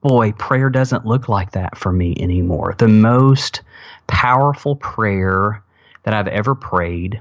boy, 0.00 0.32
prayer 0.32 0.70
doesn't 0.70 1.06
look 1.06 1.28
like 1.28 1.52
that 1.52 1.76
for 1.76 1.92
me 1.92 2.14
anymore. 2.18 2.74
The 2.78 2.88
most 2.88 3.62
powerful 4.06 4.76
prayer 4.76 5.62
that 6.04 6.14
I've 6.14 6.28
ever 6.28 6.54
prayed 6.54 7.20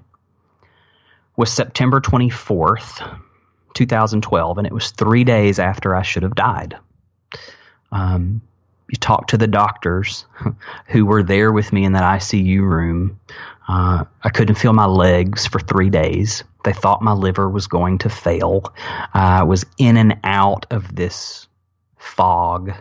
was 1.35 1.51
September 1.51 2.01
24th, 2.01 3.19
2012, 3.73 4.57
and 4.57 4.67
it 4.67 4.73
was 4.73 4.91
three 4.91 5.23
days 5.23 5.59
after 5.59 5.95
I 5.95 6.01
should 6.01 6.23
have 6.23 6.35
died. 6.35 6.77
Um, 7.91 8.41
you 8.89 8.97
talk 8.97 9.27
to 9.27 9.37
the 9.37 9.47
doctors 9.47 10.25
who 10.87 11.05
were 11.05 11.23
there 11.23 11.51
with 11.51 11.71
me 11.73 11.83
in 11.83 11.93
that 11.93 12.03
ICU 12.03 12.61
room. 12.61 13.19
Uh, 13.67 14.05
I 14.23 14.29
couldn't 14.29 14.55
feel 14.55 14.73
my 14.73 14.85
legs 14.85 15.45
for 15.45 15.59
three 15.59 15.89
days. 15.89 16.43
They 16.63 16.73
thought 16.73 17.01
my 17.01 17.11
liver 17.11 17.49
was 17.49 17.67
going 17.67 17.99
to 17.99 18.09
fail. 18.09 18.73
I 19.13 19.43
was 19.43 19.65
in 19.77 19.97
and 19.97 20.17
out 20.23 20.67
of 20.71 20.95
this 20.95 21.47
fog. 21.97 22.73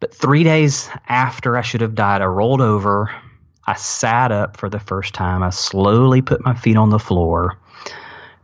But 0.00 0.14
three 0.14 0.44
days 0.44 0.88
after 1.08 1.56
I 1.56 1.62
should 1.62 1.82
have 1.82 1.94
died, 1.94 2.22
I 2.22 2.26
rolled 2.26 2.60
over. 2.60 3.14
I 3.66 3.74
sat 3.74 4.32
up 4.32 4.56
for 4.56 4.70
the 4.70 4.80
first 4.80 5.14
time. 5.14 5.42
I 5.42 5.50
slowly 5.50 6.22
put 6.22 6.44
my 6.44 6.54
feet 6.54 6.76
on 6.76 6.90
the 6.90 6.98
floor. 6.98 7.58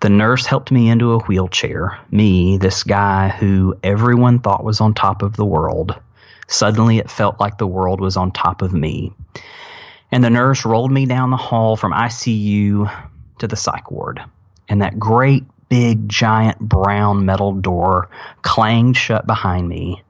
The 0.00 0.10
nurse 0.10 0.44
helped 0.44 0.70
me 0.70 0.90
into 0.90 1.12
a 1.12 1.18
wheelchair. 1.20 1.98
Me, 2.10 2.58
this 2.58 2.84
guy 2.84 3.28
who 3.28 3.76
everyone 3.82 4.40
thought 4.40 4.62
was 4.62 4.80
on 4.80 4.92
top 4.92 5.22
of 5.22 5.36
the 5.36 5.44
world. 5.44 5.98
Suddenly 6.48 6.98
it 6.98 7.10
felt 7.10 7.40
like 7.40 7.58
the 7.58 7.66
world 7.66 8.00
was 8.00 8.16
on 8.16 8.30
top 8.30 8.62
of 8.62 8.72
me. 8.72 9.12
And 10.12 10.22
the 10.22 10.30
nurse 10.30 10.64
rolled 10.64 10.92
me 10.92 11.06
down 11.06 11.30
the 11.30 11.36
hall 11.36 11.76
from 11.76 11.92
ICU 11.92 12.90
to 13.38 13.48
the 13.48 13.56
psych 13.56 13.90
ward. 13.90 14.22
And 14.68 14.82
that 14.82 14.98
great 14.98 15.44
big 15.68 16.08
giant 16.08 16.58
brown 16.58 17.24
metal 17.24 17.52
door 17.52 18.08
clanged 18.42 18.96
shut 18.96 19.26
behind 19.26 19.68
me. 19.68 20.02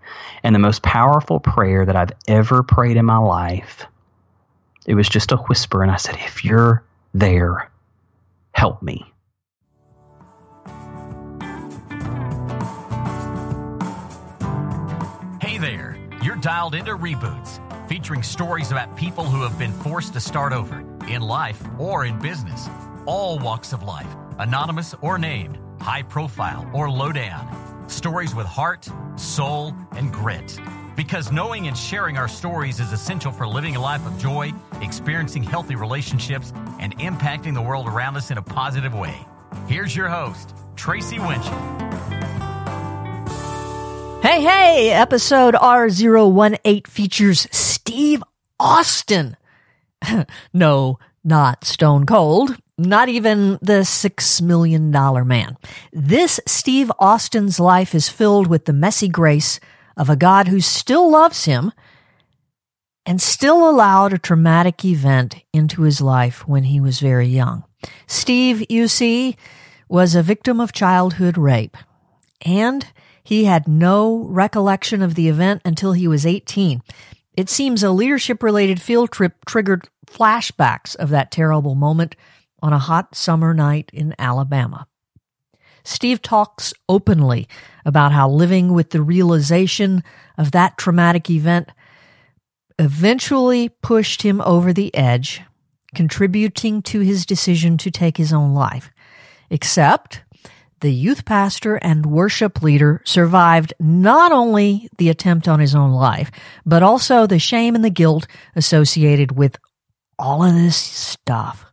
And 0.43 0.55
the 0.55 0.61
most 0.61 0.83
powerful 0.83 1.41
prayer 1.41 1.85
that 1.85 1.97
I've 1.97 2.13
ever 2.29 2.63
prayed 2.63 2.97
in 2.97 3.05
my 3.05 3.19
life, 3.19 3.85
it 4.87 4.95
was 4.95 5.09
just 5.09 5.33
a 5.33 5.37
whisper. 5.37 5.83
And 5.83 5.91
I 5.91 5.97
said, 5.97 6.17
If 6.21 6.45
you're 6.45 6.85
there, 7.15 7.71
help 8.53 8.83
me. 8.83 9.13
Hey 15.41 15.59
there, 15.59 15.97
you're 16.23 16.37
dialed 16.37 16.75
into 16.75 16.97
Reboots, 16.97 17.61
featuring 17.89 18.23
stories 18.23 18.71
about 18.71 18.97
people 18.97 19.25
who 19.25 19.43
have 19.43 19.59
been 19.59 19.73
forced 19.73 20.13
to 20.13 20.21
start 20.21 20.53
over 20.53 20.85
in 21.09 21.23
life 21.23 21.63
or 21.79 22.05
in 22.05 22.19
business, 22.19 22.69
all 23.07 23.39
walks 23.39 23.73
of 23.73 23.83
life, 23.83 24.15
anonymous 24.39 24.95
or 25.01 25.19
named, 25.19 25.59
high 25.81 26.03
profile 26.03 26.69
or 26.73 26.91
low 26.91 27.13
down. 27.13 27.47
Stories 27.89 28.35
with 28.35 28.47
heart, 28.47 28.89
soul, 29.17 29.75
and 29.93 30.13
grit. 30.13 30.59
Because 30.97 31.31
knowing 31.31 31.69
and 31.69 31.77
sharing 31.77 32.17
our 32.17 32.29
stories 32.29 32.81
is 32.81 32.93
essential 32.93 33.31
for 33.31 33.47
living 33.47 33.77
a 33.77 33.81
life 33.81 34.05
of 34.07 34.19
joy, 34.19 34.53
experiencing 34.81 35.43
healthy 35.43 35.77
relationships, 35.77 36.53
and 36.81 36.99
impacting 36.99 37.55
the 37.55 37.63
world 37.63 37.87
around 37.87 38.17
us 38.17 38.31
in 38.31 38.39
a 38.39 38.43
positive 38.43 38.95
way. 38.95 39.17
Here's 39.69 39.95
your 39.95 40.09
host, 40.09 40.55
Tracy 40.75 41.19
Winchell. 41.19 41.77
Hey, 44.23 44.41
hey, 44.43 44.91
episode 44.91 45.55
R018 45.55 46.87
features 46.87 47.47
Steve 47.53 48.23
Austin. 48.59 49.37
no, 50.53 50.99
not 51.23 51.65
Stone 51.65 52.07
Cold, 52.07 52.57
not 52.79 53.09
even 53.09 53.59
the 53.63 53.85
six 53.85 54.41
million 54.41 54.91
dollar 54.91 55.25
man. 55.25 55.57
This 55.93 56.41
Steve 56.47 56.93
Austin's 56.99 57.59
life 57.59 57.95
is 57.95 58.09
filled 58.09 58.47
with 58.47 58.67
the 58.67 58.73
messy 58.73 59.09
grace 59.09 59.61
of 59.97 60.11
a 60.11 60.17
God 60.17 60.49
who 60.49 60.61
still 60.61 61.11
loves 61.11 61.47
him 61.47 61.73
and 63.07 63.23
still 63.23 63.69
allowed 63.69 64.13
a 64.13 64.19
traumatic 64.19 64.85
event 64.85 65.37
into 65.53 65.83
his 65.83 66.01
life 66.01 66.47
when 66.47 66.65
he 66.65 66.81
was 66.81 67.01
very 67.01 67.29
young. 67.29 67.65
Steve, 68.07 68.65
you 68.69 68.89
see, 68.89 69.37
was 69.89 70.15
a 70.15 70.23
victim 70.23 70.61
of 70.61 70.73
childhood 70.73 71.39
rape 71.39 71.77
and 72.45 72.87
he 73.23 73.45
had 73.45 73.67
no 73.67 74.25
recollection 74.29 75.03
of 75.03 75.15
the 75.15 75.29
event 75.29 75.63
until 75.65 75.93
he 75.93 76.07
was 76.07 76.27
18. 76.27 76.83
It 77.37 77.49
seems 77.49 77.83
a 77.83 77.91
leadership 77.91 78.43
related 78.43 78.81
field 78.81 79.11
trip 79.11 79.45
triggered 79.47 79.89
flashbacks 80.07 80.95
of 80.97 81.11
that 81.11 81.31
terrible 81.31 81.75
moment 81.75 82.17
on 82.63 82.73
a 82.73 82.79
hot 82.79 83.15
summer 83.15 83.55
night 83.55 83.91
in 83.93 84.15
Alabama. 84.19 84.87
Steve 85.85 86.21
talks 86.21 86.75
openly 86.89 87.47
about 87.85 88.11
how 88.11 88.29
living 88.29 88.73
with 88.73 88.91
the 88.91 89.03
realization 89.03 90.03
of 90.37 90.51
that 90.51 90.77
traumatic 90.77 91.31
event 91.31 91.69
eventually 92.79 93.69
pushed 93.69 94.23
him 94.23 94.41
over 94.41 94.73
the 94.73 94.95
edge, 94.95 95.43
contributing 95.95 96.83
to 96.83 97.01
his 97.01 97.25
decision 97.25 97.79
to 97.79 97.91
take 97.91 98.17
his 98.17 98.33
own 98.33 98.53
life. 98.53 98.91
Except 99.49 100.23
the 100.81 100.93
youth 100.93 101.25
pastor 101.25 101.77
and 101.77 102.05
worship 102.05 102.63
leader 102.63 103.01
survived 103.05 103.73
not 103.79 104.33
only 104.33 104.89
the 104.99 105.09
attempt 105.09 105.49
on 105.49 105.61
his 105.61 105.75
own 105.75 105.93
life, 105.93 106.31
but 106.67 106.83
also 106.83 107.27
the 107.27 107.39
shame 107.39 107.75
and 107.75 107.85
the 107.85 107.91
guilt 107.91 108.27
associated 108.57 109.33
with 109.33 109.57
all 110.19 110.45
of 110.45 110.53
this 110.53 110.77
stuff. 110.77 111.65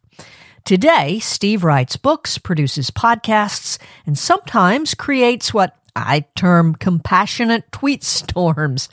Today, 0.66 1.19
Steve 1.19 1.66
writes 1.66 1.97
books, 1.97 2.38
produces 2.38 2.90
podcasts, 2.90 3.78
and 4.06 4.18
sometimes 4.18 4.94
creates 4.94 5.53
what 5.53 5.75
I 5.94 6.22
term 6.35 6.75
compassionate 6.75 7.69
tweet 7.74 8.01
storms 8.01 8.88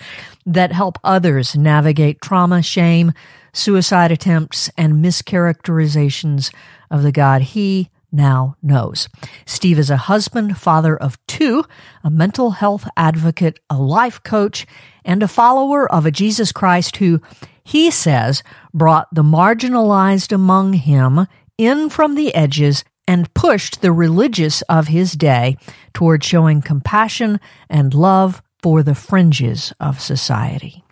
that 0.45 0.73
help 0.73 0.99
others 1.05 1.55
navigate 1.55 2.21
trauma, 2.21 2.61
shame, 2.61 3.13
suicide 3.53 4.11
attempts, 4.11 4.69
and 4.77 4.95
mischaracterizations 4.95 6.53
of 6.91 7.05
the 7.05 7.13
God 7.13 7.43
he 7.43 7.89
now 8.11 8.57
knows. 8.61 9.09
Steve 9.47 9.79
is 9.79 9.91
a 9.91 9.97
husband, 9.97 10.59
father 10.59 10.97
of 10.97 11.25
two, 11.29 11.65
a 12.03 12.11
mental 12.11 12.51
health 12.51 12.89
advocate, 12.97 13.61
a 13.71 13.77
life 13.81 14.21
coach, 14.25 14.67
and 15.05 15.23
a 15.23 15.29
follower 15.29 15.91
of 15.91 16.05
a 16.05 16.11
Jesus 16.11 16.51
Christ 16.51 16.97
who, 16.97 17.21
he 17.63 17.93
says, 17.93 18.43
brought 18.75 19.07
the 19.15 19.23
marginalized 19.23 20.33
among 20.33 20.73
him 20.73 21.29
in 21.61 21.91
from 21.91 22.15
the 22.15 22.35
edges 22.35 22.85
and 23.07 23.33
pushed 23.35 23.83
the 23.83 23.93
religious 23.93 24.63
of 24.63 24.89
his 24.89 25.13
day 25.13 25.59
toward 25.93 26.25
showing 26.25 26.63
compassion 26.63 27.39
and 27.69 27.93
love 27.93 28.43
for 28.63 28.83
the 28.83 28.95
fringes 28.95 29.73
of 29.79 30.01
society. 30.01 30.83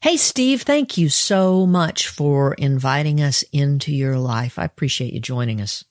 Hey, 0.00 0.16
Steve, 0.16 0.62
thank 0.62 0.96
you 0.96 1.08
so 1.08 1.66
much 1.66 2.08
for 2.08 2.54
inviting 2.54 3.20
us 3.20 3.42
into 3.52 3.92
your 3.92 4.18
life. 4.18 4.58
I 4.58 4.64
appreciate 4.64 5.12
you 5.12 5.20
joining 5.20 5.60
us. 5.60 5.84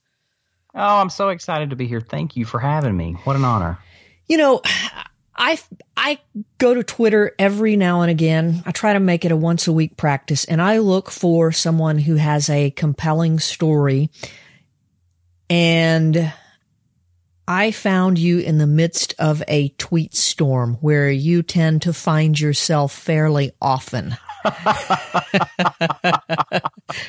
Oh, 0.75 0.97
I'm 0.97 1.09
so 1.11 1.29
excited 1.29 1.69
to 1.69 1.75
be 1.75 1.87
here. 1.87 2.01
Thank 2.01 2.35
you 2.35 2.45
for 2.45 2.59
having 2.59 2.97
me. 2.97 3.15
What 3.25 3.35
an 3.35 3.45
honor. 3.45 3.77
You 4.27 4.37
know, 4.37 4.61
I 5.35 5.59
I 5.97 6.19
go 6.57 6.73
to 6.73 6.83
Twitter 6.83 7.33
every 7.39 7.75
now 7.75 8.01
and 8.01 8.11
again. 8.11 8.63
I 8.65 8.71
try 8.71 8.93
to 8.93 8.99
make 8.99 9.25
it 9.25 9.31
a 9.31 9.37
once 9.37 9.67
a 9.67 9.73
week 9.73 9.97
practice 9.97 10.45
and 10.45 10.61
I 10.61 10.77
look 10.79 11.09
for 11.09 11.51
someone 11.51 11.97
who 11.97 12.15
has 12.15 12.49
a 12.49 12.71
compelling 12.71 13.39
story. 13.39 14.09
And 15.49 16.33
I 17.47 17.71
found 17.71 18.17
you 18.17 18.39
in 18.39 18.57
the 18.57 18.67
midst 18.67 19.15
of 19.19 19.43
a 19.47 19.69
tweet 19.69 20.15
storm 20.15 20.75
where 20.75 21.09
you 21.09 21.43
tend 21.43 21.81
to 21.83 21.93
find 21.93 22.39
yourself 22.39 22.93
fairly 22.93 23.51
often. 23.61 24.15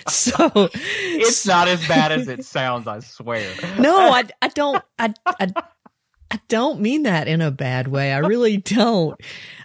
so 0.09 0.69
it's 0.75 1.47
not 1.47 1.69
as 1.69 1.87
bad 1.87 2.13
as 2.13 2.29
it 2.35 2.45
sounds, 2.45 2.89
I 2.89 3.01
swear. 3.01 3.49
No, 3.79 3.97
I, 3.97 4.25
I 4.43 4.49
don't, 4.49 4.83
I, 4.99 5.15
I, 5.25 5.53
I 6.35 6.41
don't 6.49 6.81
mean 6.81 7.05
that 7.05 7.29
in 7.29 7.41
a 7.41 7.53
bad 7.53 7.87
way. 7.87 8.13
I 8.13 8.19
really 8.19 8.57
don't. 8.57 9.15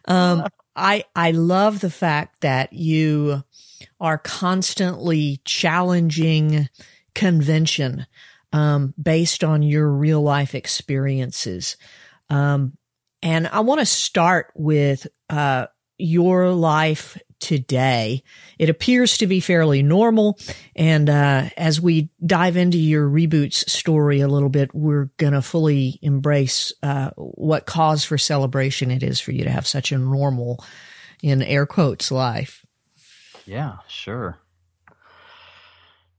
Um, 0.06 0.46
I, 0.76 1.04
I 1.16 1.32
love 1.32 1.80
the 1.80 1.90
fact 1.90 2.42
that 2.42 2.74
you 2.74 3.44
are 4.00 4.20
constantly 4.20 5.42
challenging 5.46 6.70
convention, 7.16 8.06
um, 8.54 8.94
based 9.02 9.44
on 9.44 9.64
your 9.64 9.90
real 9.90 10.22
life 10.22 10.54
experiences. 10.54 11.76
Um, 12.30 12.78
and 13.24 13.48
I 13.48 13.62
want 13.62 13.80
to 13.80 13.86
start 13.88 14.52
with, 14.56 15.08
uh, 15.28 15.66
your 15.98 16.52
life 16.52 17.18
today. 17.40 18.24
It 18.58 18.70
appears 18.70 19.18
to 19.18 19.28
be 19.28 19.40
fairly 19.40 19.82
normal. 19.82 20.38
And 20.76 21.10
uh, 21.10 21.50
as 21.58 21.82
we 21.82 22.10
dive 22.26 22.58
into 22.58 22.78
your 22.78 23.08
reboots 23.08 23.70
story 23.70 24.22
a 24.22 24.28
little 24.28 24.50
bit, 24.50 24.74
we're 24.74 25.10
going 25.18 25.34
to 25.34 25.42
fully 25.42 26.00
embrace 26.02 26.74
uh, 26.84 27.12
what 27.16 27.66
cause 27.66 28.04
for 28.04 28.18
celebration 28.18 28.92
it 28.92 29.04
is 29.04 29.20
for 29.20 29.32
you 29.32 29.44
to 29.44 29.52
have 29.52 29.68
such 29.68 29.92
a 29.92 29.98
normal, 29.98 30.64
in 31.22 31.42
air 31.42 31.66
quotes, 31.66 32.12
life. 32.12 32.66
Yeah, 33.46 33.78
sure. 33.88 34.40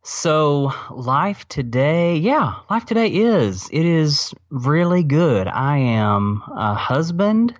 So, 0.02 0.72
life 0.90 1.46
today, 1.49 2.17
yeah, 2.17 2.55
life 2.70 2.87
today 2.87 3.08
is. 3.08 3.69
It 3.70 3.84
is 3.84 4.34
really 4.49 5.05
good. 5.05 5.46
I 5.46 5.76
am 5.76 6.43
a 6.50 6.75
husband. 6.75 7.55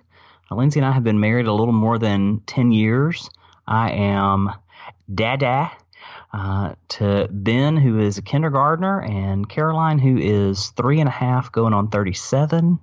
Lindsay 0.49 0.79
and 0.79 0.85
I 0.85 0.91
have 0.91 1.03
been 1.03 1.19
married 1.19 1.45
a 1.45 1.53
little 1.53 1.73
more 1.73 1.97
than 1.97 2.41
10 2.47 2.71
years. 2.71 3.29
I 3.71 3.91
am 3.91 4.51
dada 5.13 5.71
uh, 6.33 6.75
to 6.89 7.29
Ben, 7.31 7.77
who 7.77 7.99
is 7.99 8.17
a 8.17 8.21
kindergartner, 8.21 9.01
and 9.01 9.47
Caroline, 9.47 9.97
who 9.97 10.17
is 10.17 10.71
three 10.71 10.99
and 10.99 11.07
a 11.07 11.11
half, 11.11 11.53
going 11.53 11.73
on 11.73 11.87
37. 11.87 12.79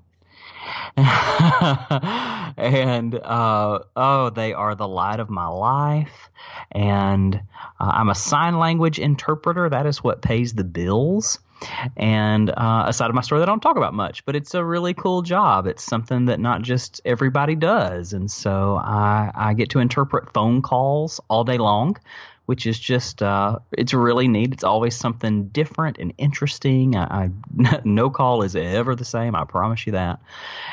and 2.57 3.15
uh, 3.15 3.81
oh, 3.97 4.31
they 4.31 4.55
are 4.55 4.75
the 4.75 4.89
light 4.89 5.21
of 5.21 5.29
my 5.29 5.47
life. 5.47 6.31
And 6.73 7.35
uh, 7.79 7.93
I'm 7.95 8.09
a 8.09 8.15
sign 8.15 8.59
language 8.59 8.99
interpreter. 8.99 9.69
That 9.69 9.85
is 9.85 10.03
what 10.03 10.23
pays 10.23 10.55
the 10.55 10.65
bills. 10.65 11.39
And 11.97 12.51
uh, 12.51 12.85
a 12.87 12.93
side 12.93 13.09
of 13.09 13.15
my 13.15 13.23
story 13.23 13.41
that 13.41 13.49
I 13.49 13.53
don't 13.53 13.61
talk 13.61 13.77
about 13.77 13.95
much, 13.95 14.25
but 14.25 14.37
it's 14.37 14.55
a 14.55 14.65
really 14.65 14.95
cool 14.95 15.23
job. 15.23 15.67
It's 15.67 15.83
something 15.83 16.27
that 16.27 16.41
not 16.41 16.63
just 16.63 17.01
everybody 17.05 17.55
does. 17.55 18.13
And 18.13 18.31
so 18.31 18.77
I, 18.77 19.31
I 19.35 19.55
get 19.55 19.71
to 19.71 19.81
interpret 19.81 20.33
phone 20.33 20.63
calls 20.63 21.21
all 21.29 21.45
day 21.45 21.59
long 21.59 21.97
which 22.49 22.67
is 22.67 22.79
just 22.81 23.23
uh, 23.23 23.59
it's 23.73 23.93
really 23.93 24.27
neat. 24.27 24.55
It's 24.55 24.65
always 24.65 24.97
something 24.97 25.49
different 25.49 25.99
and 25.99 26.15
interesting. 26.17 26.97
I, 26.97 27.31
I, 27.61 27.81
no 27.85 28.09
call 28.09 28.41
is 28.41 28.57
ever 28.57 28.95
the 28.95 29.05
same. 29.05 29.35
I 29.35 29.45
promise 29.45 29.85
you 29.85 29.93
that. 29.93 30.21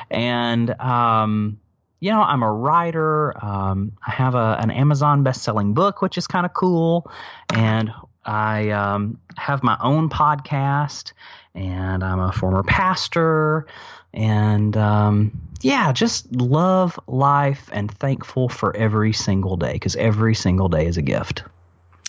And 0.10 0.70
um, 0.80 1.60
you 2.00 2.12
know, 2.12 2.22
I'm 2.22 2.44
a 2.44 2.52
writer. 2.52 3.34
Um, 3.44 3.92
I 4.08 4.12
have 4.12 4.36
a, 4.36 4.58
an 4.58 4.72
Amazon 4.72 5.24
best-selling 5.24 5.74
book, 5.74 6.02
which 6.02 6.18
is 6.18 6.28
kind 6.28 6.46
of 6.46 6.54
cool, 6.54 7.12
and 7.54 7.92
I 8.26 8.70
um, 8.72 9.20
have 9.38 9.64
my 9.64 9.78
own 9.82 10.10
podcast. 10.10 11.14
And 11.54 12.04
I'm 12.04 12.20
a 12.20 12.34
former 12.34 12.64
pastor, 12.64 13.66
and 14.14 14.76
um, 14.76 15.32
yeah, 15.62 15.94
just 15.94 16.30
love 16.34 17.00
life 17.08 17.70
and 17.72 17.90
thankful 17.90 18.50
for 18.50 18.76
every 18.76 19.14
single 19.14 19.56
day 19.56 19.72
because 19.72 19.96
every 19.96 20.36
single 20.36 20.68
day 20.68 20.86
is 20.86 20.98
a 20.98 21.02
gift. 21.02 21.44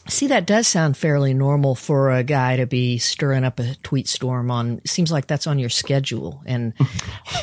See, 0.08 0.28
that 0.28 0.46
does 0.46 0.68
sound 0.68 0.96
fairly 0.96 1.34
normal 1.34 1.74
for 1.74 2.12
a 2.12 2.22
guy 2.22 2.56
to 2.56 2.66
be 2.66 2.98
stirring 2.98 3.44
up 3.44 3.58
a 3.58 3.74
tweet 3.82 4.06
storm 4.08 4.50
on. 4.50 4.80
Seems 4.84 5.10
like 5.10 5.26
that's 5.26 5.46
on 5.46 5.58
your 5.58 5.68
schedule, 5.68 6.42
and 6.44 6.74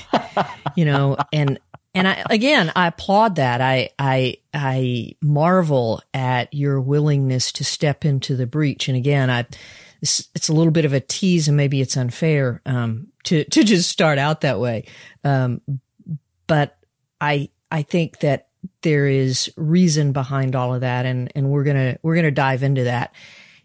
you 0.75 0.85
know, 0.85 1.17
and 1.33 1.59
and 1.93 2.07
I 2.07 2.23
again, 2.29 2.71
I 2.75 2.87
applaud 2.87 3.35
that. 3.35 3.61
I 3.61 3.89
I 3.99 4.37
I 4.53 5.15
marvel 5.21 6.01
at 6.13 6.53
your 6.53 6.81
willingness 6.81 7.51
to 7.53 7.63
step 7.63 8.03
into 8.03 8.35
the 8.35 8.47
breach. 8.47 8.87
And 8.87 8.97
again, 8.97 9.29
I 9.29 9.45
it's, 10.01 10.27
it's 10.35 10.49
a 10.49 10.53
little 10.53 10.71
bit 10.71 10.85
of 10.85 10.93
a 10.93 10.99
tease, 10.99 11.47
and 11.47 11.55
maybe 11.55 11.81
it's 11.81 11.95
unfair 11.95 12.61
um, 12.65 13.07
to 13.25 13.43
to 13.45 13.63
just 13.63 13.89
start 13.89 14.17
out 14.17 14.41
that 14.41 14.59
way. 14.59 14.85
Um, 15.23 15.61
but 16.47 16.77
I 17.21 17.49
I 17.71 17.83
think 17.83 18.19
that 18.19 18.47
there 18.81 19.07
is 19.07 19.51
reason 19.55 20.13
behind 20.13 20.55
all 20.55 20.73
of 20.73 20.81
that, 20.81 21.05
and 21.05 21.31
and 21.35 21.49
we're 21.49 21.63
gonna 21.63 21.97
we're 22.01 22.15
gonna 22.15 22.31
dive 22.31 22.63
into 22.63 22.85
that. 22.85 23.13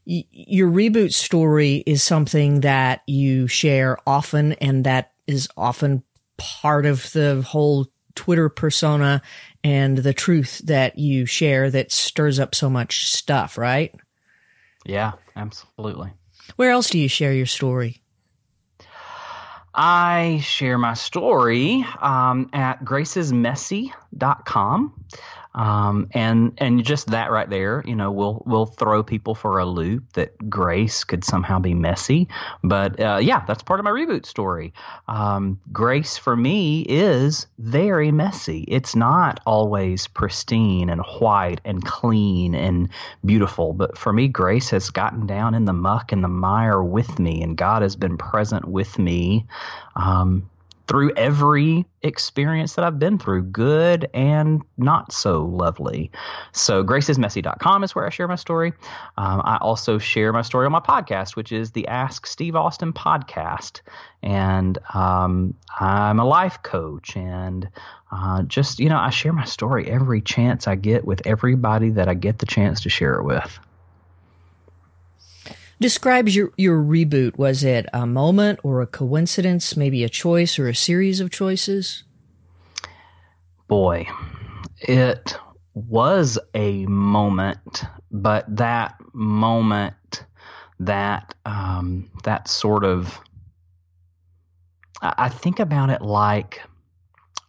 Your 0.04 0.70
reboot 0.70 1.12
story 1.12 1.82
is 1.86 2.02
something 2.02 2.60
that 2.60 3.02
you 3.06 3.46
share 3.46 3.98
often, 4.06 4.52
and 4.54 4.84
that 4.84 5.12
is 5.26 5.48
often 5.56 6.02
part 6.38 6.86
of 6.86 7.10
the 7.12 7.42
whole 7.42 7.88
Twitter 8.18 8.48
persona 8.48 9.22
and 9.62 9.96
the 9.96 10.12
truth 10.12 10.60
that 10.64 10.98
you 10.98 11.24
share 11.24 11.70
that 11.70 11.92
stirs 11.92 12.40
up 12.40 12.52
so 12.52 12.68
much 12.68 13.06
stuff, 13.06 13.56
right? 13.56 13.94
Yeah, 14.84 15.12
absolutely. 15.36 16.12
Where 16.56 16.72
else 16.72 16.90
do 16.90 16.98
you 16.98 17.06
share 17.06 17.32
your 17.32 17.46
story? 17.46 18.02
I 19.72 20.40
share 20.42 20.78
my 20.78 20.94
story 20.94 21.86
um, 22.02 22.50
at 22.52 22.84
gracesmessy.com. 22.84 25.04
Um, 25.54 26.08
and 26.12 26.52
and 26.58 26.84
just 26.84 27.08
that 27.08 27.30
right 27.30 27.48
there, 27.48 27.82
you 27.86 27.96
know, 27.96 28.12
will 28.12 28.42
will 28.46 28.66
throw 28.66 29.02
people 29.02 29.34
for 29.34 29.58
a 29.58 29.66
loop 29.66 30.12
that 30.12 30.48
grace 30.48 31.04
could 31.04 31.24
somehow 31.24 31.58
be 31.58 31.74
messy. 31.74 32.28
But 32.62 33.00
uh, 33.00 33.18
yeah, 33.20 33.44
that's 33.46 33.62
part 33.62 33.80
of 33.80 33.84
my 33.84 33.90
reboot 33.90 34.26
story. 34.26 34.72
Um, 35.08 35.58
grace 35.72 36.16
for 36.16 36.36
me 36.36 36.82
is 36.82 37.46
very 37.58 38.12
messy. 38.12 38.64
It's 38.68 38.94
not 38.94 39.40
always 39.46 40.06
pristine 40.06 40.90
and 40.90 41.02
white 41.18 41.60
and 41.64 41.84
clean 41.84 42.54
and 42.54 42.88
beautiful. 43.24 43.72
But 43.72 43.96
for 43.96 44.12
me, 44.12 44.28
grace 44.28 44.70
has 44.70 44.90
gotten 44.90 45.26
down 45.26 45.54
in 45.54 45.64
the 45.64 45.72
muck 45.72 46.12
and 46.12 46.22
the 46.22 46.28
mire 46.28 46.82
with 46.82 47.18
me, 47.18 47.42
and 47.42 47.56
God 47.56 47.82
has 47.82 47.96
been 47.96 48.16
present 48.18 48.66
with 48.66 48.98
me. 48.98 49.46
Um, 49.96 50.48
through 50.88 51.12
every 51.16 51.86
experience 52.02 52.74
that 52.74 52.84
I've 52.84 52.98
been 52.98 53.18
through, 53.18 53.42
good 53.44 54.08
and 54.14 54.62
not 54.78 55.12
so 55.12 55.44
lovely. 55.44 56.10
So, 56.52 56.82
gracesmessy.com 56.82 57.84
is 57.84 57.94
where 57.94 58.06
I 58.06 58.10
share 58.10 58.26
my 58.26 58.36
story. 58.36 58.72
Um, 59.18 59.42
I 59.44 59.58
also 59.60 59.98
share 59.98 60.32
my 60.32 60.42
story 60.42 60.64
on 60.64 60.72
my 60.72 60.80
podcast, 60.80 61.36
which 61.36 61.52
is 61.52 61.72
the 61.72 61.86
Ask 61.88 62.26
Steve 62.26 62.56
Austin 62.56 62.92
podcast. 62.92 63.82
And 64.22 64.78
um, 64.94 65.54
I'm 65.78 66.18
a 66.18 66.24
life 66.24 66.62
coach 66.62 67.16
and 67.16 67.68
uh, 68.10 68.42
just, 68.44 68.80
you 68.80 68.88
know, 68.88 68.98
I 68.98 69.10
share 69.10 69.34
my 69.34 69.44
story 69.44 69.88
every 69.90 70.22
chance 70.22 70.66
I 70.66 70.74
get 70.74 71.04
with 71.04 71.26
everybody 71.26 71.90
that 71.90 72.08
I 72.08 72.14
get 72.14 72.38
the 72.38 72.46
chance 72.46 72.80
to 72.82 72.88
share 72.88 73.14
it 73.14 73.24
with 73.24 73.60
describes 75.80 76.34
your, 76.34 76.52
your 76.56 76.82
reboot. 76.82 77.38
Was 77.38 77.64
it 77.64 77.86
a 77.92 78.06
moment 78.06 78.60
or 78.62 78.80
a 78.80 78.86
coincidence, 78.86 79.76
maybe 79.76 80.04
a 80.04 80.08
choice 80.08 80.58
or 80.58 80.68
a 80.68 80.74
series 80.74 81.20
of 81.20 81.30
choices? 81.30 82.04
Boy, 83.68 84.06
it 84.80 85.36
was 85.74 86.38
a 86.54 86.86
moment, 86.86 87.84
but 88.10 88.44
that 88.56 88.96
moment, 89.12 90.24
that 90.80 91.34
um, 91.44 92.10
that 92.24 92.48
sort 92.48 92.84
of, 92.84 93.20
I 95.02 95.28
think 95.28 95.60
about 95.60 95.90
it 95.90 96.02
like 96.02 96.62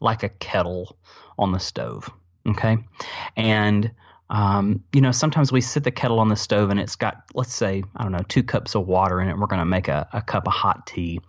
like 0.02 0.24
a 0.24 0.30
kettle 0.30 0.98
on 1.38 1.52
the 1.52 1.60
stove. 1.60 2.10
Okay, 2.48 2.78
and 3.36 3.92
um, 4.30 4.84
you 4.94 5.02
know, 5.02 5.12
sometimes 5.12 5.52
we 5.52 5.62
sit 5.62 5.84
the 5.84 5.92
kettle 5.92 6.20
on 6.20 6.28
the 6.28 6.36
stove 6.36 6.70
and 6.70 6.80
it's 6.80 6.96
got, 6.96 7.24
let's 7.34 7.54
say, 7.54 7.84
I 7.96 8.04
don't 8.04 8.12
know, 8.12 8.24
two 8.28 8.44
cups 8.44 8.76
of 8.76 8.88
water 8.88 9.20
in 9.22 9.28
it. 9.28 9.38
We're 9.38 9.48
going 9.48 9.60
to 9.60 9.66
make 9.66 9.88
a, 9.88 10.08
a 10.14 10.22
cup 10.22 10.48
of 10.48 10.54
hot 10.54 10.86
tea. 10.86 11.20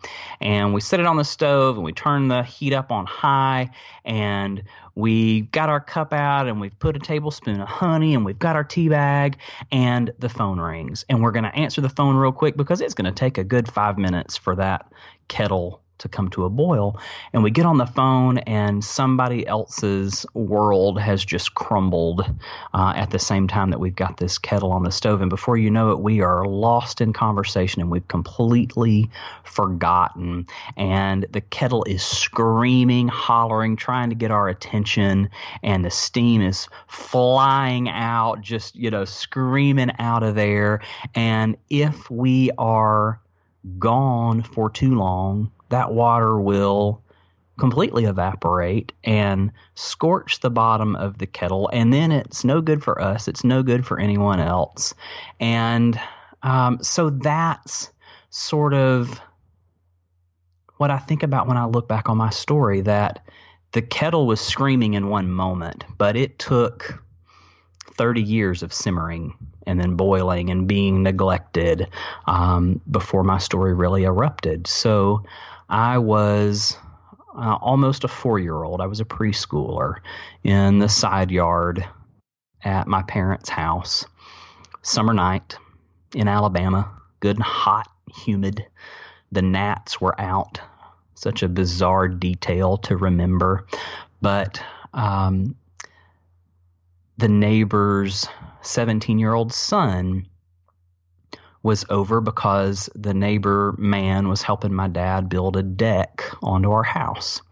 And 0.40 0.74
we 0.74 0.82
set 0.82 1.00
it 1.00 1.06
on 1.06 1.16
the 1.16 1.24
stove 1.24 1.76
and 1.76 1.84
we 1.84 1.92
turn 1.92 2.28
the 2.28 2.42
heat 2.42 2.74
up 2.74 2.92
on 2.92 3.06
high 3.06 3.70
and 4.04 4.62
we 4.94 5.42
got 5.42 5.70
our 5.70 5.80
cup 5.80 6.12
out 6.12 6.46
and 6.46 6.60
we've 6.60 6.78
put 6.78 6.94
a 6.94 6.98
tablespoon 6.98 7.60
of 7.60 7.68
honey 7.68 8.14
and 8.14 8.24
we've 8.24 8.38
got 8.38 8.54
our 8.54 8.64
tea 8.64 8.90
bag 8.90 9.38
and 9.72 10.12
the 10.18 10.28
phone 10.28 10.60
rings. 10.60 11.06
And 11.08 11.22
we're 11.22 11.32
going 11.32 11.44
to 11.44 11.54
answer 11.54 11.80
the 11.80 11.88
phone 11.88 12.16
real 12.16 12.32
quick 12.32 12.56
because 12.56 12.82
it's 12.82 12.94
going 12.94 13.12
to 13.12 13.18
take 13.18 13.38
a 13.38 13.44
good 13.44 13.72
five 13.72 13.96
minutes 13.96 14.36
for 14.36 14.54
that 14.56 14.92
kettle 15.28 15.80
to 16.00 16.08
come 16.08 16.28
to 16.30 16.44
a 16.44 16.50
boil. 16.50 16.98
And 17.32 17.42
we 17.42 17.50
get 17.50 17.66
on 17.66 17.78
the 17.78 17.86
phone, 17.86 18.38
and 18.38 18.84
somebody 18.84 19.46
else's 19.46 20.26
world 20.34 21.00
has 21.00 21.24
just 21.24 21.54
crumbled 21.54 22.20
uh, 22.74 22.92
at 22.96 23.10
the 23.10 23.18
same 23.18 23.48
time 23.48 23.70
that 23.70 23.80
we've 23.80 23.94
got 23.94 24.16
this 24.16 24.38
kettle 24.38 24.72
on 24.72 24.82
the 24.82 24.90
stove. 24.90 25.20
And 25.20 25.30
before 25.30 25.56
you 25.56 25.70
know 25.70 25.92
it, 25.92 26.00
we 26.00 26.20
are 26.20 26.44
lost 26.44 27.00
in 27.00 27.12
conversation 27.12 27.80
and 27.80 27.90
we've 27.90 28.08
completely 28.08 29.10
forgotten. 29.44 30.46
And 30.76 31.26
the 31.30 31.40
kettle 31.40 31.84
is 31.84 32.02
screaming, 32.02 33.08
hollering, 33.08 33.76
trying 33.76 34.10
to 34.10 34.16
get 34.16 34.30
our 34.30 34.48
attention, 34.48 35.30
and 35.62 35.84
the 35.84 35.90
steam 35.90 36.42
is 36.42 36.68
flying 36.88 37.88
out, 37.88 38.40
just, 38.40 38.74
you 38.76 38.90
know, 38.90 39.04
screaming 39.04 39.90
out 39.98 40.22
of 40.22 40.34
there. 40.34 40.80
And 41.14 41.56
if 41.68 42.10
we 42.10 42.50
are 42.58 43.20
gone 43.78 44.42
for 44.42 44.70
too 44.70 44.94
long, 44.94 45.50
that 45.70 45.92
water 45.92 46.38
will 46.38 47.02
completely 47.58 48.04
evaporate 48.06 48.92
and 49.04 49.52
scorch 49.74 50.40
the 50.40 50.50
bottom 50.50 50.96
of 50.96 51.18
the 51.18 51.26
kettle. 51.26 51.68
And 51.72 51.92
then 51.92 52.10
it's 52.10 52.44
no 52.44 52.60
good 52.60 52.82
for 52.82 53.00
us, 53.00 53.28
it's 53.28 53.44
no 53.44 53.62
good 53.62 53.86
for 53.86 53.98
anyone 54.00 54.40
else. 54.40 54.94
And 55.38 56.00
um, 56.42 56.82
so 56.82 57.10
that's 57.10 57.90
sort 58.30 58.72
of 58.74 59.20
what 60.78 60.90
I 60.90 60.98
think 60.98 61.22
about 61.22 61.46
when 61.46 61.58
I 61.58 61.66
look 61.66 61.86
back 61.86 62.08
on 62.08 62.16
my 62.16 62.30
story 62.30 62.80
that 62.82 63.26
the 63.72 63.82
kettle 63.82 64.26
was 64.26 64.40
screaming 64.40 64.94
in 64.94 65.08
one 65.08 65.30
moment, 65.30 65.84
but 65.98 66.16
it 66.16 66.38
took 66.38 67.04
30 67.94 68.22
years 68.22 68.62
of 68.62 68.72
simmering 68.72 69.34
and 69.66 69.78
then 69.78 69.94
boiling 69.94 70.48
and 70.48 70.66
being 70.66 71.02
neglected 71.02 71.88
um, 72.26 72.80
before 72.90 73.22
my 73.22 73.36
story 73.36 73.74
really 73.74 74.04
erupted. 74.04 74.66
So 74.66 75.24
I 75.70 75.98
was 75.98 76.76
uh, 77.34 77.56
almost 77.60 78.02
a 78.02 78.08
four 78.08 78.40
year 78.40 78.62
old. 78.62 78.80
I 78.80 78.86
was 78.86 79.00
a 79.00 79.04
preschooler 79.04 79.96
in 80.42 80.80
the 80.80 80.88
side 80.88 81.30
yard 81.30 81.86
at 82.62 82.88
my 82.88 83.02
parents' 83.02 83.48
house. 83.48 84.04
Summer 84.82 85.14
night 85.14 85.56
in 86.14 86.26
Alabama, 86.26 86.90
good 87.20 87.36
and 87.36 87.44
hot, 87.44 87.88
humid. 88.12 88.66
The 89.30 89.42
gnats 89.42 90.00
were 90.00 90.20
out. 90.20 90.60
Such 91.14 91.44
a 91.44 91.48
bizarre 91.48 92.08
detail 92.08 92.78
to 92.78 92.96
remember. 92.96 93.66
But 94.20 94.60
um, 94.92 95.54
the 97.16 97.28
neighbor's 97.28 98.26
17 98.62 99.20
year 99.20 99.34
old 99.34 99.52
son 99.52 100.26
was 101.62 101.84
over 101.90 102.20
because 102.20 102.88
the 102.94 103.14
neighbor 103.14 103.74
man 103.76 104.28
was 104.28 104.42
helping 104.42 104.72
my 104.72 104.88
dad 104.88 105.28
build 105.28 105.56
a 105.56 105.62
deck 105.62 106.24
onto 106.42 106.70
our 106.70 106.82
house. 106.82 107.42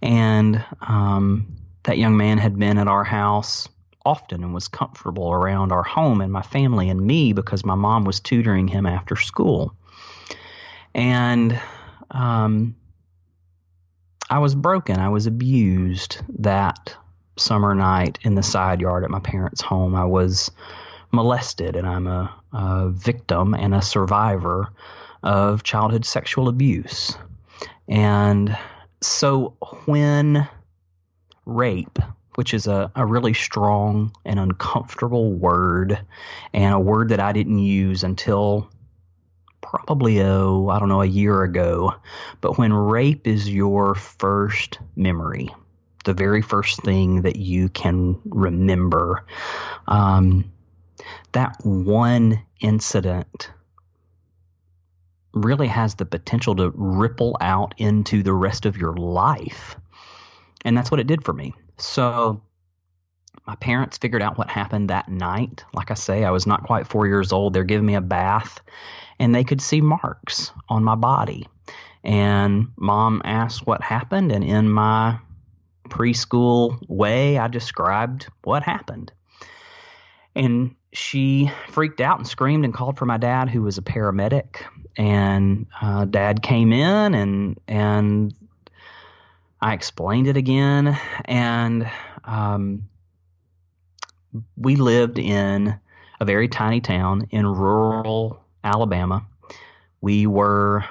And 0.00 0.64
um, 0.80 1.56
that 1.82 1.98
young 1.98 2.16
man 2.16 2.38
had 2.38 2.58
been 2.58 2.78
at 2.78 2.88
our 2.88 3.04
house 3.04 3.68
often 4.04 4.44
and 4.44 4.52
was 4.52 4.68
comfortable 4.68 5.32
around 5.32 5.72
our 5.72 5.82
home 5.82 6.20
and 6.20 6.32
my 6.32 6.42
family 6.42 6.90
and 6.90 7.00
me 7.00 7.32
because 7.32 7.64
my 7.64 7.74
mom 7.74 8.04
was 8.04 8.20
tutoring 8.20 8.68
him 8.68 8.86
after 8.86 9.16
school. 9.16 9.74
And 10.94 11.58
um, 12.10 12.76
I 14.28 14.38
was 14.38 14.54
broken. 14.54 14.98
I 14.98 15.08
was 15.08 15.26
abused 15.26 16.18
that 16.40 16.94
summer 17.36 17.74
night 17.74 18.18
in 18.22 18.34
the 18.34 18.42
side 18.42 18.80
yard 18.80 19.04
at 19.04 19.10
my 19.10 19.20
parents' 19.20 19.60
home. 19.60 19.94
I 19.94 20.04
was 20.04 20.50
molested, 21.14 21.76
and 21.76 21.86
I'm 21.86 22.06
a, 22.06 22.34
a 22.52 22.88
victim 22.90 23.54
and 23.54 23.74
a 23.74 23.82
survivor 23.82 24.68
of 25.22 25.62
childhood 25.62 26.04
sexual 26.04 26.48
abuse. 26.48 27.16
And 27.88 28.56
so 29.00 29.56
when 29.86 30.48
rape, 31.46 31.98
which 32.34 32.52
is 32.52 32.66
a, 32.66 32.90
a 32.96 33.06
really 33.06 33.34
strong 33.34 34.12
and 34.24 34.40
uncomfortable 34.40 35.32
word, 35.32 35.98
and 36.52 36.74
a 36.74 36.80
word 36.80 37.10
that 37.10 37.20
I 37.20 37.32
didn't 37.32 37.58
use 37.58 38.02
until 38.02 38.68
probably, 39.60 40.20
oh, 40.22 40.68
I 40.68 40.78
don't 40.78 40.88
know, 40.88 41.02
a 41.02 41.06
year 41.06 41.42
ago. 41.42 41.94
But 42.40 42.58
when 42.58 42.72
rape 42.72 43.26
is 43.26 43.48
your 43.48 43.94
first 43.94 44.78
memory, 44.96 45.54
the 46.04 46.14
very 46.14 46.42
first 46.42 46.82
thing 46.82 47.22
that 47.22 47.36
you 47.36 47.68
can 47.68 48.20
remember, 48.24 49.24
um, 49.86 50.44
that 51.32 51.56
one 51.64 52.42
incident 52.60 53.50
really 55.32 55.66
has 55.66 55.96
the 55.96 56.06
potential 56.06 56.54
to 56.56 56.70
ripple 56.74 57.36
out 57.40 57.74
into 57.78 58.22
the 58.22 58.32
rest 58.32 58.66
of 58.66 58.76
your 58.76 58.94
life. 58.96 59.76
And 60.64 60.76
that's 60.76 60.90
what 60.90 61.00
it 61.00 61.06
did 61.06 61.24
for 61.24 61.32
me. 61.32 61.54
So 61.76 62.40
my 63.46 63.56
parents 63.56 63.98
figured 63.98 64.22
out 64.22 64.38
what 64.38 64.48
happened 64.48 64.90
that 64.90 65.08
night. 65.08 65.64
Like 65.74 65.90
I 65.90 65.94
say, 65.94 66.24
I 66.24 66.30
was 66.30 66.46
not 66.46 66.64
quite 66.64 66.86
four 66.86 67.06
years 67.06 67.32
old. 67.32 67.52
They're 67.52 67.64
giving 67.64 67.86
me 67.86 67.94
a 67.94 68.00
bath, 68.00 68.60
and 69.18 69.34
they 69.34 69.44
could 69.44 69.60
see 69.60 69.80
marks 69.80 70.52
on 70.68 70.84
my 70.84 70.94
body. 70.94 71.48
And 72.02 72.68
mom 72.76 73.22
asked 73.24 73.66
what 73.66 73.82
happened, 73.82 74.32
and 74.32 74.44
in 74.44 74.70
my 74.70 75.18
preschool 75.88 76.78
way, 76.88 77.38
I 77.38 77.48
described 77.48 78.28
what 78.44 78.62
happened. 78.62 79.12
And 80.34 80.74
she 80.94 81.50
freaked 81.70 82.00
out 82.00 82.18
and 82.18 82.26
screamed 82.26 82.64
and 82.64 82.72
called 82.72 82.96
for 82.96 83.04
my 83.04 83.18
dad, 83.18 83.50
who 83.50 83.62
was 83.62 83.78
a 83.78 83.82
paramedic. 83.82 84.62
And 84.96 85.66
uh, 85.82 86.04
dad 86.04 86.40
came 86.40 86.72
in 86.72 87.14
and 87.14 87.60
and 87.66 88.34
I 89.60 89.72
explained 89.72 90.28
it 90.28 90.36
again, 90.36 90.98
and 91.24 91.90
um, 92.22 92.88
we 94.56 94.76
lived 94.76 95.18
in 95.18 95.80
a 96.20 96.24
very 96.24 96.48
tiny 96.48 96.80
town 96.80 97.28
in 97.30 97.46
rural 97.46 98.44
Alabama. 98.62 99.26
We 100.00 100.26
were 100.26 100.84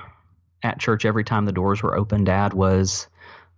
at 0.64 0.80
church 0.80 1.06
every 1.06 1.24
time 1.24 1.46
the 1.46 1.52
doors 1.52 1.84
were 1.84 1.96
open. 1.96 2.24
Dad 2.24 2.54
was 2.54 3.08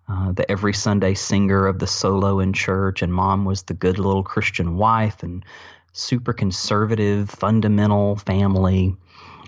uh, 0.10 0.34
the 0.34 0.52
every 0.52 0.74
Sunday 0.74 1.14
singer 1.14 1.66
of 1.66 1.80
the 1.80 1.88
solo 1.88 2.40
in 2.40 2.52
church, 2.52 3.02
and 3.02 3.14
mom 3.14 3.46
was 3.46 3.64
the 3.64 3.74
good 3.74 3.98
little 3.98 4.24
Christian 4.24 4.76
wife 4.76 5.24
and 5.24 5.46
super 5.96 6.34
conservative, 6.34 7.30
fundamental 7.30 8.18
family. 8.18 8.96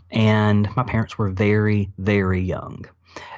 And 0.09 0.69
my 0.75 0.83
parents 0.83 1.17
were 1.17 1.29
very, 1.29 1.91
very 1.97 2.41
young. 2.41 2.85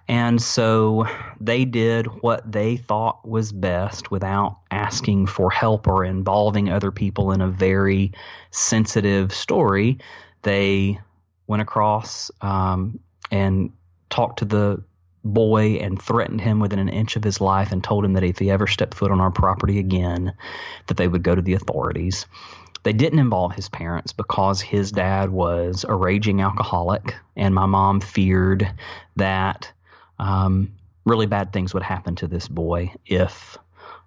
And 0.08 0.42
so 0.42 1.06
they 1.40 1.66
did 1.66 2.08
what 2.08 2.52
they 2.52 2.78
thought 2.78 3.28
was 3.28 3.52
best 3.52 4.12
without 4.12 4.58
asking 4.72 5.28
for 5.28 5.52
help 5.52 5.88
or 5.88 6.04
involving 6.04 6.70
other 6.70 6.92
people 6.92 7.32
in 7.32 7.42
a 7.42 7.48
very 7.48 8.14
sensitive 8.52 9.34
story. 9.34 10.00
They 10.42 11.00
went 11.48 11.62
across 11.62 12.32
um, 12.42 13.00
and 13.32 13.72
talked 14.10 14.40
to 14.40 14.46
the 14.46 14.84
boy 15.24 15.78
and 15.82 16.02
threatened 16.02 16.42
him 16.42 16.60
within 16.60 16.80
an 16.80 16.90
inch 16.90 17.16
of 17.16 17.24
his 17.24 17.42
life 17.42 17.72
and 17.72 17.84
told 17.84 18.06
him 18.06 18.14
that 18.14 18.24
if 18.24 18.40
he 18.40 18.50
ever 18.50 18.68
stepped 18.68 18.94
foot 18.94 19.12
on 19.12 19.20
our 19.20 19.32
property 19.32 19.78
again 19.78 20.34
that 20.88 20.98
they 20.98 21.08
would 21.08 21.24
go 21.24 21.36
to 21.36 21.42
the 21.42 21.54
authorities 21.54 22.26
they 22.84 22.94
didn't 22.94 23.20
involve 23.20 23.54
his 23.54 23.70
parents 23.70 24.14
because 24.14 24.62
his 24.62 24.92
dad 24.92 25.30
was 25.30 25.86
a 25.88 25.94
raging 25.94 26.42
alcoholic 26.42 27.16
and 27.36 27.54
my 27.54 27.66
mom 27.66 28.02
feared 28.02 28.72
that 29.16 29.72
um, 30.18 30.74
really 31.06 31.26
bad 31.26 31.52
things 31.52 31.74
would 31.74 31.84
happen 31.84 32.16
to 32.16 32.28
this 32.28 32.48
boy 32.48 32.94
if 33.06 33.58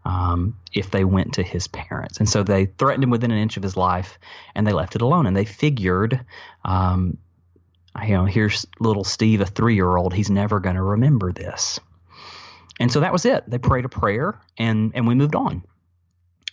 um, 0.04 0.58
if 0.72 0.90
they 0.90 1.04
went 1.04 1.34
to 1.34 1.42
his 1.42 1.68
parents. 1.68 2.18
And 2.18 2.28
so 2.28 2.42
they 2.42 2.66
threatened 2.66 3.04
him 3.04 3.10
within 3.10 3.30
an 3.30 3.38
inch 3.38 3.56
of 3.56 3.62
his 3.62 3.76
life, 3.76 4.18
and 4.54 4.66
they 4.66 4.72
left 4.72 4.96
it 4.96 5.02
alone. 5.02 5.26
And 5.26 5.36
they 5.36 5.44
figured, 5.44 6.24
um, 6.64 7.18
you 8.04 8.14
know, 8.14 8.24
here's 8.24 8.66
little 8.80 9.04
Steve, 9.04 9.40
a 9.40 9.46
three 9.46 9.74
year 9.74 9.96
old. 9.96 10.12
He's 10.12 10.30
never 10.30 10.60
going 10.60 10.76
to 10.76 10.82
remember 10.82 11.32
this. 11.32 11.78
And 12.80 12.90
so 12.90 13.00
that 13.00 13.12
was 13.12 13.26
it. 13.26 13.48
They 13.48 13.58
prayed 13.58 13.84
a 13.84 13.88
prayer, 13.88 14.40
and 14.58 14.92
and 14.94 15.06
we 15.06 15.14
moved 15.14 15.36
on. 15.36 15.62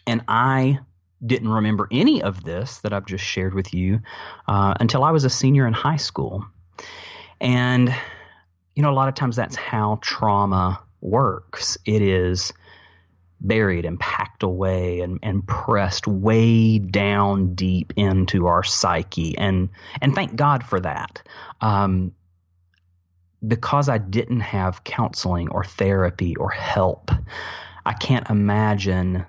And 0.06 0.22
I 0.28 0.80
didn't 1.26 1.50
remember 1.50 1.88
any 1.92 2.22
of 2.22 2.44
this 2.44 2.80
that 2.80 2.94
I've 2.94 3.06
just 3.06 3.24
shared 3.24 3.54
with 3.54 3.74
you 3.74 4.02
uh, 4.48 4.74
until 4.80 5.04
I 5.04 5.12
was 5.12 5.26
a 5.26 5.30
senior 5.30 5.68
in 5.68 5.74
high 5.74 5.98
school. 5.98 6.46
And 7.42 7.94
you 8.76 8.84
know, 8.84 8.92
a 8.92 8.96
lot 8.96 9.10
of 9.10 9.16
times 9.16 9.36
that's 9.36 9.58
how 9.58 10.00
trauma 10.02 10.82
works. 11.02 11.78
It 11.86 12.02
is 12.02 12.54
buried 13.42 13.86
and 13.86 14.00
packed 14.00 14.44
away 14.44 15.02
and, 15.02 15.20
and 15.24 15.46
pressed 15.46 16.08
way 16.08 16.80
down 16.80 17.56
deep 17.56 17.94
into 17.96 18.48
our 18.48 18.64
psyche. 18.64 19.38
And, 19.38 19.70
and 20.02 20.16
thank 20.16 20.36
God 20.36 20.64
for 20.64 20.80
that. 20.80 21.22
Um, 21.62 22.14
because 23.46 23.90
I 23.90 23.98
didn't 23.98 24.42
have 24.42 24.84
counseling 24.84 25.50
or 25.50 25.64
therapy 25.64 26.36
or 26.36 26.50
help, 26.50 27.12
I 27.86 27.94
can't 27.94 28.30
imagine 28.30 29.26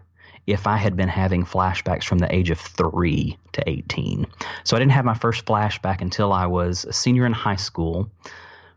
if 0.53 0.67
I 0.67 0.77
had 0.77 0.97
been 0.97 1.09
having 1.09 1.45
flashbacks 1.45 2.05
from 2.05 2.19
the 2.19 2.35
age 2.35 2.51
of 2.51 2.59
three 2.59 3.39
to 3.53 3.69
18. 3.69 4.27
So 4.65 4.77
I 4.77 4.81
didn't 4.81 4.93
have 4.93 5.05
my 5.05 5.15
first 5.15 5.45
flashback 5.45 6.01
until 6.01 6.33
I 6.33 6.47
was 6.47 6.85
a 6.85 6.93
senior 6.93 7.27
in 7.27 7.33
high 7.33 7.57
school 7.57 8.11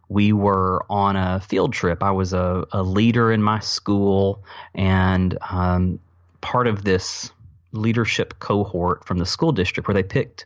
we 0.09 0.31
were 0.31 0.85
on 0.89 1.15
a 1.15 1.39
field 1.39 1.73
trip. 1.73 2.03
I 2.03 2.11
was 2.11 2.33
a, 2.33 2.65
a 2.71 2.83
leader 2.83 3.31
in 3.31 3.41
my 3.41 3.59
school, 3.59 4.43
and 4.75 5.37
um, 5.49 5.99
part 6.41 6.67
of 6.67 6.83
this 6.83 7.31
leadership 7.71 8.37
cohort 8.39 9.05
from 9.05 9.17
the 9.17 9.25
school 9.25 9.51
district 9.51 9.87
where 9.87 9.95
they 9.95 10.03
picked, 10.03 10.45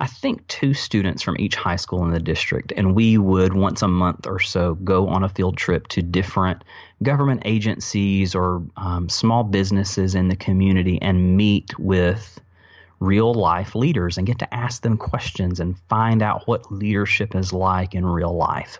I 0.00 0.06
think, 0.06 0.46
two 0.46 0.74
students 0.74 1.22
from 1.22 1.36
each 1.40 1.56
high 1.56 1.76
school 1.76 2.04
in 2.04 2.12
the 2.12 2.20
district. 2.20 2.72
And 2.76 2.94
we 2.94 3.18
would 3.18 3.52
once 3.52 3.82
a 3.82 3.88
month 3.88 4.26
or 4.28 4.38
so 4.38 4.74
go 4.74 5.08
on 5.08 5.24
a 5.24 5.28
field 5.28 5.56
trip 5.56 5.88
to 5.88 6.02
different 6.02 6.62
government 7.02 7.42
agencies 7.44 8.34
or 8.36 8.62
um, 8.76 9.08
small 9.08 9.42
businesses 9.42 10.14
in 10.14 10.28
the 10.28 10.36
community 10.36 11.02
and 11.02 11.36
meet 11.36 11.76
with 11.78 12.40
real 13.00 13.34
life 13.34 13.74
leaders 13.74 14.18
and 14.18 14.26
get 14.26 14.38
to 14.40 14.54
ask 14.54 14.82
them 14.82 14.96
questions 14.96 15.60
and 15.60 15.78
find 15.88 16.22
out 16.22 16.46
what 16.46 16.70
leadership 16.72 17.34
is 17.34 17.52
like 17.52 17.94
in 17.94 18.04
real 18.04 18.34
life. 18.34 18.78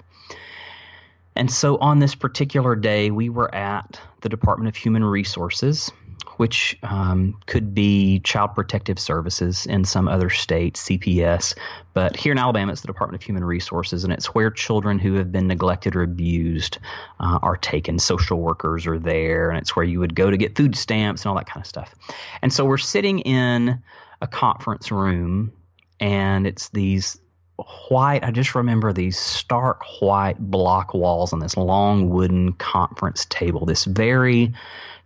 And 1.35 1.51
so 1.51 1.79
on 1.79 2.01
this 2.01 2.15
particular 2.15 2.75
day, 2.75 3.11
we 3.11 3.29
were 3.29 3.53
at 3.55 4.01
the 4.23 4.29
Department 4.29 4.69
of 4.69 4.77
Human 4.77 5.05
Resources, 5.05 5.91
which 6.39 6.79
um, 6.85 7.39
could 7.47 7.75
be 7.75 8.21
Child 8.21 8.55
Protective 8.55 8.99
Services 8.99 9.67
in 9.67 9.85
some 9.85 10.09
other 10.09 10.31
state, 10.31 10.75
CPS. 10.75 11.55
But 11.95 12.17
here 12.17 12.31
in 12.31 12.39
Alabama, 12.39 12.73
it's 12.73 12.81
the 12.81 12.87
Department 12.87 13.21
of 13.21 13.27
Human 13.27 13.45
Resources, 13.45 14.05
and 14.05 14.13
it's 14.13 14.27
where 14.27 14.51
children 14.51 15.01
who 15.01 15.15
have 15.15 15.33
been 15.33 15.49
neglected 15.49 15.97
or 15.97 16.03
abused 16.03 16.79
uh, 17.19 17.41
are 17.43 17.57
taken. 17.57 17.99
Social 17.99 18.41
workers 18.41 18.87
are 18.87 19.01
there, 19.01 19.51
and 19.51 19.59
it's 19.59 19.75
where 19.75 19.85
you 19.85 19.99
would 19.99 20.15
go 20.15 20.31
to 20.31 20.37
get 20.37 20.57
food 20.57 20.77
stamps 20.77 21.23
and 21.23 21.31
all 21.31 21.37
that 21.37 21.47
kind 21.47 21.61
of 21.61 21.67
stuff. 21.67 21.93
And 22.41 22.53
so 22.53 22.65
we're 22.65 22.79
sitting 22.79 23.19
in 23.19 23.83
a 24.23 24.27
conference 24.29 24.93
room, 24.93 25.53
and 25.99 26.47
it's 26.47 26.69
these 26.69 27.19
white. 27.89 28.23
I 28.23 28.31
just 28.31 28.55
remember 28.55 28.93
these 28.93 29.19
stark 29.19 29.83
white 30.01 30.39
block 30.39 30.95
walls 30.95 31.33
on 31.33 31.41
this 31.41 31.57
long 31.57 32.11
wooden 32.11 32.53
conference 32.53 33.25
table. 33.25 33.67
This 33.67 33.85
very 33.85 34.55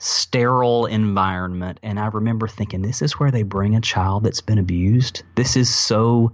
sterile 0.02 0.86
environment, 0.86 1.78
and 1.82 1.98
I 2.00 2.06
remember 2.06 2.48
thinking, 2.48 2.82
"This 2.82 3.02
is 3.02 3.20
where 3.20 3.30
they 3.30 3.44
bring 3.44 3.76
a 3.76 3.80
child 3.80 4.24
that's 4.24 4.40
been 4.40 4.58
abused. 4.58 5.22
This 5.34 5.56
is 5.56 5.72
so." 5.72 6.32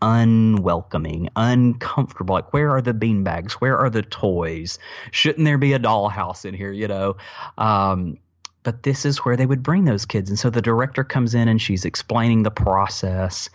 unwelcoming, 0.00 1.28
uncomfortable. 1.34 2.36
Like, 2.36 2.52
where 2.52 2.70
are 2.70 2.80
the 2.80 2.94
beanbags? 2.94 3.54
Where 3.54 3.76
are 3.76 3.90
the 3.90 4.02
toys? 4.02 4.78
Shouldn't 5.10 5.44
there 5.44 5.58
be 5.58 5.72
a 5.72 5.80
dollhouse 5.80 6.44
in 6.44 6.54
here? 6.54 6.70
You 6.70 6.86
know, 6.86 7.16
um, 7.58 8.16
but 8.62 8.84
this 8.84 9.04
is 9.04 9.24
where 9.24 9.36
they 9.36 9.46
would 9.46 9.64
bring 9.64 9.86
those 9.86 10.04
kids. 10.04 10.30
And 10.30 10.38
so 10.38 10.50
the 10.50 10.62
director 10.62 11.02
comes 11.02 11.34
in 11.34 11.48
and 11.48 11.60
she's 11.60 11.84
explaining 11.84 12.44
the 12.44 12.50
process. 12.52 13.50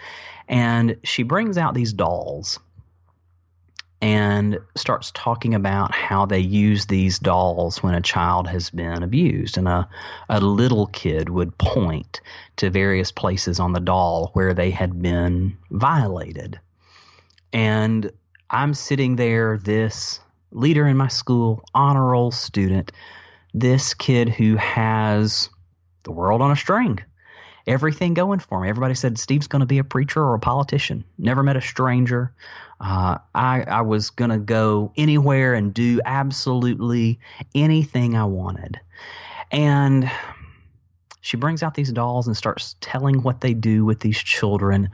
And 0.50 0.98
she 1.04 1.24
brings 1.24 1.58
out 1.58 1.74
these 1.74 1.94
dolls 1.94 2.60
and 4.04 4.60
starts 4.76 5.12
talking 5.12 5.56
about 5.56 5.96
how 5.96 6.26
they 6.26 6.40
use 6.40 6.88
these 6.88 7.20
dolls 7.20 7.82
when 7.82 7.96
a 7.96 8.02
child 8.02 8.50
has 8.50 8.70
been 8.70 9.02
abused. 9.02 9.58
And 9.58 9.66
a, 9.66 9.88
a 10.28 10.42
little 10.42 10.88
kid 10.88 11.30
would 11.30 11.58
point 11.58 12.20
to 12.58 12.70
various 12.70 13.14
places 13.14 13.62
on 13.62 13.72
the 13.72 13.80
doll 13.80 14.32
where 14.34 14.54
they 14.54 14.72
had 14.72 15.02
been 15.02 15.58
violated. 15.72 16.60
And 17.54 18.12
I'm 18.50 18.74
sitting 18.74 19.16
there, 19.16 19.58
this 19.58 20.20
leader 20.52 20.86
in 20.86 20.98
my 20.98 21.08
school, 21.08 21.64
honor 21.74 22.10
roll 22.10 22.32
student, 22.32 22.92
this 23.54 23.94
kid 23.94 24.28
who 24.28 24.58
has 24.58 25.50
the 26.04 26.12
world 26.12 26.42
on 26.42 26.52
a 26.52 26.58
string 26.58 27.00
everything 27.66 28.14
going 28.14 28.40
for 28.40 28.62
me. 28.62 28.70
Everybody 28.70 28.96
said 28.96 29.18
Steve's 29.18 29.48
going 29.48 29.62
to 29.62 29.66
be 29.66 29.80
a 29.80 29.84
preacher 29.84 30.22
or 30.22 30.34
a 30.36 30.40
politician. 30.40 31.04
Never 31.18 31.44
met 31.44 31.56
a 31.56 31.62
stranger. 31.62 32.34
Uh, 32.80 33.20
I, 33.34 33.62
I 33.62 33.82
was 33.82 34.10
going 34.10 34.32
to 34.32 34.38
go 34.38 34.92
anywhere 34.98 35.54
and 35.54 35.74
do 35.74 36.02
absolutely 36.04 37.20
anything 37.56 38.16
I 38.16 38.26
wanted. 38.26 38.80
And 39.52 40.12
she 41.22 41.38
brings 41.38 41.64
out 41.64 41.74
these 41.74 41.92
dolls 41.92 42.28
and 42.28 42.36
starts 42.36 42.76
telling 42.82 43.22
what 43.22 43.40
they 43.40 43.54
do 43.54 43.86
with 43.86 44.00
these 44.00 44.18
children. 44.18 44.90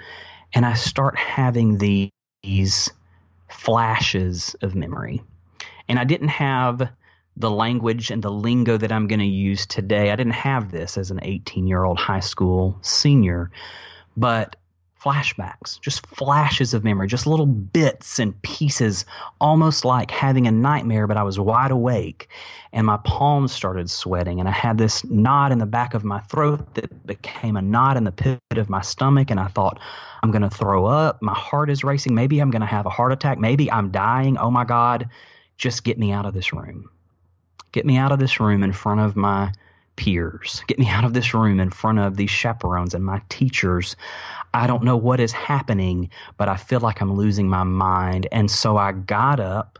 And 0.54 0.66
I 0.66 0.76
start 0.76 1.18
having 1.18 1.78
these 1.80 2.92
flashes 3.50 4.56
of 4.62 4.76
memory. 4.76 5.24
And 5.88 5.98
I 5.98 6.04
didn't 6.04 6.28
have 6.30 6.92
the 7.40 7.50
language 7.50 8.12
and 8.12 8.22
the 8.22 8.32
lingo 8.32 8.78
that 8.78 8.92
I'm 8.92 9.08
going 9.08 9.20
to 9.20 9.26
use 9.26 9.66
today. 9.66 10.12
I 10.12 10.16
didn't 10.16 10.34
have 10.34 10.72
this 10.72 10.98
as 10.98 11.10
an 11.10 11.20
18 11.24 11.66
year 11.68 11.84
old 11.84 11.98
high 11.98 12.20
school 12.20 12.78
senior, 12.82 13.50
but 14.16 14.58
flashbacks, 15.02 15.80
just 15.80 16.06
flashes 16.08 16.74
of 16.74 16.84
memory, 16.84 17.08
just 17.08 17.26
little 17.26 17.46
bits 17.46 18.20
and 18.20 18.40
pieces, 18.42 19.06
almost 19.40 19.86
like 19.86 20.12
having 20.12 20.46
a 20.46 20.52
nightmare, 20.52 21.08
but 21.08 21.16
I 21.16 21.24
was 21.24 21.40
wide 21.40 21.72
awake 21.72 22.28
and 22.74 22.86
my 22.86 22.98
palms 22.98 23.54
started 23.54 23.90
sweating 23.90 24.42
and 24.42 24.50
I 24.50 24.52
had 24.52 24.78
this 24.78 25.06
knot 25.06 25.54
in 25.54 25.60
the 25.60 25.66
back 25.66 25.94
of 25.94 26.04
my 26.04 26.20
throat 26.20 26.76
that 26.76 27.08
became 27.08 27.56
a 27.56 27.62
knot 27.62 27.96
in 27.96 28.04
the 28.04 28.12
pit 28.12 28.40
of 28.52 28.70
my 28.70 28.82
stomach 28.82 29.32
and 29.32 29.40
I 29.40 29.48
thought 29.48 29.80
I'm 30.22 30.32
going 30.32 30.42
to 30.42 30.50
throw 30.50 30.86
up, 30.86 31.22
my 31.22 31.34
heart 31.34 31.70
is 31.70 31.86
racing, 31.86 32.14
maybe 32.14 32.42
I'm 32.42 32.52
going 32.52 32.62
to 32.62 32.68
have 32.68 32.86
a 32.86 32.90
heart 32.90 33.14
attack, 33.14 33.40
maybe 33.40 33.72
I'm 33.72 33.92
dying. 33.92 34.38
Oh 34.38 34.52
my 34.52 34.66
god, 34.66 35.10
just 35.58 35.86
get 35.86 35.98
me 35.98 36.12
out 36.12 36.26
of 36.26 36.34
this 36.34 36.52
room. 36.52 36.90
Get 37.72 37.86
me 37.86 37.98
out 37.98 38.12
of 38.12 38.20
this 38.20 38.40
room 38.40 38.64
in 38.64 38.74
front 38.74 39.02
of 39.02 39.16
my 39.16 39.52
peers. 39.96 40.64
Get 40.68 40.80
me 40.80 40.88
out 40.88 41.04
of 41.04 41.14
this 41.14 41.34
room 41.34 41.60
in 41.60 41.70
front 41.70 42.00
of 42.00 42.16
these 42.16 42.30
chaperones 42.30 42.94
and 42.94 43.06
my 43.06 43.22
teachers. 43.30 43.96
I 44.54 44.66
don't 44.66 44.84
know 44.84 44.98
what 44.98 45.20
is 45.20 45.32
happening, 45.32 46.10
but 46.38 46.50
I 46.50 46.56
feel 46.56 46.80
like 46.80 47.02
I'm 47.02 47.14
losing 47.14 47.50
my 47.50 47.64
mind. 47.64 48.28
And 48.32 48.50
so 48.50 48.78
I 48.78 48.94
got 48.94 49.40
up 49.40 49.78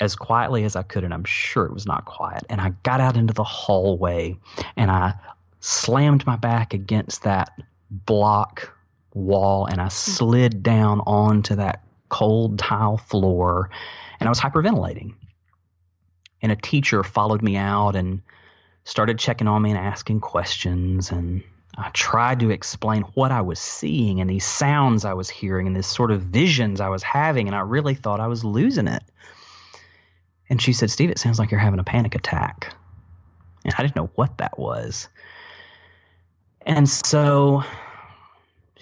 as 0.00 0.16
quietly 0.16 0.64
as 0.64 0.74
I 0.74 0.82
could, 0.82 1.04
and 1.04 1.12
I'm 1.12 1.24
sure 1.24 1.66
it 1.66 1.74
was 1.74 1.86
not 1.86 2.06
quiet. 2.06 2.44
And 2.48 2.60
I 2.60 2.70
got 2.82 3.00
out 3.00 3.16
into 3.16 3.34
the 3.34 3.44
hallway 3.44 4.38
and 4.76 4.90
I 4.90 5.14
slammed 5.60 6.26
my 6.26 6.36
back 6.36 6.72
against 6.72 7.24
that 7.24 7.50
block 7.90 8.74
wall 9.12 9.66
and 9.66 9.80
I 9.80 9.88
slid 9.88 10.62
down 10.62 11.00
onto 11.00 11.56
that 11.56 11.84
cold 12.08 12.58
tile 12.58 12.96
floor 12.96 13.68
and 14.18 14.28
I 14.28 14.30
was 14.30 14.40
hyperventilating 14.40 15.14
and 16.42 16.52
a 16.52 16.56
teacher 16.56 17.02
followed 17.02 17.42
me 17.42 17.56
out 17.56 17.96
and 17.96 18.22
started 18.84 19.18
checking 19.18 19.48
on 19.48 19.62
me 19.62 19.70
and 19.70 19.78
asking 19.78 20.20
questions 20.20 21.10
and 21.10 21.42
I 21.76 21.90
tried 21.90 22.40
to 22.40 22.50
explain 22.50 23.02
what 23.14 23.30
I 23.30 23.42
was 23.42 23.58
seeing 23.58 24.20
and 24.20 24.28
these 24.28 24.44
sounds 24.44 25.04
I 25.04 25.14
was 25.14 25.30
hearing 25.30 25.66
and 25.66 25.76
this 25.76 25.86
sort 25.86 26.10
of 26.10 26.22
visions 26.22 26.80
I 26.80 26.88
was 26.88 27.02
having 27.02 27.46
and 27.46 27.54
I 27.54 27.60
really 27.60 27.94
thought 27.94 28.20
I 28.20 28.26
was 28.26 28.44
losing 28.44 28.88
it. 28.88 29.02
And 30.48 30.60
she 30.60 30.72
said, 30.72 30.90
"Steve, 30.90 31.10
it 31.10 31.18
sounds 31.18 31.38
like 31.38 31.52
you're 31.52 31.60
having 31.60 31.78
a 31.78 31.84
panic 31.84 32.16
attack." 32.16 32.74
And 33.64 33.72
I 33.78 33.82
didn't 33.82 33.94
know 33.94 34.10
what 34.16 34.38
that 34.38 34.58
was. 34.58 35.08
And 36.66 36.88
so 36.88 37.62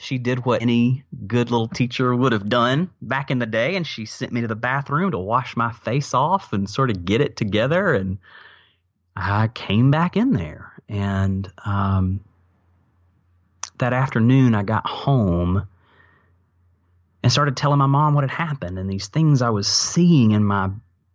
she 0.00 0.18
did 0.18 0.44
what 0.44 0.62
any 0.62 1.02
good 1.26 1.50
little 1.50 1.68
teacher 1.68 2.14
would 2.14 2.32
have 2.32 2.48
done 2.48 2.90
back 3.02 3.30
in 3.30 3.38
the 3.38 3.46
day 3.46 3.74
and 3.76 3.86
she 3.86 4.06
sent 4.06 4.32
me 4.32 4.40
to 4.40 4.46
the 4.46 4.54
bathroom 4.54 5.10
to 5.10 5.18
wash 5.18 5.56
my 5.56 5.72
face 5.72 6.14
off 6.14 6.52
and 6.52 6.70
sort 6.70 6.90
of 6.90 7.04
get 7.04 7.20
it 7.20 7.36
together 7.36 7.92
and 7.94 8.18
i 9.16 9.48
came 9.48 9.90
back 9.90 10.16
in 10.16 10.32
there. 10.32 10.72
And 10.88 11.52
um, 11.64 12.20
that 13.78 13.92
afternoon 13.92 14.54
i 14.54 14.62
got 14.62 14.86
home 14.86 15.66
and 17.22 17.32
started 17.32 17.56
telling 17.56 17.78
my 17.78 17.86
mom 17.86 18.14
what 18.14 18.24
had 18.24 18.30
happened 18.30 18.78
and 18.78 18.88
these 18.88 19.08
things 19.08 19.42
i 19.42 19.50
was 19.50 19.66
seeing 19.66 20.30
in 20.30 20.44
my 20.44 20.70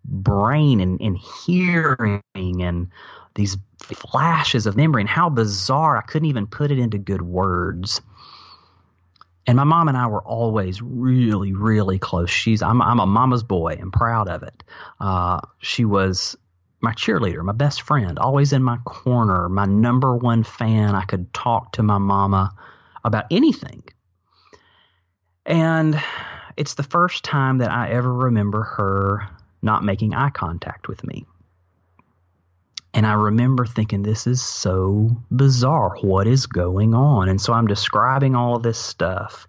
brain 0.05 0.81
and, 0.81 0.99
and 1.01 1.17
hearing 1.17 2.21
and 2.35 2.89
these 3.35 3.57
flashes 3.79 4.65
of 4.65 4.75
memory 4.75 5.01
and 5.01 5.09
how 5.09 5.29
bizarre 5.29 5.97
i 5.97 6.01
couldn't 6.01 6.29
even 6.29 6.45
put 6.45 6.71
it 6.71 6.77
into 6.77 6.97
good 6.97 7.21
words 7.21 8.01
and 9.45 9.57
my 9.57 9.63
mom 9.63 9.87
and 9.89 9.97
I 9.97 10.07
were 10.07 10.21
always 10.21 10.81
really, 10.81 11.53
really 11.53 11.99
close. 11.99 12.29
She's 12.29 12.61
I'm 12.61 12.81
I'm 12.81 12.99
a 12.99 13.05
mama's 13.05 13.43
boy 13.43 13.77
and 13.79 13.91
proud 13.91 14.29
of 14.29 14.43
it. 14.43 14.63
Uh, 14.99 15.41
she 15.59 15.85
was 15.85 16.37
my 16.81 16.93
cheerleader, 16.93 17.43
my 17.43 17.53
best 17.53 17.81
friend, 17.81 18.19
always 18.19 18.53
in 18.53 18.63
my 18.63 18.77
corner, 18.85 19.49
my 19.49 19.65
number 19.65 20.15
one 20.15 20.43
fan. 20.43 20.95
I 20.95 21.03
could 21.03 21.33
talk 21.33 21.73
to 21.73 21.83
my 21.83 21.97
mama 21.97 22.53
about 23.03 23.25
anything. 23.31 23.83
And 25.45 26.01
it's 26.55 26.75
the 26.75 26.83
first 26.83 27.23
time 27.23 27.57
that 27.57 27.71
I 27.71 27.89
ever 27.89 28.13
remember 28.13 28.63
her 28.63 29.27
not 29.61 29.83
making 29.83 30.13
eye 30.13 30.29
contact 30.29 30.87
with 30.87 31.03
me. 31.05 31.25
And 32.93 33.07
I 33.07 33.13
remember 33.13 33.65
thinking, 33.65 34.03
this 34.03 34.27
is 34.27 34.41
so 34.41 35.17
bizarre. 35.31 35.95
What 36.01 36.27
is 36.27 36.45
going 36.45 36.93
on? 36.93 37.27
And 37.27 37.41
so 37.41 37.51
I'm 37.51 37.65
describing 37.65 38.35
all 38.35 38.59
this 38.59 38.77
stuff. 38.77 39.47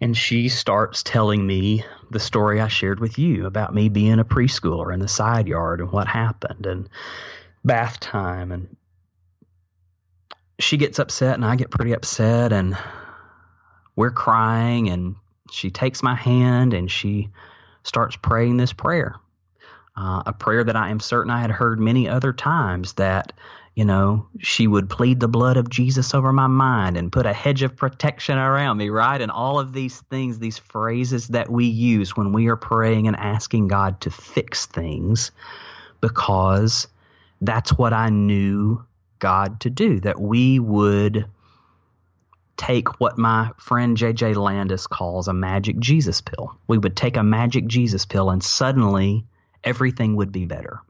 And 0.00 0.16
she 0.16 0.48
starts 0.48 1.02
telling 1.02 1.46
me 1.46 1.84
the 2.10 2.20
story 2.20 2.60
I 2.60 2.68
shared 2.68 2.98
with 2.98 3.18
you 3.18 3.46
about 3.46 3.74
me 3.74 3.88
being 3.88 4.18
a 4.18 4.24
preschooler 4.24 4.92
in 4.92 5.00
the 5.00 5.08
side 5.08 5.46
yard 5.46 5.80
and 5.80 5.92
what 5.92 6.08
happened 6.08 6.66
and 6.66 6.88
bath 7.64 8.00
time. 8.00 8.50
And 8.50 8.76
she 10.58 10.76
gets 10.76 10.98
upset 10.98 11.34
and 11.34 11.44
I 11.44 11.54
get 11.54 11.70
pretty 11.70 11.92
upset 11.92 12.52
and 12.52 12.76
we're 13.94 14.10
crying. 14.10 14.88
And 14.88 15.16
she 15.52 15.70
takes 15.70 16.02
my 16.02 16.16
hand 16.16 16.74
and 16.74 16.90
she 16.90 17.30
starts 17.84 18.16
praying 18.16 18.56
this 18.56 18.72
prayer 18.72 19.16
uh, 19.98 20.22
a 20.26 20.32
prayer 20.32 20.62
that 20.62 20.76
I 20.76 20.90
am 20.90 21.00
certain 21.00 21.30
I 21.30 21.40
had 21.40 21.50
heard 21.50 21.80
many 21.80 22.08
other 22.08 22.32
times 22.32 22.92
that, 22.94 23.32
you 23.74 23.84
know, 23.84 24.28
she 24.38 24.68
would 24.68 24.88
plead 24.88 25.18
the 25.18 25.26
blood 25.26 25.56
of 25.56 25.68
Jesus 25.68 26.14
over 26.14 26.32
my 26.32 26.46
mind 26.46 26.96
and 26.96 27.10
put 27.10 27.26
a 27.26 27.32
hedge 27.32 27.62
of 27.62 27.76
protection 27.76 28.38
around 28.38 28.76
me, 28.76 28.90
right? 28.90 29.20
And 29.20 29.32
all 29.32 29.58
of 29.58 29.72
these 29.72 30.00
things, 30.02 30.38
these 30.38 30.56
phrases 30.56 31.28
that 31.28 31.50
we 31.50 31.64
use 31.64 32.16
when 32.16 32.32
we 32.32 32.46
are 32.46 32.56
praying 32.56 33.08
and 33.08 33.16
asking 33.16 33.66
God 33.66 34.00
to 34.02 34.10
fix 34.10 34.66
things 34.66 35.32
because 36.00 36.86
that's 37.40 37.76
what 37.76 37.92
I 37.92 38.08
knew 38.10 38.84
God 39.18 39.60
to 39.60 39.70
do, 39.70 39.98
that 40.00 40.20
we 40.20 40.60
would 40.60 41.26
take 42.56 43.00
what 43.00 43.18
my 43.18 43.50
friend 43.58 43.96
JJ 43.96 44.36
Landis 44.36 44.86
calls 44.86 45.26
a 45.26 45.32
magic 45.32 45.76
Jesus 45.80 46.20
pill. 46.20 46.56
We 46.68 46.78
would 46.78 46.96
take 46.96 47.16
a 47.16 47.24
magic 47.24 47.66
Jesus 47.66 48.06
pill 48.06 48.30
and 48.30 48.44
suddenly 48.44 49.24
everything 49.64 50.16
would 50.16 50.32
be 50.32 50.44
better. 50.44 50.80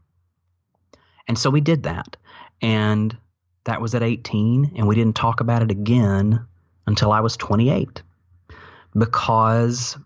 And 1.26 1.38
so 1.38 1.50
we 1.50 1.60
did 1.60 1.84
that. 1.84 2.16
And 2.62 3.16
that 3.64 3.80
was 3.80 3.94
at 3.94 4.02
18, 4.02 4.72
and 4.76 4.88
we 4.88 4.94
didn't 4.94 5.16
talk 5.16 5.40
about 5.40 5.62
it 5.62 5.70
again 5.70 6.46
until 6.86 7.12
I 7.12 7.20
was 7.20 7.36
28. 7.36 8.02
Because 8.96 9.96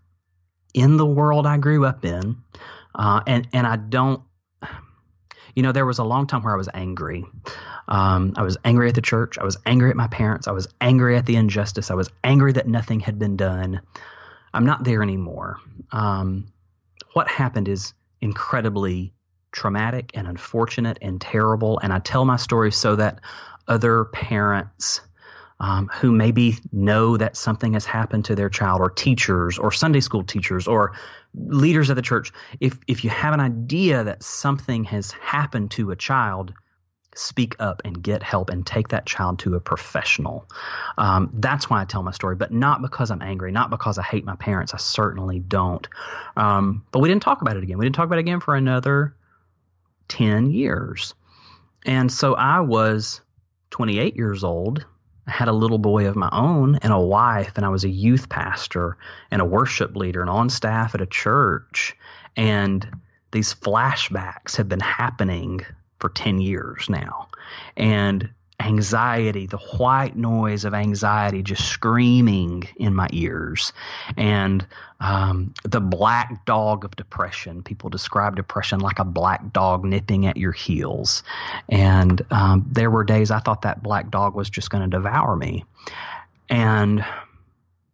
in 0.75 0.96
the 0.96 1.07
world 1.07 1.46
I 1.46 1.59
grew 1.59 1.87
up 1.87 2.05
in, 2.05 2.37
uh, 2.94 3.20
and, 3.27 3.46
and 3.53 3.66
I 3.66 3.77
don't, 3.77 4.22
you 5.55 5.62
know, 5.62 5.72
there 5.72 5.87
was 5.87 5.98
a 5.98 6.05
long 6.05 6.27
time 6.27 6.42
where 6.42 6.55
I 6.55 6.57
was 6.57 6.68
angry. 6.75 7.25
Um, 7.88 8.33
I 8.37 8.42
was 8.42 8.57
angry 8.64 8.88
at 8.88 8.94
the 8.94 9.03
church. 9.03 9.38
I 9.38 9.44
was 9.44 9.57
angry 9.66 9.90
at 9.90 9.96
my 9.96 10.09
parents. 10.09 10.48
I 10.48 10.53
was 10.53 10.66
angry 10.81 11.16
at 11.16 11.27
the 11.27 11.37
injustice. 11.37 11.90
I 11.90 11.94
was 11.94 12.11
angry 12.25 12.53
that 12.53 12.66
nothing 12.66 13.01
had 13.01 13.18
been 13.18 13.37
done. 13.37 13.81
I'm 14.55 14.66
not 14.66 14.85
there 14.85 15.03
anymore. 15.03 15.59
Um, 15.92 16.53
what 17.12 17.29
happened 17.29 17.68
is 17.68 17.94
incredibly 18.22 19.12
traumatic 19.50 20.12
and 20.14 20.26
unfortunate 20.26 20.98
and 21.02 21.20
terrible. 21.20 21.78
And 21.80 21.92
I 21.92 21.98
tell 21.98 22.24
my 22.24 22.37
story 22.37 22.72
so 22.72 22.96
that 22.96 23.20
other 23.68 24.06
parents 24.06 25.02
um, 25.61 25.88
who 25.88 26.11
maybe 26.11 26.56
know 26.72 27.16
that 27.16 27.37
something 27.37 27.74
has 27.74 27.85
happened 27.85 28.24
to 28.24 28.35
their 28.35 28.48
child, 28.48 28.80
or 28.80 28.90
teachers, 28.90 29.58
or 29.58 29.70
Sunday 29.70 30.00
school 30.00 30.24
teachers, 30.24 30.66
or 30.66 30.94
leaders 31.35 31.88
of 31.88 31.96
the 31.96 32.02
church, 32.02 32.32
if 32.58 32.78
if 32.88 33.04
you 33.04 33.11
have 33.11 33.32
an 33.32 33.38
idea 33.38 34.02
that 34.02 34.24
something 34.24 34.82
has 34.85 35.12
happened 35.12 35.70
to 35.72 35.92
a 35.92 35.96
child, 35.96 36.52
speak 37.14 37.57
up 37.59 37.83
and 37.85 38.03
get 38.03 38.22
help 38.22 38.51
and 38.51 38.66
take 38.66 38.88
that 38.88 39.07
child 39.07 39.38
to 39.40 39.55
a 39.55 39.61
professional. 39.61 40.48
Um, 40.96 41.31
that's 41.35 41.68
why 41.68 41.83
I 41.83 41.85
tell 41.85 42.03
my 42.03 42.11
story, 42.12 42.37
but 42.37 42.53
not 42.53 42.83
because 42.83 43.11
I'm 43.11 43.22
angry, 43.22 43.53
not 43.53 43.70
because 43.70 43.98
I 43.98 44.03
hate 44.03 44.25
my 44.25 44.37
parents. 44.37 44.75
I 44.75 44.79
certainly 44.79 45.38
don't. 45.38 45.87
Um, 46.37 46.85
but 46.90 47.01
we 47.01 47.09
didn't 47.09 47.22
talk 47.22 47.42
about 47.42 47.57
it 47.57 47.62
again. 47.62 47.79
We 47.79 47.85
didn't 47.85 47.96
talk 47.96 48.07
about 48.07 48.18
it 48.18 48.22
again 48.22 48.40
for 48.40 48.57
another 48.57 49.14
10 50.09 50.51
years. 50.51 51.14
And 51.85 52.11
so 52.11 52.35
I 52.35 52.61
was 52.61 53.20
28 53.70 54.16
years 54.16 54.44
old. 54.44 54.85
I 55.27 55.31
had 55.31 55.48
a 55.48 55.53
little 55.53 55.79
boy 55.79 56.07
of 56.07 56.16
my 56.16 56.29
own 56.33 56.77
and 56.77 56.92
a 56.92 57.01
wife, 57.01 57.53
and 57.57 57.64
I 57.64 57.68
was 57.68 57.85
a 57.85 57.88
youth 57.88 58.29
pastor 58.29 58.96
and 59.31 59.40
a 59.40 59.44
worship 59.46 59.94
leader 59.96 60.20
and 60.20 60.31
on 60.31 60.48
staff 60.51 60.94
at 60.94 61.01
a 61.01 61.07
church. 61.07 61.96
And 62.37 62.87
these 63.31 63.55
flashbacks 63.55 64.57
have 64.57 64.68
been 64.68 64.81
happening 64.81 65.61
for 66.02 66.08
10 66.08 66.40
years 66.40 66.90
now. 66.90 67.28
And 67.76 68.28
anxiety, 68.58 69.46
the 69.46 69.56
white 69.56 70.16
noise 70.16 70.64
of 70.64 70.74
anxiety 70.74 71.44
just 71.44 71.64
screaming 71.64 72.64
in 72.76 72.92
my 72.92 73.06
ears, 73.12 73.72
and 74.16 74.66
um, 74.98 75.54
the 75.62 75.80
black 75.80 76.44
dog 76.44 76.84
of 76.84 76.96
depression. 76.96 77.62
People 77.62 77.88
describe 77.88 78.34
depression 78.34 78.80
like 78.80 78.98
a 78.98 79.04
black 79.04 79.52
dog 79.52 79.84
nipping 79.84 80.26
at 80.26 80.36
your 80.36 80.52
heels. 80.52 81.22
And 81.68 82.20
um, 82.32 82.66
there 82.68 82.90
were 82.90 83.04
days 83.04 83.30
I 83.30 83.38
thought 83.38 83.62
that 83.62 83.82
black 83.82 84.10
dog 84.10 84.34
was 84.34 84.50
just 84.50 84.70
going 84.70 84.82
to 84.82 84.96
devour 84.96 85.36
me. 85.36 85.64
And 86.48 87.04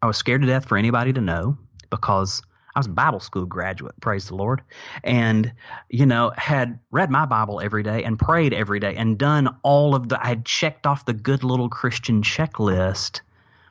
I 0.00 0.06
was 0.06 0.16
scared 0.16 0.40
to 0.40 0.46
death 0.46 0.66
for 0.66 0.78
anybody 0.78 1.12
to 1.12 1.20
know 1.20 1.58
because 1.90 2.42
I 2.74 2.78
was 2.78 2.87
a 2.87 2.90
Bible 2.90 3.20
school 3.20 3.46
graduate, 3.46 3.94
praise 4.00 4.28
the 4.28 4.37
Lord, 4.37 4.62
and 5.02 5.52
you 5.88 6.07
know 6.07 6.33
had 6.37 6.78
read 6.90 7.11
my 7.11 7.26
Bible 7.26 7.61
every 7.61 7.83
day 7.83 8.04
and 8.04 8.18
prayed 8.18 8.52
every 8.52 8.81
day 8.81 8.94
and 8.96 9.18
done 9.18 9.57
all 9.62 9.94
of 9.94 10.09
the. 10.09 10.22
I 10.22 10.28
had 10.28 10.44
checked 10.44 10.87
off 10.87 11.04
the 11.04 11.14
good 11.14 11.44
little 11.44 11.68
Christian 11.68 12.22
checklist, 12.22 13.20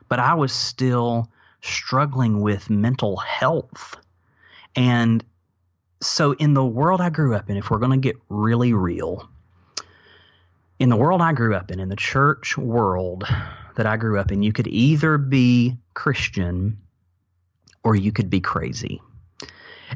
but 0.08 0.18
I 0.18 0.34
was 0.34 0.52
still 0.52 1.30
struggling 1.62 2.40
with 2.40 2.70
mental 2.70 3.16
health, 3.16 3.96
and 4.74 5.24
so 6.00 6.32
in 6.32 6.54
the 6.54 6.64
world 6.64 7.00
I 7.00 7.10
grew 7.10 7.34
up 7.34 7.50
in, 7.50 7.56
if 7.56 7.70
we're 7.70 7.78
going 7.78 7.90
to 7.90 7.96
get 7.96 8.16
really 8.28 8.72
real, 8.72 9.28
in 10.78 10.88
the 10.88 10.96
world 10.96 11.20
I 11.20 11.32
grew 11.32 11.54
up 11.54 11.70
in, 11.70 11.80
in 11.80 11.88
the 11.88 11.96
church 11.96 12.56
world 12.56 13.24
that 13.76 13.86
I 13.86 13.96
grew 13.96 14.18
up 14.18 14.30
in, 14.30 14.42
you 14.42 14.52
could 14.52 14.68
either 14.68 15.18
be 15.18 15.76
Christian 15.94 16.78
or 17.82 17.94
you 17.96 18.12
could 18.12 18.30
be 18.30 18.40
crazy. 18.40 19.00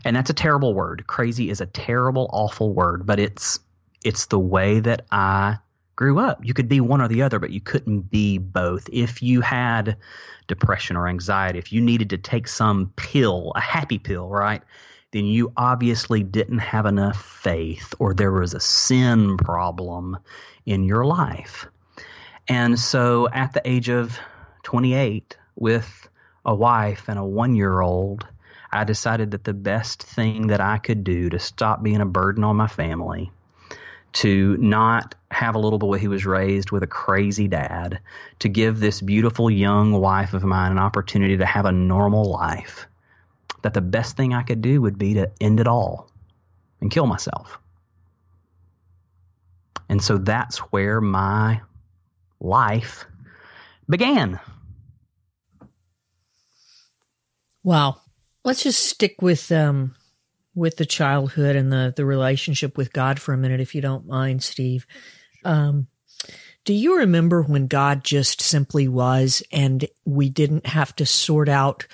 And 0.05 0.17
that's 0.17 0.31
a 0.31 0.35
terrible 0.35 0.75
word. 0.75 1.07
Crazy 1.07 1.51
is 1.51 1.61
a 1.61 1.67
terrible, 1.67 2.29
awful 2.33 2.73
word, 2.73 3.07
but 3.07 3.19
it's 3.19 3.61
it's 4.05 4.27
the 4.27 4.39
way 4.39 4.81
that 4.81 5.07
I 5.11 5.59
grew 5.97 6.19
up. 6.19 6.41
You 6.43 6.55
could 6.55 6.69
be 6.69 6.81
one 6.81 7.01
or 7.01 7.09
the 7.09 7.23
other, 7.23 7.39
but 7.39 7.51
you 7.51 7.61
couldn't 7.61 8.11
be 8.11 8.39
both. 8.39 8.89
If 8.93 9.23
you 9.23 9.41
had 9.41 9.97
depression 10.49 10.97
or 10.97 11.07
anxiety, 11.07 11.59
if 11.59 11.73
you 11.73 11.81
needed 11.81 12.11
to 12.11 12.19
take 12.19 12.49
some 12.49 12.93
pill, 12.97 13.53
a 13.55 13.61
happy 13.61 13.99
pill, 13.99 14.29
right? 14.29 14.63
Then 15.13 15.27
you 15.27 15.53
obviously 15.57 16.23
didn't 16.23 16.59
have 16.59 16.87
enough 16.87 17.23
faith 17.23 17.95
or 17.99 18.15
there 18.15 18.33
was 18.33 18.55
a 18.55 18.61
sin 18.61 19.37
problem 19.37 20.19
in 20.65 20.85
your 20.85 21.05
life. 21.05 21.67
And 22.49 22.79
so 22.79 23.29
at 23.29 23.53
the 23.53 23.63
age 23.69 23.89
of 23.89 24.19
28, 24.65 25.37
with 25.55 26.09
a 26.45 26.55
wife 26.55 27.09
and 27.09 27.19
a 27.19 27.25
one 27.25 27.55
year 27.55 27.81
old, 27.81 28.27
I 28.71 28.85
decided 28.85 29.33
that 29.33 29.45
the 29.45 29.53
best 29.53 30.03
thing 30.03 30.49
that 30.49 30.61
I 30.61 30.79
could 30.79 31.05
do 31.05 31.29
to 31.31 31.39
stop 31.39 31.83
being 31.83 32.01
a 32.01 32.07
burden 32.07 32.43
on 32.43 32.57
my 32.57 32.67
family, 32.67 33.31
to 34.15 34.57
not 34.57 35.15
have 35.31 35.55
a 35.55 35.59
little 35.59 35.79
boy 35.79 35.99
who 35.99 36.11
was 36.11 36.27
raised 36.27 36.71
with 36.71 36.83
a 36.83 36.87
crazy 36.87 37.49
dad, 37.49 38.01
to 38.41 38.49
give 38.49 38.81
this 38.81 39.01
beautiful 39.01 39.51
young 39.51 39.93
wife 39.93 40.35
of 40.35 40.43
mine 40.43 40.73
an 40.73 40.79
opportunity 40.79 41.37
to 41.37 41.47
have 41.47 41.67
a 41.67 41.73
normal 41.73 42.25
life, 42.25 42.87
that 43.63 43.75
the 43.75 43.81
best 43.81 44.17
thing 44.17 44.35
I 44.35 44.43
could 44.43 44.63
do 44.63 44.81
would 44.81 44.99
be 44.99 45.15
to 45.15 45.31
end 45.41 45.61
it 45.61 45.69
all 45.69 46.11
and 46.81 46.91
kill 46.91 47.07
myself. 47.07 47.59
And 49.89 50.03
so 50.03 50.17
that's 50.19 50.59
where 50.59 51.01
my 51.01 51.61
life 52.41 53.05
began. 53.89 54.41
Wow. 57.63 58.01
Let's 58.45 58.63
just 58.65 58.87
stick 58.87 59.23
with 59.23 59.51
um 59.53 59.95
with 60.55 60.77
the 60.77 60.87
childhood 60.87 61.57
and 61.57 61.73
the 61.73 61.93
the 61.95 62.05
relationship 62.05 62.77
with 62.77 62.93
God 62.93 63.21
for 63.21 63.33
a 63.33 63.39
minute, 63.39 63.61
if 63.61 63.75
you 63.75 63.81
don't 63.81 64.07
mind, 64.07 64.43
Steve. 64.43 64.87
Um, 65.45 65.89
do 66.65 66.73
you 66.73 66.99
remember 66.99 67.43
when 67.43 67.67
God 67.67 68.05
just 68.05 68.41
simply 68.41 68.87
was, 68.87 69.43
and 69.51 69.85
we 70.05 70.29
didn't 70.29 70.67
have 70.67 70.95
to 70.97 71.07
sort 71.07 71.49
out 71.49 71.87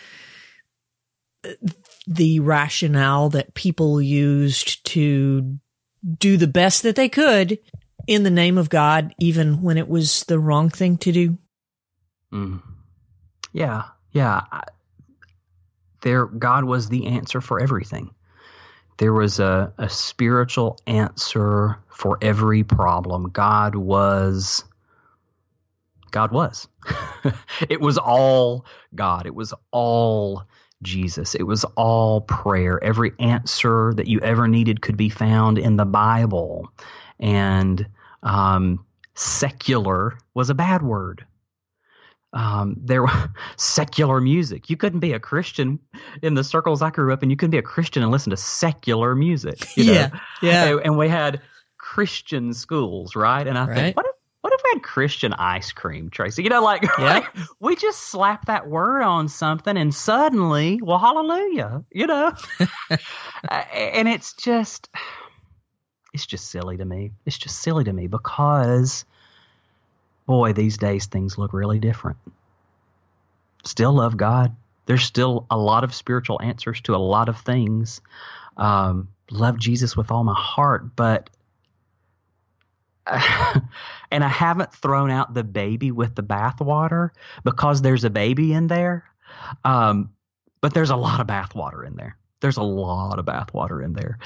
the 2.07 2.41
rationale 2.41 3.31
that 3.31 3.55
people 3.55 4.03
used 4.03 4.85
to 4.87 5.59
do 6.19 6.37
the 6.37 6.47
best 6.47 6.83
that 6.83 6.97
they 6.97 7.09
could 7.09 7.59
in 8.07 8.23
the 8.25 8.31
name 8.31 8.59
of 8.59 8.69
God, 8.69 9.15
even 9.19 9.63
when 9.63 9.79
it 9.79 9.89
was 9.89 10.25
the 10.25 10.39
wrong 10.39 10.69
thing 10.69 10.99
to 10.99 11.13
do? 11.13 11.39
Mm. 12.33 12.63
Yeah, 13.53 13.85
yeah 14.13 14.43
there 16.01 16.27
God 16.27 16.65
was 16.65 16.89
the 16.89 17.07
answer 17.07 17.41
for 17.41 17.61
everything. 17.61 18.11
There 18.99 19.13
was 19.13 19.39
a, 19.39 19.73
a 19.79 19.89
spiritual 19.89 20.79
answer 20.87 21.79
for 21.89 22.19
every 22.21 22.65
problem. 22.65 23.31
God 23.31 23.75
was 23.75 24.65
God 26.11 26.33
was. 26.33 26.69
it 27.69 27.81
was 27.81 27.99
all 27.99 28.65
God. 28.95 29.27
It 29.27 29.35
was 29.35 29.53
all 29.71 30.45
Jesus. 30.83 31.35
It 31.35 31.43
was 31.43 31.65
all 31.77 32.23
prayer. 32.23 32.83
Every 32.83 33.13
answer 33.19 33.93
that 33.95 34.07
you 34.07 34.21
ever 34.21 34.49
needed 34.49 34.81
could 34.81 34.97
be 34.97 35.11
found 35.11 35.59
in 35.59 35.77
the 35.77 35.85
Bible. 35.85 36.73
And 37.21 37.87
um, 38.23 38.85
secular 39.15 40.19
was 40.35 40.51
a 40.51 40.55
bad 40.55 40.83
word 40.83 41.27
um, 42.33 42.77
there 42.79 43.03
was 43.03 43.29
secular 43.57 44.21
music. 44.21 44.71
You 44.71 44.77
couldn't 44.77 45.01
be 45.01 45.13
a 45.13 45.21
Christian 45.21 45.79
in 46.23 46.35
the 46.35 46.45
circles 46.45 46.83
I 46.83 46.91
grew 46.91 47.13
up 47.13 47.23
in. 47.23 47.31
You 47.31 47.37
couldn't 47.37 47.53
be 47.53 47.59
a 47.59 47.63
Christian 47.63 48.03
and 48.03 48.13
listen 48.13 48.31
to 48.31 48.37
secular 48.37 49.15
music. 49.15 49.77
You 49.77 49.85
know? 49.85 49.93
yeah, 49.93 50.11
yeah. 50.43 50.79
And, 50.85 50.99
we 50.99 51.09
had 51.09 51.41
Christian 51.79 52.53
schools, 52.53 53.17
right? 53.17 53.47
And 53.47 53.57
I 53.57 53.67
right. 53.67 53.75
think, 53.75 53.97
what 53.97 54.07
if 54.07 54.13
what 54.41 54.53
if 54.53 54.61
we 54.63 54.71
had 54.75 54.83
Christian 54.83 55.33
ice 55.33 55.73
cream, 55.73 56.11
Tracy? 56.11 56.43
You 56.43 56.51
know, 56.51 56.63
like, 56.63 56.83
yeah. 56.99 57.05
like 57.05 57.25
we 57.61 57.77
just 57.77 58.01
slap 58.01 58.47
that 58.47 58.69
word 58.69 59.03
on 59.03 59.29
something, 59.29 59.77
and 59.77 59.95
suddenly, 59.95 60.81
well, 60.83 60.99
hallelujah. 60.99 61.85
You 61.91 62.07
know, 62.07 62.33
and 63.51 64.09
it's 64.09 64.35
just, 64.35 64.89
it's 66.15 66.27
just 66.27 66.51
silly 66.51 66.77
to 66.77 66.85
me. 66.85 67.13
It's 67.27 67.39
just 67.39 67.61
silly 67.61 67.85
to 67.85 67.93
me 67.93 68.07
because 68.07 69.05
boy, 70.29 70.53
these 70.53 70.77
days 70.77 71.07
things 71.07 71.39
look 71.39 71.55
really 71.55 71.79
different. 71.79 72.19
Still 73.65 73.95
love 73.95 74.17
God. 74.17 74.55
There's 74.85 75.03
still 75.03 75.47
a 75.51 75.57
lot 75.57 75.85
of 75.85 75.95
spiritual 75.95 76.41
answers 76.41 76.83
to 76.83 76.95
a 76.95 76.99
lot 76.99 77.31
of 77.31 77.41
things. 77.41 78.03
Um, 78.57 79.09
love 79.31 79.59
Jesus 79.59 79.97
with 79.97 80.11
all 80.11 80.25
my 80.25 80.37
heart, 80.37 80.95
but 80.95 81.31
and 84.11 84.23
I 84.23 84.29
haven't 84.29 84.75
thrown 84.75 85.11
out 85.11 85.33
the 85.33 85.45
baby 85.45 85.93
with 85.93 86.15
the 86.15 86.23
bathwater 86.23 87.11
because 87.43 87.81
there's 87.81 88.05
a 88.05 88.11
baby 88.11 88.53
in 88.53 88.67
there. 88.67 89.05
Um, 89.65 90.11
but 90.61 90.75
there's 90.75 90.91
a 90.91 90.97
lot 90.97 91.21
of 91.21 91.27
bathwater 91.27 91.87
in 91.87 91.97
there. 91.97 92.19
There's 92.41 92.59
a 92.59 92.63
lot 92.63 93.19
of 93.19 93.25
bathwater 93.25 93.83
in 93.83 93.95
there. 93.95 94.19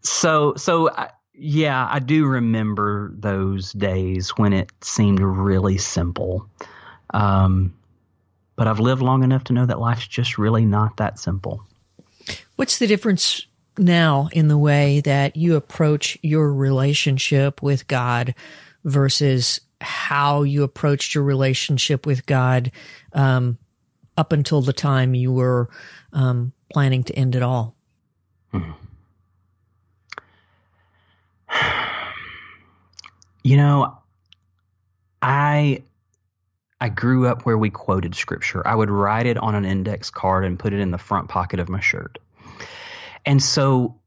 So, 0.00 0.54
so 0.56 0.90
I, 0.90 1.10
yeah, 1.34 1.88
I 1.90 1.98
do 1.98 2.26
remember 2.26 3.12
those 3.14 3.72
days 3.72 4.30
when 4.30 4.52
it 4.52 4.70
seemed 4.80 5.20
really 5.20 5.78
simple. 5.78 6.48
Um, 7.14 7.74
but 8.56 8.66
I've 8.66 8.80
lived 8.80 9.02
long 9.02 9.22
enough 9.22 9.44
to 9.44 9.52
know 9.52 9.66
that 9.66 9.80
life's 9.80 10.06
just 10.06 10.38
really 10.38 10.66
not 10.66 10.98
that 10.98 11.18
simple. 11.18 11.64
What's 12.56 12.78
the 12.78 12.86
difference 12.86 13.46
now 13.78 14.28
in 14.32 14.48
the 14.48 14.58
way 14.58 15.00
that 15.00 15.36
you 15.36 15.56
approach 15.56 16.18
your 16.22 16.52
relationship 16.52 17.62
with 17.62 17.88
God 17.88 18.34
versus 18.84 19.60
how 19.80 20.42
you 20.42 20.62
approached 20.62 21.14
your 21.14 21.24
relationship 21.24 22.06
with 22.06 22.26
God 22.26 22.70
um, 23.14 23.58
up 24.16 24.32
until 24.32 24.60
the 24.60 24.72
time 24.72 25.14
you 25.14 25.32
were 25.32 25.70
um, 26.12 26.52
planning 26.72 27.02
to 27.04 27.14
end 27.14 27.34
it 27.34 27.42
all? 27.42 27.74
Hmm. 28.50 28.72
You 33.44 33.56
know, 33.58 33.98
I 35.22 35.82
I 36.80 36.88
grew 36.90 37.26
up 37.28 37.46
where 37.46 37.58
we 37.58 37.70
quoted 37.70 38.14
scripture. 38.14 38.66
I 38.66 38.74
would 38.74 38.90
write 38.90 39.26
it 39.26 39.38
on 39.38 39.54
an 39.54 39.64
index 39.64 40.10
card 40.10 40.44
and 40.44 40.58
put 40.58 40.72
it 40.72 40.80
in 40.80 40.90
the 40.90 40.98
front 40.98 41.28
pocket 41.28 41.60
of 41.60 41.68
my 41.68 41.80
shirt. 41.80 42.18
And 43.26 43.42
so 43.42 44.00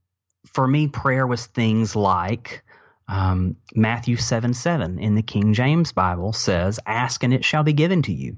for 0.54 0.68
me, 0.68 0.88
prayer 0.88 1.28
was 1.28 1.46
things 1.46 1.96
like 1.96 2.64
Um, 3.08 3.58
Matthew 3.76 4.18
7 4.18 4.54
7 4.56 5.00
in 5.00 5.16
the 5.16 5.24
King 5.24 5.54
James 5.54 5.92
Bible 5.94 6.34
says, 6.34 6.80
Ask 6.88 7.24
and 7.24 7.34
it 7.34 7.46
shall 7.46 7.64
be 7.64 7.74
given 7.74 8.02
to 8.04 8.14
you. 8.14 8.38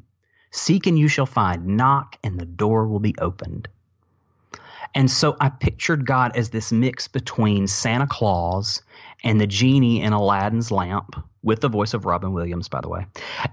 Seek 0.51 0.87
and 0.87 0.99
you 0.99 1.07
shall 1.07 1.25
find. 1.25 1.77
Knock 1.77 2.17
and 2.23 2.39
the 2.39 2.45
door 2.45 2.87
will 2.87 2.99
be 2.99 3.15
opened. 3.19 3.69
And 4.97 5.11
so 5.11 5.37
I 5.39 5.49
pictured 5.49 6.07
God 6.07 6.35
as 6.35 6.49
this 6.49 6.71
mix 6.71 7.07
between 7.07 7.67
Santa 7.67 8.07
Claus 8.07 8.81
and 9.23 9.39
the 9.39 9.45
genie 9.45 10.01
in 10.01 10.11
Aladdin's 10.11 10.71
lamp, 10.71 11.15
with 11.43 11.61
the 11.61 11.69
voice 11.69 11.93
of 11.93 12.05
Robin 12.05 12.33
Williams, 12.33 12.67
by 12.67 12.81
the 12.81 12.89
way. 12.89 13.05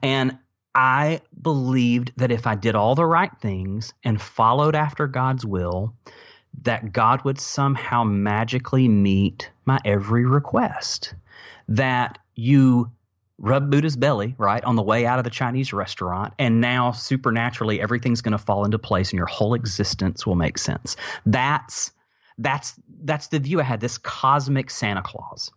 And 0.02 0.38
I 0.74 1.20
believed 1.42 2.12
that 2.16 2.33
if 2.33 2.46
I 2.46 2.54
did 2.54 2.74
all 2.74 2.94
the 2.94 3.04
right 3.04 3.30
things 3.42 3.92
and 4.04 4.22
followed 4.22 4.74
after 4.74 5.07
God's 5.07 5.44
will, 5.44 5.94
that 6.62 6.94
God 6.94 7.22
would 7.26 7.38
somehow 7.38 8.04
magically 8.04 8.88
meet 8.88 9.50
my 9.66 9.78
every 9.85 10.24
request. 10.24 11.12
That 11.68 12.18
you 12.37 12.90
rub 13.38 13.70
Buddha's 13.70 13.97
belly, 13.97 14.35
right, 14.38 14.62
on 14.64 14.77
the 14.77 14.83
way 14.83 15.07
out 15.07 15.18
of 15.18 15.25
the 15.25 15.31
Chinese 15.31 15.73
restaurant, 15.73 16.35
and 16.38 16.61
now 16.61 16.92
supernaturally 16.92 17.81
everything's 17.81 18.23
going 18.23 18.33
to 18.33 18.38
fall 18.38 18.64
into 18.64 18.79
place 18.79 19.11
and 19.11 19.18
your 19.18 19.27
whole 19.27 19.55
existence 19.55 20.27
will 20.27 20.37
make 20.37 20.59
sense. 20.59 20.97
That's 21.27 21.92
that's 22.38 22.75
that's 23.03 23.29
the 23.29 23.38
view 23.38 23.61
I 23.61 23.64
had, 23.64 23.81
this 23.81 23.99
cosmic 23.99 24.70
Santa 24.70 25.03
Claus. 25.03 25.51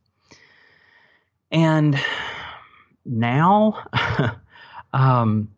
And 1.52 2.00
now 3.06 3.84
um 4.94 5.50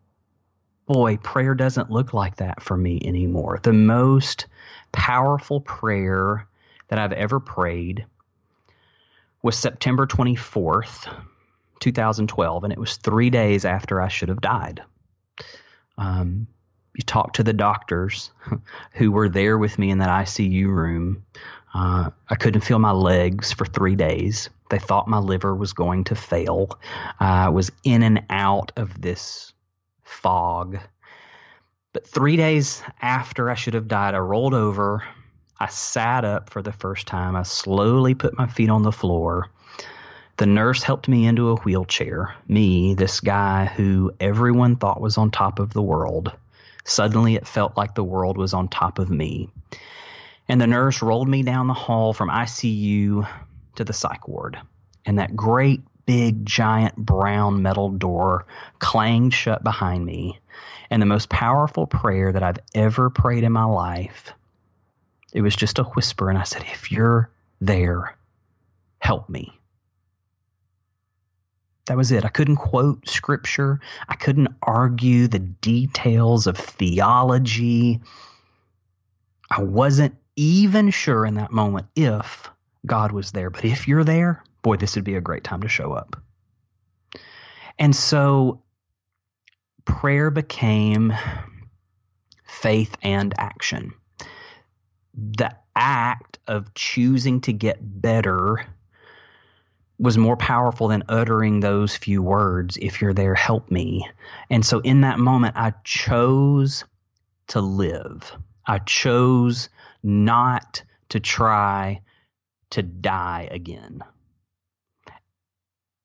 boy, 0.86 1.16
prayer 1.18 1.54
doesn't 1.54 1.90
look 1.90 2.12
like 2.12 2.36
that 2.36 2.62
for 2.62 2.76
me 2.76 3.00
anymore. 3.04 3.60
The 3.62 3.72
most 3.72 4.46
powerful 4.90 5.60
prayer 5.60 6.48
that 6.88 6.98
I've 6.98 7.12
ever 7.12 7.38
prayed 7.38 8.06
was 9.40 9.56
September 9.56 10.06
24th, 10.06 11.14
2012, 11.80 12.64
and 12.64 12.72
it 12.72 12.78
was 12.78 12.96
three 12.96 13.30
days 13.30 13.64
after 13.64 14.00
I 14.00 14.08
should 14.08 14.28
have 14.28 14.40
died. 14.40 14.82
Um, 15.98 16.46
you 16.94 17.02
talk 17.04 17.34
to 17.34 17.42
the 17.42 17.52
doctors 17.52 18.30
who 18.92 19.12
were 19.12 19.28
there 19.28 19.58
with 19.58 19.78
me 19.78 19.90
in 19.90 19.98
that 19.98 20.08
ICU 20.08 20.66
room. 20.66 21.24
Uh, 21.72 22.10
I 22.28 22.34
couldn't 22.34 22.62
feel 22.62 22.78
my 22.78 22.90
legs 22.90 23.52
for 23.52 23.64
three 23.64 23.94
days. 23.94 24.50
They 24.70 24.78
thought 24.78 25.08
my 25.08 25.18
liver 25.18 25.54
was 25.54 25.72
going 25.72 26.04
to 26.04 26.14
fail. 26.14 26.78
Uh, 27.20 27.24
I 27.24 27.48
was 27.48 27.70
in 27.84 28.02
and 28.02 28.24
out 28.28 28.72
of 28.76 29.00
this 29.00 29.52
fog. 30.02 30.78
But 31.92 32.06
three 32.06 32.36
days 32.36 32.82
after 33.00 33.50
I 33.50 33.54
should 33.54 33.74
have 33.74 33.88
died, 33.88 34.14
I 34.14 34.18
rolled 34.18 34.54
over. 34.54 35.04
I 35.58 35.66
sat 35.66 36.24
up 36.24 36.50
for 36.50 36.62
the 36.62 36.72
first 36.72 37.06
time. 37.06 37.36
I 37.36 37.42
slowly 37.42 38.14
put 38.14 38.38
my 38.38 38.46
feet 38.46 38.70
on 38.70 38.82
the 38.82 38.92
floor. 38.92 39.50
The 40.40 40.46
nurse 40.46 40.82
helped 40.82 41.06
me 41.06 41.26
into 41.26 41.50
a 41.50 41.56
wheelchair. 41.56 42.34
Me, 42.48 42.94
this 42.94 43.20
guy 43.20 43.66
who 43.66 44.14
everyone 44.18 44.76
thought 44.76 44.98
was 44.98 45.18
on 45.18 45.30
top 45.30 45.58
of 45.58 45.74
the 45.74 45.82
world. 45.82 46.32
Suddenly 46.82 47.34
it 47.34 47.46
felt 47.46 47.76
like 47.76 47.94
the 47.94 48.02
world 48.02 48.38
was 48.38 48.54
on 48.54 48.68
top 48.68 48.98
of 48.98 49.10
me. 49.10 49.50
And 50.48 50.58
the 50.58 50.66
nurse 50.66 51.02
rolled 51.02 51.28
me 51.28 51.42
down 51.42 51.66
the 51.66 51.74
hall 51.74 52.14
from 52.14 52.30
ICU 52.30 53.28
to 53.74 53.84
the 53.84 53.92
psych 53.92 54.28
ward. 54.28 54.58
And 55.04 55.18
that 55.18 55.36
great 55.36 55.82
big 56.06 56.46
giant 56.46 56.96
brown 56.96 57.60
metal 57.60 57.90
door 57.90 58.46
clanged 58.78 59.34
shut 59.34 59.62
behind 59.62 60.06
me. 60.06 60.38
And 60.88 61.02
the 61.02 61.06
most 61.06 61.28
powerful 61.28 61.86
prayer 61.86 62.32
that 62.32 62.42
I've 62.42 62.60
ever 62.74 63.10
prayed 63.10 63.44
in 63.44 63.52
my 63.52 63.64
life, 63.64 64.32
it 65.34 65.42
was 65.42 65.54
just 65.54 65.78
a 65.78 65.84
whisper. 65.84 66.30
And 66.30 66.38
I 66.38 66.44
said, 66.44 66.62
If 66.62 66.90
you're 66.90 67.28
there, 67.60 68.16
help 69.00 69.28
me. 69.28 69.59
That 71.90 71.96
was 71.96 72.12
it. 72.12 72.24
I 72.24 72.28
couldn't 72.28 72.54
quote 72.54 73.08
scripture. 73.08 73.80
I 74.08 74.14
couldn't 74.14 74.54
argue 74.62 75.26
the 75.26 75.40
details 75.40 76.46
of 76.46 76.56
theology. 76.56 77.98
I 79.50 79.64
wasn't 79.64 80.14
even 80.36 80.90
sure 80.90 81.26
in 81.26 81.34
that 81.34 81.50
moment 81.50 81.88
if 81.96 82.48
God 82.86 83.10
was 83.10 83.32
there. 83.32 83.50
But 83.50 83.64
if 83.64 83.88
you're 83.88 84.04
there, 84.04 84.44
boy, 84.62 84.76
this 84.76 84.94
would 84.94 85.02
be 85.02 85.16
a 85.16 85.20
great 85.20 85.42
time 85.42 85.62
to 85.62 85.68
show 85.68 85.92
up. 85.92 86.14
And 87.76 87.96
so 87.96 88.62
prayer 89.84 90.30
became 90.30 91.12
faith 92.44 92.96
and 93.02 93.34
action. 93.36 93.94
The 95.12 95.56
act 95.74 96.38
of 96.46 96.72
choosing 96.74 97.40
to 97.40 97.52
get 97.52 97.78
better 97.80 98.64
was 100.00 100.16
more 100.16 100.36
powerful 100.36 100.88
than 100.88 101.04
uttering 101.10 101.60
those 101.60 101.94
few 101.94 102.22
words 102.22 102.78
if 102.80 103.02
you're 103.02 103.12
there 103.12 103.34
help 103.34 103.70
me. 103.70 104.08
And 104.48 104.64
so 104.64 104.80
in 104.80 105.02
that 105.02 105.18
moment 105.18 105.56
i 105.56 105.74
chose 105.84 106.84
to 107.48 107.60
live. 107.60 108.32
I 108.66 108.78
chose 108.78 109.68
not 110.02 110.82
to 111.10 111.20
try 111.20 112.00
to 112.70 112.82
die 112.82 113.48
again. 113.50 114.02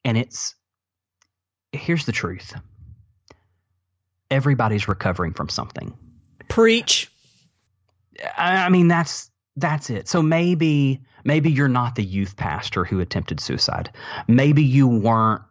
And 0.04 0.18
it's 0.18 0.56
here's 1.72 2.06
the 2.06 2.12
truth. 2.12 2.54
Everybody's 4.30 4.90
recovering 4.90 5.34
from 5.34 5.48
something. 5.48 5.98
Preach. 6.50 7.10
I, 8.38 8.66
I 8.66 8.70
mean 8.70 8.90
that's 8.90 9.32
that's 9.56 9.90
it. 9.90 10.08
So 10.08 10.22
maybe 10.22 11.02
maybe 11.24 11.52
you're 11.52 11.68
not 11.68 11.96
the 11.96 12.04
youth 12.04 12.36
pastor 12.36 12.84
who 12.86 13.00
attempted 13.00 13.40
suicide. 13.40 13.92
Maybe 14.28 14.64
you 14.64 14.88
weren't 14.88 15.42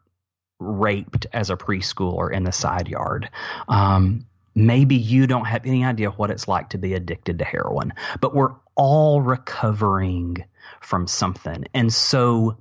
raped 0.60 1.26
as 1.32 1.50
a 1.50 1.56
preschooler 1.56 2.32
in 2.32 2.44
the 2.44 2.52
side 2.52 2.88
yard. 2.88 3.30
Um, 3.68 4.26
maybe 4.54 4.94
you 4.94 5.26
don't 5.26 5.46
have 5.46 5.66
any 5.66 5.84
idea 5.84 6.10
what 6.10 6.30
it's 6.30 6.46
like 6.46 6.70
to 6.70 6.78
be 6.78 6.94
addicted 6.94 7.38
to 7.38 7.44
heroin. 7.44 7.92
But 8.20 8.34
we're 8.34 8.54
all 8.76 9.20
recovering 9.20 10.44
from 10.80 11.06
something, 11.06 11.64
and 11.74 11.92
so 11.92 12.58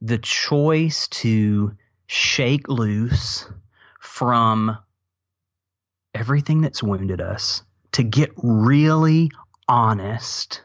the 0.00 0.18
choice 0.18 1.08
to 1.08 1.74
shake 2.06 2.68
loose 2.68 3.46
from 4.00 4.78
everything 6.14 6.60
that's 6.60 6.82
wounded 6.82 7.20
us 7.20 7.62
to 7.92 8.02
get 8.02 8.30
really 8.36 9.30
honest 9.68 10.62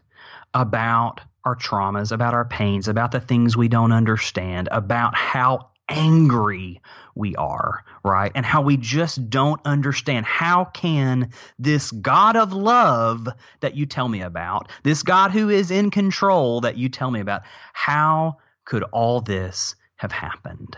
about 0.53 1.21
our 1.45 1.55
traumas, 1.55 2.11
about 2.11 2.33
our 2.33 2.45
pains, 2.45 2.87
about 2.87 3.11
the 3.11 3.19
things 3.19 3.57
we 3.57 3.67
don't 3.67 3.91
understand, 3.91 4.69
about 4.71 5.15
how 5.15 5.69
angry 5.89 6.81
we 7.15 7.35
are, 7.35 7.83
right? 8.03 8.31
And 8.33 8.45
how 8.45 8.61
we 8.61 8.77
just 8.77 9.29
don't 9.29 9.59
understand. 9.65 10.25
How 10.25 10.65
can 10.65 11.31
this 11.59 11.91
God 11.91 12.35
of 12.35 12.53
love 12.53 13.27
that 13.59 13.75
you 13.75 13.85
tell 13.85 14.07
me 14.07 14.21
about, 14.21 14.71
this 14.83 15.03
God 15.03 15.31
who 15.31 15.49
is 15.49 15.71
in 15.71 15.91
control 15.91 16.61
that 16.61 16.77
you 16.77 16.89
tell 16.89 17.11
me 17.11 17.19
about, 17.19 17.43
how 17.73 18.37
could 18.65 18.83
all 18.83 19.19
this 19.21 19.75
have 19.97 20.11
happened? 20.11 20.77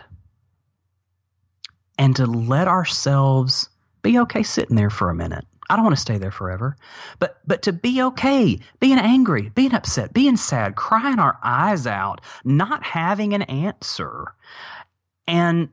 And 1.98 2.16
to 2.16 2.26
let 2.26 2.68
ourselves 2.68 3.68
be 4.02 4.18
okay 4.20 4.42
sitting 4.42 4.76
there 4.76 4.90
for 4.90 5.08
a 5.08 5.14
minute 5.14 5.46
I 5.68 5.76
don't 5.76 5.84
want 5.84 5.96
to 5.96 6.00
stay 6.00 6.18
there 6.18 6.30
forever. 6.30 6.76
But 7.18 7.38
but 7.46 7.62
to 7.62 7.72
be 7.72 8.02
okay, 8.02 8.60
being 8.80 8.98
angry, 8.98 9.50
being 9.54 9.74
upset, 9.74 10.12
being 10.12 10.36
sad, 10.36 10.76
crying 10.76 11.18
our 11.18 11.38
eyes 11.42 11.86
out, 11.86 12.20
not 12.44 12.84
having 12.84 13.34
an 13.34 13.42
answer. 13.42 14.34
And 15.26 15.70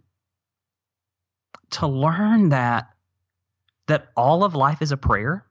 to 1.71 1.88
learn 1.88 2.49
that 2.49 2.89
that 3.88 4.08
all 4.15 4.43
of 4.43 4.56
life 4.56 4.82
is 4.82 4.91
a 4.91 4.97
prayer, 4.97 5.45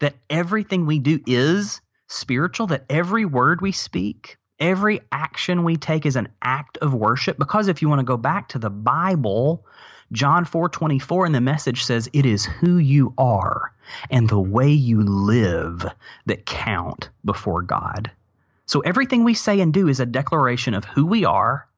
that 0.00 0.16
everything 0.28 0.86
we 0.86 0.98
do 0.98 1.20
is 1.26 1.80
spiritual, 2.08 2.68
that 2.68 2.86
every 2.88 3.24
word 3.24 3.60
we 3.60 3.72
speak, 3.72 4.38
every 4.58 5.00
action 5.12 5.64
we 5.64 5.76
take 5.76 6.06
is 6.06 6.16
an 6.16 6.28
act 6.42 6.78
of 6.78 6.94
worship 6.94 7.38
because 7.38 7.68
if 7.68 7.82
you 7.82 7.88
want 7.88 8.00
to 8.00 8.04
go 8.04 8.16
back 8.16 8.48
to 8.48 8.58
the 8.58 8.70
Bible, 8.70 9.66
John 10.12 10.44
4:24 10.44 11.26
in 11.26 11.32
the 11.32 11.40
message 11.40 11.84
says 11.84 12.10
it 12.12 12.26
is 12.26 12.44
who 12.44 12.78
you 12.78 13.14
are 13.16 13.72
and 14.10 14.28
the 14.28 14.40
way 14.40 14.70
you 14.70 15.02
live 15.02 15.86
that 16.26 16.46
count 16.46 17.10
before 17.24 17.62
God. 17.62 18.10
So 18.66 18.80
everything 18.80 19.24
we 19.24 19.34
say 19.34 19.60
and 19.60 19.72
do 19.72 19.88
is 19.88 20.00
a 20.00 20.06
declaration 20.06 20.74
of 20.74 20.84
who 20.84 21.06
we 21.06 21.24
are, 21.24 21.68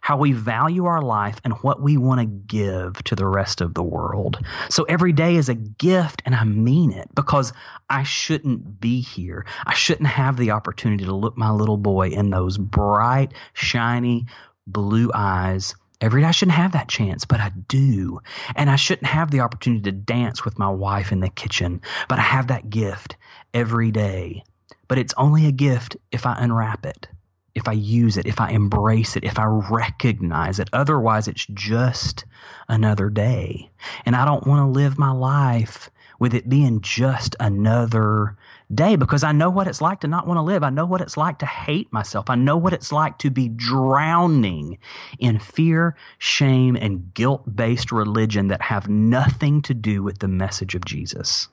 how 0.00 0.18
we 0.18 0.32
value 0.32 0.86
our 0.86 1.02
life 1.02 1.40
and 1.44 1.54
what 1.54 1.80
we 1.80 1.96
want 1.96 2.20
to 2.20 2.26
give 2.26 3.02
to 3.04 3.16
the 3.16 3.26
rest 3.26 3.60
of 3.60 3.74
the 3.74 3.82
world. 3.82 4.38
So 4.70 4.84
every 4.84 5.12
day 5.12 5.36
is 5.36 5.48
a 5.48 5.54
gift 5.54 6.22
and 6.24 6.34
I 6.34 6.44
mean 6.44 6.92
it 6.92 7.08
because 7.14 7.52
I 7.88 8.02
shouldn't 8.02 8.80
be 8.80 9.00
here. 9.00 9.46
I 9.66 9.74
shouldn't 9.74 10.08
have 10.08 10.36
the 10.36 10.52
opportunity 10.52 11.04
to 11.04 11.14
look 11.14 11.36
my 11.36 11.50
little 11.50 11.78
boy 11.78 12.08
in 12.08 12.30
those 12.30 12.56
bright, 12.56 13.32
shiny 13.52 14.26
blue 14.66 15.10
eyes 15.14 15.74
Every 16.00 16.22
day 16.22 16.28
I 16.28 16.32
shouldn't 16.32 16.56
have 16.56 16.72
that 16.72 16.88
chance, 16.88 17.24
but 17.24 17.40
I 17.40 17.50
do. 17.68 18.20
And 18.56 18.68
I 18.70 18.76
shouldn't 18.76 19.06
have 19.06 19.30
the 19.30 19.40
opportunity 19.40 19.82
to 19.84 19.92
dance 19.92 20.44
with 20.44 20.58
my 20.58 20.68
wife 20.68 21.12
in 21.12 21.20
the 21.20 21.30
kitchen, 21.30 21.80
but 22.08 22.18
I 22.18 22.22
have 22.22 22.48
that 22.48 22.68
gift 22.70 23.16
every 23.54 23.90
day. 23.90 24.44
But 24.88 24.98
it's 24.98 25.14
only 25.16 25.46
a 25.46 25.52
gift 25.52 25.96
if 26.12 26.26
I 26.26 26.36
unwrap 26.38 26.84
it. 26.84 27.08
if 27.54 27.68
I 27.68 27.72
use 27.72 28.16
it, 28.16 28.26
if 28.26 28.40
I 28.40 28.50
embrace 28.50 29.16
it, 29.16 29.24
if 29.24 29.38
I 29.38 29.44
recognize 29.44 30.58
it. 30.58 30.68
Otherwise, 30.72 31.28
it's 31.28 31.46
just 31.46 32.24
another 32.68 33.10
day. 33.10 33.70
And 34.04 34.16
I 34.16 34.24
don't 34.24 34.46
want 34.46 34.60
to 34.60 34.80
live 34.80 34.98
my 34.98 35.12
life 35.12 35.90
with 36.18 36.34
it 36.34 36.48
being 36.48 36.80
just 36.80 37.36
another 37.38 38.36
day 38.72 38.96
because 38.96 39.24
I 39.24 39.32
know 39.32 39.50
what 39.50 39.66
it's 39.66 39.80
like 39.80 40.00
to 40.00 40.08
not 40.08 40.26
want 40.26 40.38
to 40.38 40.42
live. 40.42 40.62
I 40.62 40.70
know 40.70 40.86
what 40.86 41.00
it's 41.00 41.16
like 41.16 41.40
to 41.40 41.46
hate 41.46 41.92
myself. 41.92 42.30
I 42.30 42.34
know 42.34 42.56
what 42.56 42.72
it's 42.72 42.92
like 42.92 43.18
to 43.18 43.30
be 43.30 43.48
drowning 43.48 44.78
in 45.18 45.38
fear, 45.38 45.96
shame, 46.18 46.76
and 46.76 47.12
guilt 47.14 47.42
based 47.54 47.92
religion 47.92 48.48
that 48.48 48.62
have 48.62 48.88
nothing 48.88 49.62
to 49.62 49.74
do 49.74 50.02
with 50.02 50.18
the 50.18 50.28
message 50.28 50.74
of 50.74 50.84
Jesus. 50.84 51.48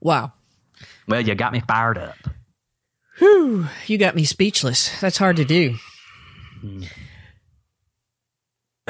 Wow. 0.00 0.32
Well, 1.06 1.20
you 1.20 1.34
got 1.34 1.52
me 1.52 1.62
fired 1.66 1.98
up. 1.98 2.16
Whew, 3.18 3.66
you 3.86 3.98
got 3.98 4.14
me 4.14 4.24
speechless. 4.24 5.00
That's 5.00 5.18
hard 5.18 5.36
to 5.36 5.44
do. 5.44 5.76
Hmm. 6.60 6.82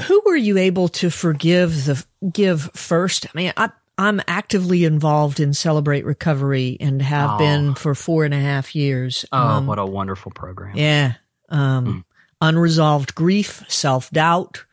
Who 0.07 0.23
were 0.25 0.37
you 0.37 0.59
able 0.59 0.89
to 0.89 1.11
forgive 1.11 1.87
the 1.87 2.05
give 2.33 2.71
first? 2.75 3.27
I 3.27 3.31
mean, 3.35 3.53
I, 3.57 3.71
I'm 3.99 4.23
actively 4.29 4.85
involved 4.85 5.41
in 5.41 5.53
Celebrate 5.53 6.05
Recovery 6.05 6.77
and 6.81 7.03
have 7.03 7.33
oh. 7.33 7.39
been 7.39 7.75
for 7.75 7.95
four 7.95 8.25
and 8.25 8.33
a 8.33 8.39
half 8.39 8.75
years. 8.75 9.25
Oh, 9.33 9.39
um, 9.39 9.67
what 9.67 9.79
a 9.79 9.87
wonderful 9.87 10.31
program! 10.31 10.77
Yeah, 10.77 11.15
um, 11.49 11.87
mm. 11.87 12.05
unresolved 12.41 13.15
grief, 13.15 13.65
self 13.69 14.11
doubt. 14.11 14.65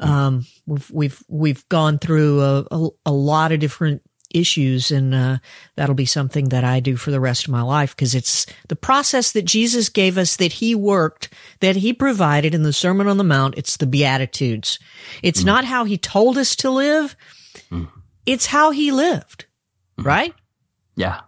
Mm. 0.00 0.06
Um, 0.06 0.46
we've 0.66 0.90
we've 0.90 1.22
we've 1.28 1.68
gone 1.68 1.98
through 1.98 2.40
a, 2.40 2.66
a, 2.70 2.88
a 3.06 3.12
lot 3.12 3.52
of 3.52 3.60
different 3.60 4.02
issues. 4.34 4.90
And 4.90 5.14
uh, 5.14 5.38
that'll 5.76 5.94
be 5.94 6.06
something 6.06 6.48
that 6.50 6.64
I 6.64 6.80
do 6.80 6.96
for 6.96 7.10
the 7.10 7.20
rest 7.20 7.44
of 7.44 7.52
my 7.52 7.62
life 7.62 7.94
because 7.94 8.14
it's 8.14 8.46
the 8.68 8.76
process 8.76 9.32
that 9.32 9.44
Jesus 9.44 9.88
gave 9.88 10.18
us 10.18 10.36
that 10.36 10.54
he 10.54 10.74
worked, 10.74 11.32
that 11.60 11.76
he 11.76 11.92
provided 11.92 12.54
in 12.54 12.62
the 12.62 12.72
Sermon 12.72 13.08
on 13.08 13.18
the 13.18 13.24
Mount. 13.24 13.56
It's 13.56 13.76
the 13.76 13.86
Beatitudes. 13.86 14.78
It's 15.22 15.42
mm. 15.42 15.46
not 15.46 15.64
how 15.64 15.84
he 15.84 15.98
told 15.98 16.38
us 16.38 16.56
to 16.56 16.70
live. 16.70 17.16
Mm. 17.70 17.88
It's 18.26 18.46
how 18.46 18.70
he 18.70 18.92
lived, 18.92 19.46
mm. 19.98 20.04
right? 20.04 20.34
Yeah. 20.96 21.20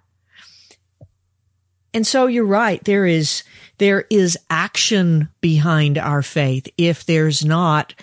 And 1.92 2.06
so 2.06 2.26
you're 2.26 2.44
right. 2.44 2.82
There 2.84 3.06
is, 3.06 3.44
there 3.78 4.04
is 4.10 4.36
action 4.50 5.28
behind 5.40 5.96
our 5.96 6.22
faith. 6.22 6.66
If 6.76 7.06
there's 7.06 7.44
not, 7.44 7.94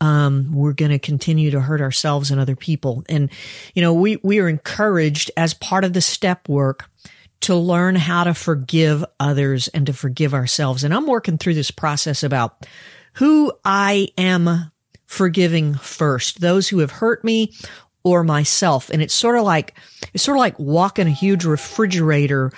um, 0.00 0.54
we're 0.54 0.72
going 0.72 0.90
to 0.90 0.98
continue 0.98 1.52
to 1.52 1.60
hurt 1.60 1.80
ourselves 1.80 2.30
and 2.30 2.40
other 2.40 2.56
people. 2.56 3.04
And, 3.08 3.30
you 3.74 3.82
know, 3.82 3.94
we, 3.94 4.18
we 4.22 4.40
are 4.40 4.48
encouraged 4.48 5.30
as 5.36 5.54
part 5.54 5.84
of 5.84 5.92
the 5.92 6.00
step 6.00 6.48
work 6.48 6.90
to 7.42 7.54
learn 7.54 7.94
how 7.94 8.24
to 8.24 8.34
forgive 8.34 9.04
others 9.20 9.68
and 9.68 9.86
to 9.86 9.92
forgive 9.92 10.34
ourselves. 10.34 10.84
And 10.84 10.92
I'm 10.92 11.06
working 11.06 11.38
through 11.38 11.54
this 11.54 11.70
process 11.70 12.22
about 12.22 12.66
who 13.14 13.52
I 13.64 14.08
am 14.18 14.72
forgiving 15.06 15.74
first, 15.74 16.40
those 16.40 16.68
who 16.68 16.80
have 16.80 16.90
hurt 16.90 17.24
me 17.24 17.52
or 18.06 18.22
myself. 18.22 18.88
And 18.88 19.02
it's 19.02 19.12
sort 19.12 19.36
of 19.36 19.42
like, 19.42 19.76
it's 20.14 20.22
sort 20.22 20.36
of 20.36 20.40
like 20.40 20.56
walking 20.60 21.08
a 21.08 21.10
huge 21.10 21.44
refrigerator, 21.44 22.52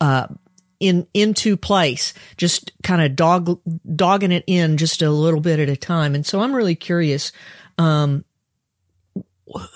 uh, 0.00 0.26
in 0.80 1.06
into 1.14 1.56
place, 1.56 2.14
just 2.36 2.72
kind 2.82 3.00
of 3.00 3.14
dog 3.14 3.60
dogging 3.94 4.32
it 4.32 4.42
in 4.46 4.76
just 4.76 5.02
a 5.02 5.10
little 5.10 5.40
bit 5.40 5.60
at 5.60 5.68
a 5.68 5.76
time. 5.76 6.16
And 6.16 6.26
so 6.26 6.40
I'm 6.40 6.54
really 6.54 6.74
curious, 6.74 7.30
um, 7.78 8.24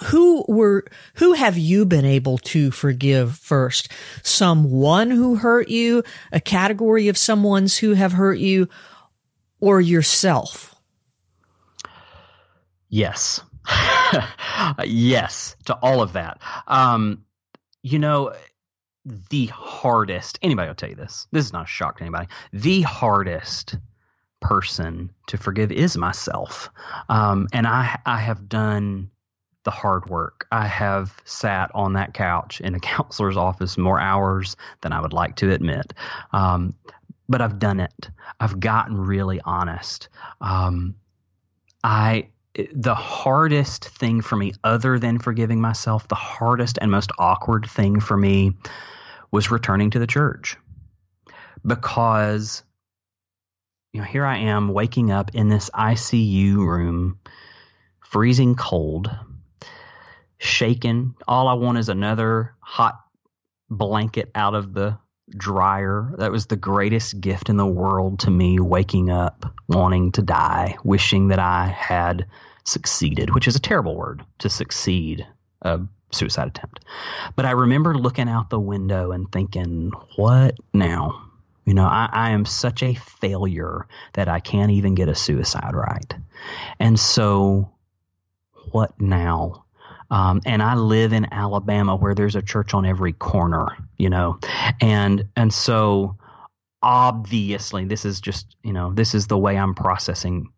who 0.04 0.44
were 0.48 0.84
who 1.14 1.34
have 1.34 1.56
you 1.56 1.86
been 1.86 2.04
able 2.04 2.38
to 2.38 2.70
forgive 2.70 3.36
first? 3.36 3.90
Someone 4.22 5.10
who 5.10 5.36
hurt 5.36 5.68
you, 5.68 6.02
a 6.32 6.40
category 6.40 7.08
of 7.08 7.16
someone's 7.16 7.78
who 7.78 7.94
have 7.94 8.12
hurt 8.12 8.38
you, 8.38 8.68
or 9.60 9.80
yourself? 9.80 10.74
Yes. 12.88 13.40
yes 14.84 15.56
to 15.64 15.74
all 15.74 16.02
of 16.02 16.14
that. 16.14 16.40
Um, 16.66 17.24
you 17.82 17.98
know, 17.98 18.34
the 19.04 19.46
hardest, 19.46 20.38
anybody 20.42 20.68
will 20.68 20.74
tell 20.74 20.90
you 20.90 20.96
this. 20.96 21.26
This 21.32 21.46
is 21.46 21.52
not 21.52 21.64
a 21.64 21.68
shock 21.68 21.98
to 21.98 22.04
anybody. 22.04 22.28
The 22.52 22.82
hardest 22.82 23.76
person 24.40 25.10
to 25.28 25.36
forgive 25.36 25.72
is 25.72 25.96
myself. 25.96 26.70
Um, 27.08 27.48
and 27.52 27.66
I, 27.66 27.98
I 28.06 28.18
have 28.18 28.48
done 28.48 29.10
the 29.64 29.70
hard 29.70 30.08
work. 30.08 30.46
I 30.50 30.66
have 30.66 31.14
sat 31.24 31.70
on 31.74 31.94
that 31.94 32.14
couch 32.14 32.60
in 32.60 32.74
a 32.74 32.80
counselor's 32.80 33.36
office 33.36 33.78
more 33.78 34.00
hours 34.00 34.56
than 34.80 34.92
I 34.92 35.00
would 35.00 35.12
like 35.12 35.36
to 35.36 35.52
admit. 35.52 35.94
Um, 36.32 36.74
but 37.28 37.40
I've 37.40 37.58
done 37.58 37.80
it. 37.80 38.10
I've 38.38 38.60
gotten 38.60 38.96
really 38.96 39.40
honest. 39.44 40.08
Um, 40.40 40.96
I 41.82 42.28
the 42.54 42.94
hardest 42.94 43.86
thing 43.86 44.20
for 44.20 44.36
me, 44.36 44.52
other 44.62 44.98
than 44.98 45.18
forgiving 45.18 45.60
myself, 45.60 46.08
the 46.08 46.14
hardest 46.14 46.78
and 46.80 46.90
most 46.90 47.10
awkward 47.18 47.66
thing 47.68 48.00
for 48.00 48.16
me 48.16 48.56
was 49.30 49.50
returning 49.50 49.90
to 49.90 49.98
the 49.98 50.06
church. 50.06 50.56
Because 51.66 52.62
you 53.92 54.00
know 54.00 54.06
here 54.06 54.24
I 54.24 54.38
am 54.38 54.72
waking 54.72 55.10
up 55.10 55.34
in 55.34 55.48
this 55.48 55.70
ICU 55.70 56.56
room 56.56 57.18
freezing 58.00 58.54
cold 58.54 59.10
shaken 60.42 61.14
all 61.28 61.46
I 61.46 61.54
want 61.54 61.78
is 61.78 61.88
another 61.88 62.54
hot 62.60 62.98
blanket 63.70 64.30
out 64.34 64.54
of 64.54 64.74
the 64.74 64.98
dryer 65.36 66.12
that 66.18 66.32
was 66.32 66.46
the 66.46 66.56
greatest 66.56 67.20
gift 67.20 67.48
in 67.48 67.56
the 67.56 67.66
world 67.66 68.20
to 68.20 68.30
me 68.30 68.58
waking 68.60 69.10
up 69.10 69.52
wanting 69.68 70.12
to 70.12 70.22
die 70.22 70.76
wishing 70.84 71.28
that 71.28 71.38
I 71.38 71.66
had 71.66 72.26
succeeded 72.64 73.34
which 73.34 73.48
is 73.48 73.56
a 73.56 73.60
terrible 73.60 73.96
word 73.96 74.24
to 74.38 74.48
succeed 74.48 75.26
a 75.62 75.80
suicide 76.14 76.48
attempt. 76.48 76.84
But 77.34 77.44
I 77.44 77.52
remember 77.52 77.96
looking 77.96 78.28
out 78.28 78.50
the 78.50 78.60
window 78.60 79.12
and 79.12 79.30
thinking, 79.30 79.92
what 80.16 80.56
now? 80.72 81.28
You 81.64 81.74
know, 81.74 81.86
I, 81.86 82.08
I, 82.12 82.30
am 82.30 82.44
such 82.44 82.82
a 82.82 82.94
failure 82.94 83.86
that 84.14 84.28
I 84.28 84.40
can't 84.40 84.72
even 84.72 84.94
get 84.96 85.08
a 85.08 85.14
suicide 85.14 85.74
right. 85.74 86.14
And 86.80 86.98
so, 86.98 87.70
what 88.72 89.00
now? 89.00 89.64
Um, 90.12 90.42
and 90.44 90.62
I 90.62 90.74
live 90.74 91.14
in 91.14 91.32
Alabama 91.32 91.96
where 91.96 92.14
there's 92.14 92.36
a 92.36 92.42
church 92.42 92.74
on 92.74 92.84
every 92.84 93.14
corner, 93.14 93.78
you 93.96 94.10
know, 94.10 94.38
and 94.78 95.24
and 95.34 95.52
so 95.52 96.16
obviously 96.82 97.86
this 97.86 98.04
is 98.04 98.20
just 98.20 98.56
you 98.62 98.74
know 98.74 98.92
this 98.92 99.14
is 99.14 99.26
the 99.26 99.38
way 99.38 99.56
I'm 99.56 99.74
processing 99.74 100.52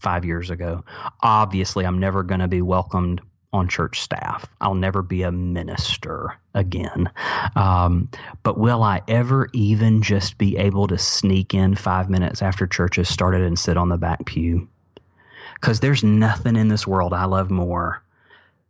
five 0.00 0.26
years 0.26 0.50
ago. 0.50 0.84
Obviously, 1.22 1.86
I'm 1.86 1.98
never 1.98 2.22
going 2.22 2.40
to 2.40 2.48
be 2.48 2.60
welcomed 2.60 3.22
on 3.54 3.68
church 3.68 4.02
staff. 4.02 4.46
I'll 4.60 4.74
never 4.74 5.00
be 5.00 5.22
a 5.22 5.32
minister 5.32 6.34
again. 6.52 7.10
Um, 7.56 8.10
but 8.42 8.58
will 8.58 8.82
I 8.82 9.00
ever 9.08 9.48
even 9.54 10.02
just 10.02 10.36
be 10.36 10.58
able 10.58 10.88
to 10.88 10.98
sneak 10.98 11.54
in 11.54 11.74
five 11.74 12.10
minutes 12.10 12.42
after 12.42 12.66
church 12.66 12.96
has 12.96 13.08
started 13.08 13.40
and 13.40 13.58
sit 13.58 13.78
on 13.78 13.88
the 13.88 13.96
back 13.96 14.26
pew? 14.26 14.68
Because 15.54 15.80
there's 15.80 16.04
nothing 16.04 16.56
in 16.56 16.68
this 16.68 16.86
world 16.86 17.14
I 17.14 17.24
love 17.24 17.50
more 17.50 18.02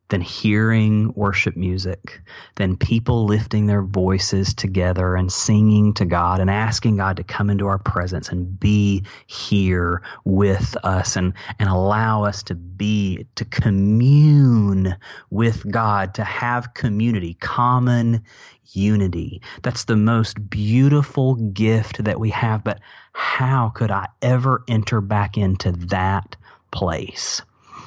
than 0.08 0.20
hearing 0.20 1.12
worship 1.14 1.56
music, 1.56 2.20
than 2.56 2.76
people 2.76 3.26
lifting 3.26 3.66
their 3.66 3.82
voices 3.82 4.54
together 4.54 5.14
and 5.16 5.30
singing 5.30 5.92
to 5.94 6.04
God 6.04 6.40
and 6.40 6.50
asking 6.50 6.96
God 6.96 7.16
to 7.18 7.24
come 7.24 7.50
into 7.50 7.66
our 7.66 7.78
presence 7.78 8.30
and 8.30 8.58
be 8.58 9.04
here 9.26 10.02
with 10.24 10.76
us 10.82 11.16
and, 11.16 11.34
and 11.58 11.68
allow 11.68 12.24
us 12.24 12.42
to 12.44 12.54
be, 12.54 13.26
to 13.34 13.44
commune 13.44 14.96
with 15.30 15.70
God, 15.70 16.14
to 16.14 16.24
have 16.24 16.74
community, 16.74 17.34
common 17.34 18.24
unity. 18.72 19.42
That's 19.62 19.84
the 19.84 19.96
most 19.96 20.48
beautiful 20.48 21.34
gift 21.34 22.04
that 22.04 22.20
we 22.20 22.30
have. 22.30 22.64
But 22.64 22.80
how 23.12 23.70
could 23.70 23.90
I 23.90 24.08
ever 24.22 24.64
enter 24.68 25.00
back 25.00 25.36
into 25.36 25.72
that 25.72 26.36
place? 26.70 27.42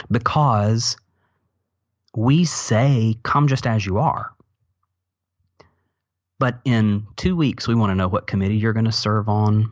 Because 0.10 0.98
we 2.16 2.46
say, 2.46 3.18
come 3.24 3.48
just 3.48 3.66
as 3.66 3.86
you 3.86 4.00
are. 4.00 4.32
But 6.40 6.60
in 6.66 7.08
two 7.16 7.36
weeks, 7.36 7.68
we 7.68 7.76
want 7.76 7.92
to 7.92 7.96
know 7.96 8.08
what 8.08 8.28
committee 8.28 8.58
you're 8.58 8.74
going 8.74 8.86
to 8.86 8.92
serve 8.92 9.30
on. 9.30 9.72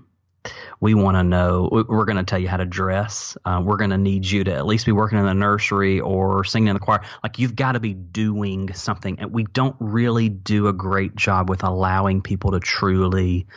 We 0.79 0.93
want 0.93 1.17
to 1.17 1.23
know, 1.23 1.67
we're 1.71 2.05
going 2.05 2.17
to 2.17 2.23
tell 2.23 2.39
you 2.39 2.47
how 2.47 2.57
to 2.57 2.65
dress. 2.65 3.35
Uh, 3.43 3.61
we're 3.63 3.77
going 3.77 3.89
to 3.89 3.97
need 3.97 4.25
you 4.25 4.43
to 4.45 4.53
at 4.53 4.65
least 4.65 4.85
be 4.85 4.91
working 4.91 5.17
in 5.17 5.25
the 5.25 5.33
nursery 5.33 5.99
or 5.99 6.43
singing 6.43 6.69
in 6.69 6.75
the 6.75 6.79
choir. 6.79 7.01
Like 7.23 7.39
you've 7.39 7.55
got 7.55 7.73
to 7.73 7.79
be 7.79 7.93
doing 7.93 8.73
something. 8.73 9.19
And 9.19 9.33
we 9.33 9.43
don't 9.45 9.75
really 9.79 10.29
do 10.29 10.67
a 10.67 10.73
great 10.73 11.15
job 11.15 11.49
with 11.49 11.63
allowing 11.63 12.21
people 12.21 12.51
to 12.51 12.59
truly 12.59 13.47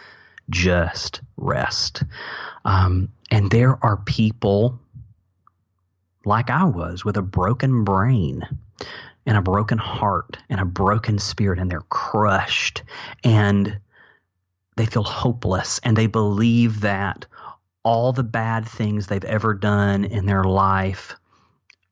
just 0.51 1.20
rest. 1.37 2.03
Um, 2.64 3.11
and 3.30 3.51
there 3.51 3.78
are 3.85 3.99
people 3.99 4.80
like 6.24 6.51
I 6.51 6.64
was 6.64 7.05
with 7.05 7.16
a 7.16 7.22
broken 7.22 7.85
brain 7.85 8.43
and 9.26 9.37
a 9.37 9.43
broken 9.43 9.78
heart 9.78 10.39
and 10.49 10.61
a 10.61 10.64
broken 10.64 11.18
spirit 11.18 11.59
and 11.59 11.70
they're 11.70 11.80
crushed 11.83 12.83
and 13.22 13.78
they 14.76 14.87
feel 14.87 15.05
hopeless 15.05 15.80
and 15.85 15.97
they 15.97 16.07
believe 16.07 16.80
that 16.80 17.26
all 17.85 18.12
the 18.12 18.22
bad 18.22 18.66
things 18.66 19.07
they've 19.07 19.24
ever 19.24 19.55
done 19.55 20.05
in 20.05 20.26
their 20.26 20.45
life 20.45 21.16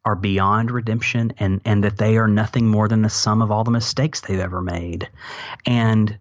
are 0.04 0.16
beyond 0.16 0.70
redemption 0.70 1.32
and, 1.38 1.60
and 1.64 1.84
that 1.84 1.98
they 1.98 2.16
are 2.16 2.28
nothing 2.28 2.66
more 2.66 2.88
than 2.88 3.02
the 3.02 3.10
sum 3.10 3.42
of 3.42 3.50
all 3.50 3.64
the 3.64 3.70
mistakes 3.70 4.20
they've 4.20 4.40
ever 4.40 4.62
made. 4.62 5.08
And 5.66 6.18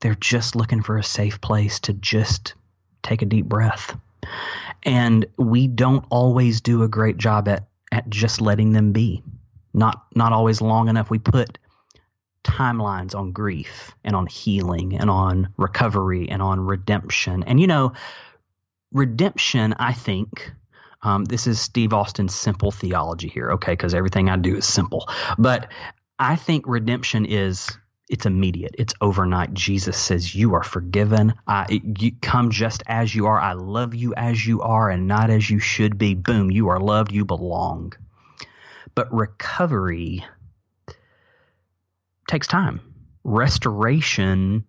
they're 0.00 0.14
just 0.14 0.56
looking 0.56 0.82
for 0.82 0.96
a 0.96 1.04
safe 1.04 1.40
place 1.40 1.80
to 1.80 1.92
just 1.92 2.54
take 3.02 3.22
a 3.22 3.26
deep 3.26 3.46
breath. 3.46 3.96
And 4.82 5.26
we 5.36 5.66
don't 5.66 6.04
always 6.10 6.60
do 6.60 6.82
a 6.82 6.88
great 6.88 7.18
job 7.18 7.48
at, 7.48 7.68
at 7.92 8.08
just 8.08 8.40
letting 8.40 8.72
them 8.72 8.92
be. 8.92 9.22
Not 9.74 10.06
not 10.14 10.32
always 10.32 10.60
long 10.60 10.88
enough. 10.88 11.10
We 11.10 11.18
put 11.18 11.58
timelines 12.44 13.14
on 13.14 13.32
grief 13.32 13.94
and 14.04 14.14
on 14.14 14.26
healing 14.26 14.96
and 14.96 15.10
on 15.10 15.48
recovery 15.56 16.28
and 16.28 16.40
on 16.40 16.60
redemption. 16.60 17.42
And 17.42 17.58
you 17.58 17.66
know, 17.66 17.94
redemption, 18.92 19.74
I 19.78 19.92
think, 19.92 20.52
um, 21.02 21.24
this 21.24 21.46
is 21.46 21.60
Steve 21.60 21.92
Austin's 21.92 22.34
simple 22.34 22.70
theology 22.70 23.28
here, 23.28 23.52
okay? 23.52 23.72
Because 23.72 23.94
everything 23.94 24.30
I 24.30 24.36
do 24.36 24.56
is 24.56 24.66
simple. 24.66 25.08
But 25.36 25.70
I 26.18 26.36
think 26.36 26.66
redemption 26.66 27.26
is 27.26 27.76
it's 28.08 28.26
immediate. 28.26 28.74
It's 28.78 28.94
overnight. 29.00 29.54
Jesus 29.54 29.96
says, 29.96 30.34
"You 30.34 30.54
are 30.54 30.62
forgiven. 30.62 31.34
I, 31.46 31.80
you 31.98 32.12
come 32.20 32.50
just 32.50 32.82
as 32.86 33.14
you 33.14 33.26
are. 33.26 33.40
I 33.40 33.54
love 33.54 33.94
you 33.94 34.14
as 34.14 34.46
you 34.46 34.60
are, 34.60 34.90
and 34.90 35.08
not 35.08 35.30
as 35.30 35.48
you 35.48 35.58
should 35.58 35.96
be." 35.96 36.14
Boom! 36.14 36.50
You 36.50 36.68
are 36.68 36.78
loved. 36.78 37.12
You 37.12 37.24
belong. 37.24 37.94
But 38.94 39.12
recovery 39.12 40.24
takes 42.28 42.46
time. 42.46 42.80
Restoration 43.24 44.64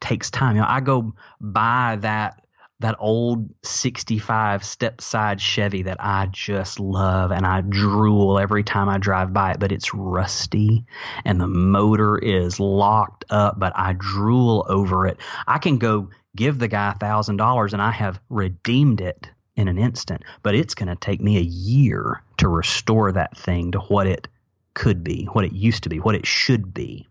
takes 0.00 0.30
time. 0.30 0.56
You 0.56 0.62
know, 0.62 0.68
I 0.68 0.80
go 0.80 1.14
buy 1.40 1.98
that 2.00 2.42
that 2.80 2.96
old 2.98 3.48
65 3.62 4.62
step 4.62 5.00
side 5.00 5.40
Chevy 5.40 5.82
that 5.82 5.96
I 5.98 6.26
just 6.30 6.78
love 6.78 7.30
and 7.30 7.46
I 7.46 7.62
drool 7.62 8.38
every 8.38 8.64
time 8.64 8.88
I 8.88 8.98
drive 8.98 9.32
by 9.32 9.52
it, 9.52 9.60
but 9.60 9.72
it's 9.72 9.94
rusty 9.94 10.84
and 11.24 11.40
the 11.40 11.46
motor 11.46 12.18
is 12.18 12.60
locked 12.60 13.24
up, 13.30 13.58
but 13.58 13.72
I 13.74 13.94
drool 13.94 14.66
over 14.68 15.06
it. 15.06 15.18
I 15.46 15.56
can 15.56 15.78
go 15.78 16.10
give 16.36 16.58
the 16.58 16.68
guy 16.68 16.92
a 16.92 16.98
thousand 16.98 17.38
dollars 17.38 17.72
and 17.72 17.80
I 17.80 17.92
have 17.92 18.20
redeemed 18.28 19.00
it 19.00 19.30
in 19.56 19.68
an 19.68 19.78
instant, 19.78 20.22
but 20.42 20.54
it's 20.54 20.74
going 20.74 20.88
to 20.88 20.96
take 20.96 21.20
me 21.20 21.38
a 21.38 21.42
year 21.42 22.22
to 22.38 22.48
restore 22.48 23.12
that 23.12 23.36
thing 23.36 23.72
to 23.72 23.78
what 23.78 24.06
it 24.06 24.28
could 24.74 25.02
be, 25.02 25.24
what 25.32 25.44
it 25.44 25.52
used 25.52 25.84
to 25.84 25.88
be, 25.88 25.98
what 25.98 26.14
it 26.14 26.26
should 26.26 26.72
be. 26.74 27.06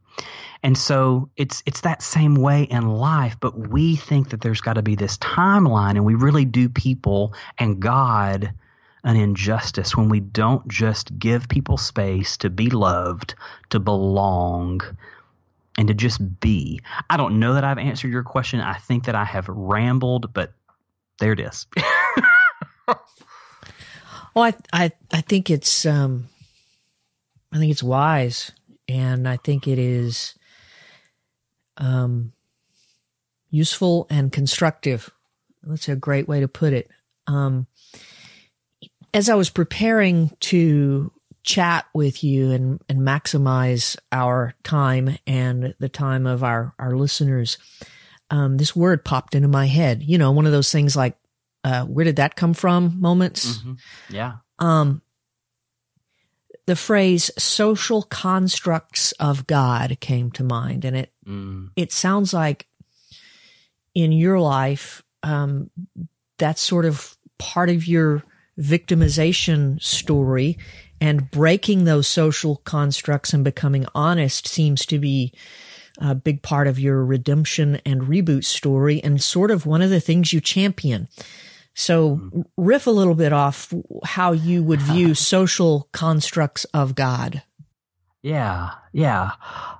And 0.63 0.77
so 0.77 1.29
it's 1.35 1.61
it's 1.65 1.81
that 1.81 2.01
same 2.01 2.35
way 2.35 2.63
in 2.63 2.87
life, 2.87 3.37
but 3.39 3.57
we 3.57 3.95
think 3.95 4.29
that 4.29 4.41
there's 4.41 4.61
got 4.61 4.73
to 4.73 4.81
be 4.81 4.95
this 4.95 5.17
timeline 5.17 5.91
and 5.91 6.05
we 6.05 6.15
really 6.15 6.45
do 6.45 6.69
people 6.69 7.33
and 7.57 7.79
God 7.79 8.53
an 9.03 9.15
injustice 9.15 9.95
when 9.95 10.09
we 10.09 10.19
don't 10.19 10.67
just 10.67 11.17
give 11.19 11.47
people 11.47 11.77
space 11.77 12.37
to 12.37 12.49
be 12.49 12.71
loved, 12.71 13.35
to 13.69 13.79
belong, 13.79 14.81
and 15.77 15.87
to 15.89 15.93
just 15.93 16.39
be. 16.39 16.81
I 17.07 17.17
don't 17.17 17.39
know 17.39 17.53
that 17.53 17.63
I've 17.63 17.77
answered 17.77 18.11
your 18.11 18.23
question. 18.23 18.59
I 18.61 18.73
think 18.73 19.05
that 19.05 19.13
I 19.13 19.23
have 19.23 19.47
rambled, 19.47 20.33
but 20.33 20.53
there 21.19 21.33
it 21.33 21.39
is. 21.39 21.67
well, 22.87 24.45
I, 24.45 24.53
I 24.73 24.91
I 25.11 25.21
think 25.21 25.49
it's 25.49 25.85
um 25.85 26.27
I 27.51 27.57
think 27.57 27.71
it's 27.71 27.83
wise 27.83 28.51
and 28.87 29.27
I 29.27 29.37
think 29.37 29.67
it 29.67 29.79
is 29.79 30.35
um, 31.77 32.33
useful 33.49 34.07
and 34.09 34.31
constructive. 34.31 35.09
That's 35.63 35.89
a 35.89 35.95
great 35.95 36.27
way 36.27 36.41
to 36.41 36.47
put 36.47 36.73
it. 36.73 36.89
Um, 37.27 37.67
as 39.13 39.29
I 39.29 39.35
was 39.35 39.49
preparing 39.49 40.31
to 40.41 41.11
chat 41.43 41.85
with 41.93 42.23
you 42.23 42.51
and, 42.51 42.81
and 42.89 42.99
maximize 42.99 43.97
our 44.11 44.53
time 44.63 45.17
and 45.25 45.73
the 45.79 45.89
time 45.89 46.27
of 46.27 46.43
our, 46.43 46.73
our 46.77 46.95
listeners, 46.95 47.57
um, 48.29 48.57
this 48.57 48.75
word 48.75 49.05
popped 49.05 49.35
into 49.35 49.47
my 49.47 49.67
head. 49.67 50.03
You 50.03 50.17
know, 50.17 50.31
one 50.31 50.45
of 50.45 50.51
those 50.51 50.71
things 50.71 50.95
like, 50.95 51.15
uh, 51.65 51.83
where 51.83 52.05
did 52.05 52.17
that 52.17 52.35
come 52.35 52.53
from 52.53 53.01
moments? 53.01 53.57
Mm-hmm. 53.57 53.73
Yeah. 54.11 54.33
Um, 54.59 55.01
the 56.67 56.75
phrase 56.75 57.31
social 57.39 58.03
constructs 58.03 59.13
of 59.13 59.47
God 59.47 59.99
came 59.99 60.29
to 60.31 60.43
mind. 60.43 60.85
And 60.85 60.95
it, 60.95 61.11
mm. 61.27 61.69
it 61.75 61.91
sounds 61.91 62.35
like 62.35 62.67
in 63.95 64.11
your 64.11 64.39
life, 64.39 65.03
um, 65.23 65.71
that's 66.37 66.61
sort 66.61 66.85
of 66.85 67.17
part 67.39 67.69
of 67.69 67.87
your 67.87 68.23
victimization 68.59 69.81
story 69.81 70.59
and 71.01 71.31
breaking 71.31 71.85
those 71.85 72.07
social 72.07 72.57
constructs 72.57 73.33
and 73.33 73.43
becoming 73.43 73.87
honest 73.95 74.47
seems 74.47 74.85
to 74.85 74.99
be 74.99 75.33
a 75.97 76.13
big 76.13 76.43
part 76.43 76.67
of 76.67 76.79
your 76.79 77.03
redemption 77.03 77.81
and 77.87 78.03
reboot 78.03 78.45
story 78.45 79.03
and 79.03 79.23
sort 79.23 79.49
of 79.49 79.65
one 79.65 79.81
of 79.81 79.89
the 79.89 79.99
things 79.99 80.31
you 80.31 80.39
champion. 80.39 81.07
So 81.75 82.47
riff 82.57 82.87
a 82.87 82.91
little 82.91 83.15
bit 83.15 83.33
off 83.33 83.71
how 84.03 84.31
you 84.31 84.63
would 84.63 84.81
view 84.81 85.13
social 85.13 85.89
constructs 85.91 86.63
of 86.73 86.95
God. 86.95 87.43
Yeah, 88.23 88.71
yeah. 88.91 89.31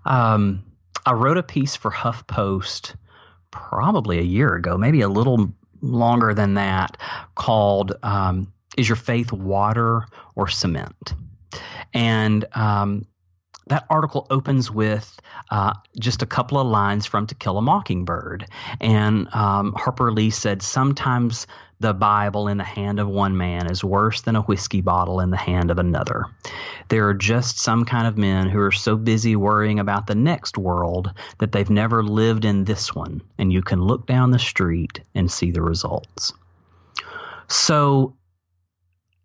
Um, 0.06 0.64
I 1.06 1.14
wrote 1.14 1.38
a 1.38 1.44
piece 1.44 1.76
for 1.76 1.90
HuffPost 1.90 2.96
probably 3.50 4.20
a 4.20 4.24
year 4.24 4.54
ago, 4.56 4.78
maybe 4.78 5.02
a 5.02 5.10
little 5.10 5.52
longer 5.82 6.34
than 6.34 6.56
that, 6.56 6.98
called 7.36 7.94
um, 8.04 8.52
"Is 8.78 8.88
Your 8.88 8.98
Faith 8.98 9.32
Water 9.32 10.06
or 10.36 10.48
Cement?" 10.48 11.14
And 11.94 12.46
um, 12.54 13.08
that 13.68 13.86
article 13.90 14.28
opens 14.30 14.70
with 14.70 15.20
uh, 15.50 15.74
just 16.00 16.22
a 16.22 16.26
couple 16.26 16.60
of 16.60 16.68
lines 16.68 17.06
from 17.06 17.28
To 17.28 17.36
Kill 17.36 17.58
a 17.58 17.62
Mockingbird. 17.62 18.46
And 18.80 19.34
um, 19.34 19.74
Harper 19.74 20.12
Lee 20.12 20.30
said, 20.30 20.62
Sometimes 20.62 21.48
the 21.80 21.94
Bible 21.94 22.48
in 22.48 22.58
the 22.58 22.64
hand 22.64 23.00
of 23.00 23.08
one 23.08 23.36
man 23.36 23.70
is 23.70 23.84
worse 23.84 24.22
than 24.22 24.36
a 24.36 24.42
whiskey 24.42 24.82
bottle 24.82 25.20
in 25.20 25.30
the 25.30 25.38
hand 25.38 25.72
of 25.72 25.80
another. 25.80 26.26
There 26.90 27.10
are 27.10 27.14
just 27.14 27.58
some 27.60 27.86
kind 27.86 28.08
of 28.08 28.18
men 28.18 28.50
who 28.50 28.60
are 28.60 28.72
so 28.72 28.96
busy 28.96 29.36
worrying 29.36 29.80
about 29.80 30.08
the 30.08 30.16
next 30.16 30.58
world 30.58 31.12
that 31.40 31.52
they've 31.52 31.70
never 31.70 32.04
lived 32.04 32.46
in 32.46 32.64
this 32.64 32.94
one, 32.94 33.22
and 33.38 33.52
you 33.52 33.62
can 33.62 33.82
look 33.82 34.06
down 34.06 34.32
the 34.32 34.40
street 34.40 35.02
and 35.14 35.30
see 35.30 35.52
the 35.52 35.62
results. 35.62 36.34
So, 37.48 38.16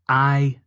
I, 0.09 0.59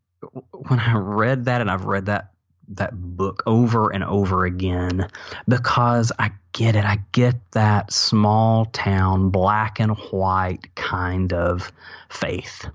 when 0.51 0.79
I 0.79 0.95
read 0.95 1.45
that, 1.45 1.59
and 1.59 1.69
I've 1.69 1.85
read 1.85 2.05
that 2.05 2.32
that 2.77 2.93
book 2.93 3.43
over 3.45 3.93
and 3.93 4.03
over 4.03 4.45
again 4.45 5.09
because 5.47 6.11
I 6.17 6.31
get 6.51 6.75
it. 6.75 6.85
I 6.85 6.99
get 7.11 7.35
that 7.51 7.91
small 7.91 8.65
town, 8.65 9.29
black 9.29 9.79
and 9.79 9.97
white 10.11 10.73
kind 10.75 11.33
of 11.33 11.71
faith 12.09 12.67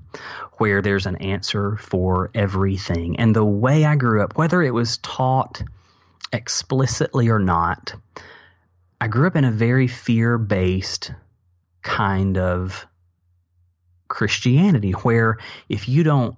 where 0.58 0.82
there's 0.82 1.06
an 1.06 1.16
answer 1.16 1.76
for 1.76 2.30
everything. 2.34 3.18
And 3.18 3.34
the 3.34 3.44
way 3.44 3.84
I 3.84 3.96
grew 3.96 4.22
up, 4.22 4.36
whether 4.36 4.62
it 4.62 4.74
was 4.74 4.98
taught 4.98 5.62
explicitly 6.32 7.28
or 7.28 7.38
not, 7.38 7.94
I 9.00 9.08
grew 9.08 9.26
up 9.26 9.36
in 9.36 9.44
a 9.44 9.52
very 9.52 9.86
fear 9.86 10.36
based 10.38 11.12
kind 11.82 12.36
of 12.36 12.86
Christianity 14.08 14.92
where 14.92 15.38
if 15.68 15.88
you 15.88 16.02
don't 16.02 16.36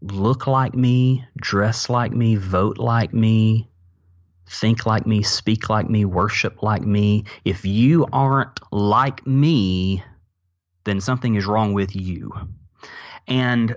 look 0.00 0.46
like 0.46 0.74
me, 0.74 1.24
dress 1.36 1.90
like 1.90 2.12
me, 2.12 2.36
vote 2.36 2.78
like 2.78 3.12
me, 3.12 3.68
think 4.48 4.86
like 4.86 5.06
me, 5.06 5.22
speak 5.22 5.68
like 5.68 5.88
me, 5.88 6.04
worship 6.04 6.62
like 6.62 6.82
me. 6.82 7.24
If 7.44 7.64
you 7.64 8.06
aren't 8.12 8.60
like 8.72 9.26
me, 9.26 10.02
then 10.84 11.00
something 11.00 11.34
is 11.34 11.46
wrong 11.46 11.74
with 11.74 11.94
you. 11.94 12.32
And 13.26 13.76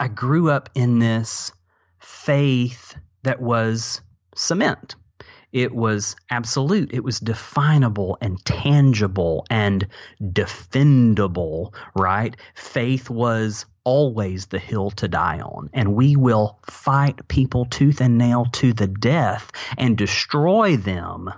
I 0.00 0.08
grew 0.08 0.50
up 0.50 0.70
in 0.74 0.98
this 0.98 1.52
faith 1.98 2.96
that 3.22 3.40
was 3.40 4.00
cement. 4.34 4.96
It 5.52 5.74
was 5.74 6.16
absolute. 6.30 6.94
It 6.94 7.04
was 7.04 7.20
definable 7.20 8.16
and 8.22 8.42
tangible 8.44 9.44
and 9.50 9.86
defendable, 10.20 11.74
right? 11.94 12.34
Faith 12.54 13.10
was 13.10 13.66
always 13.84 14.46
the 14.46 14.58
hill 14.58 14.90
to 14.92 15.08
die 15.08 15.40
on. 15.40 15.70
And 15.72 15.94
we 15.94 16.16
will 16.16 16.58
fight 16.70 17.28
people 17.28 17.64
tooth 17.64 18.00
and 18.00 18.18
nail 18.18 18.46
to 18.52 18.72
the 18.72 18.86
death 18.86 19.50
and 19.76 19.96
destroy 19.96 20.76
them 20.76 21.32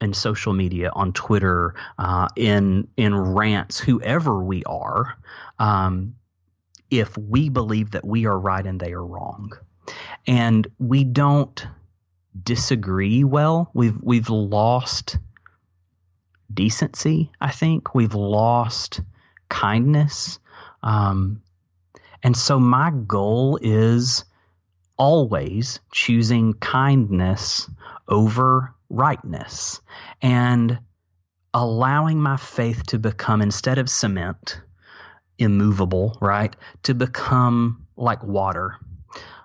in 0.00 0.12
social 0.12 0.52
media, 0.52 0.90
on 0.92 1.12
Twitter, 1.12 1.74
uh, 1.98 2.28
in 2.36 2.88
in 2.96 3.14
rants, 3.14 3.78
whoever 3.78 4.42
we 4.42 4.62
are, 4.64 5.16
um, 5.58 6.16
if 6.90 7.16
we 7.16 7.48
believe 7.48 7.92
that 7.92 8.04
we 8.04 8.26
are 8.26 8.38
right 8.38 8.66
and 8.66 8.78
they 8.78 8.92
are 8.92 9.04
wrong, 9.04 9.52
and 10.26 10.66
we 10.78 11.04
don't 11.04 11.66
disagree 12.40 13.24
well. 13.24 13.70
We've 13.72 13.96
we've 14.02 14.30
lost 14.30 15.16
decency. 16.52 17.30
I 17.40 17.50
think 17.50 17.94
we've 17.94 18.14
lost 18.14 19.00
kindness. 19.48 20.38
Um, 20.82 21.40
and 22.24 22.36
so 22.36 22.58
my 22.58 22.90
goal 23.06 23.58
is 23.62 24.24
always 24.96 25.78
choosing 25.92 26.54
kindness 26.54 27.70
over 28.08 28.74
rightness 28.88 29.80
and 30.22 30.78
allowing 31.52 32.20
my 32.20 32.36
faith 32.36 32.86
to 32.86 32.98
become, 32.98 33.42
instead 33.42 33.78
of 33.78 33.90
cement, 33.90 34.60
immovable, 35.38 36.16
right? 36.20 36.56
To 36.84 36.94
become 36.94 37.86
like 37.96 38.24
water. 38.24 38.76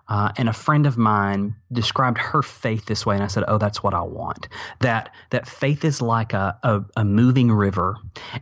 Uh, 0.09 0.31
and 0.37 0.49
a 0.49 0.53
friend 0.53 0.85
of 0.87 0.97
mine 0.97 1.55
described 1.71 2.17
her 2.17 2.41
faith 2.41 2.85
this 2.85 3.05
way, 3.05 3.15
and 3.15 3.23
I 3.23 3.27
said, 3.27 3.43
"Oh, 3.47 3.57
that's 3.57 3.83
what 3.83 3.93
I 3.93 4.01
want. 4.01 4.47
That 4.79 5.13
that 5.29 5.47
faith 5.47 5.85
is 5.85 6.01
like 6.01 6.33
a, 6.33 6.57
a, 6.63 6.81
a 6.97 7.05
moving 7.05 7.51
river, 7.51 7.95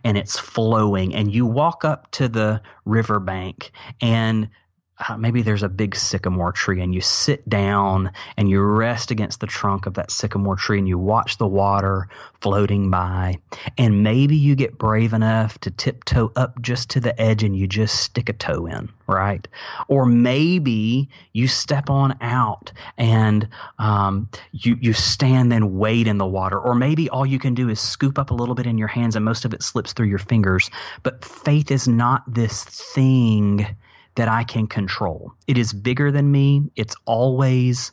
and 0.03 0.17
it's 0.17 0.39
flowing. 0.39 1.13
And 1.13 1.31
you 1.31 1.45
walk 1.45 1.83
up 1.83 2.09
to 2.11 2.27
the 2.29 2.61
riverbank, 2.85 3.71
and 4.01 4.49
uh, 4.99 5.17
maybe 5.17 5.41
there's 5.41 5.63
a 5.63 5.69
big 5.69 5.95
sycamore 5.95 6.51
tree 6.51 6.81
and 6.81 6.93
you 6.93 7.01
sit 7.01 7.47
down 7.47 8.11
and 8.35 8.49
you 8.49 8.61
rest 8.61 9.11
against 9.11 9.39
the 9.39 9.47
trunk 9.47 9.85
of 9.85 9.95
that 9.95 10.11
sycamore 10.11 10.55
tree 10.55 10.79
and 10.79 10.87
you 10.87 10.97
watch 10.97 11.37
the 11.37 11.47
water 11.47 12.07
floating 12.41 12.89
by. 12.89 13.37
And 13.77 14.03
maybe 14.03 14.35
you 14.35 14.55
get 14.55 14.77
brave 14.77 15.13
enough 15.13 15.59
to 15.59 15.71
tiptoe 15.71 16.31
up 16.35 16.61
just 16.61 16.91
to 16.91 16.99
the 16.99 17.19
edge 17.19 17.43
and 17.43 17.55
you 17.55 17.67
just 17.67 17.99
stick 17.99 18.29
a 18.29 18.33
toe 18.33 18.65
in 18.65 18.89
right? 19.07 19.47
Or 19.87 20.05
maybe 20.05 21.09
you 21.33 21.47
step 21.47 21.89
on 21.89 22.17
out 22.21 22.71
and 22.97 23.47
um, 23.79 24.29
you 24.51 24.77
you 24.79 24.93
stand 24.93 25.53
and 25.53 25.77
wade 25.77 26.07
in 26.07 26.17
the 26.17 26.25
water. 26.25 26.59
Or 26.59 26.75
maybe 26.75 27.09
all 27.09 27.25
you 27.25 27.39
can 27.39 27.55
do 27.55 27.69
is 27.69 27.79
scoop 27.79 28.19
up 28.19 28.31
a 28.31 28.33
little 28.33 28.55
bit 28.55 28.67
in 28.67 28.77
your 28.77 28.89
hands 28.89 29.15
and 29.15 29.23
most 29.23 29.45
of 29.45 29.53
it 29.53 29.63
slips 29.63 29.93
through 29.93 30.07
your 30.07 30.19
fingers. 30.19 30.69
But 31.03 31.23
faith 31.23 31.71
is 31.71 31.87
not 31.87 32.23
this 32.31 32.63
thing 32.63 33.65
that 34.17 34.27
I 34.27 34.43
can 34.43 34.65
control. 34.65 35.33
It 35.45 35.59
is 35.59 35.71
bigger 35.71 36.11
than 36.11 36.31
me. 36.31 36.71
It's 36.75 36.95
always 37.05 37.91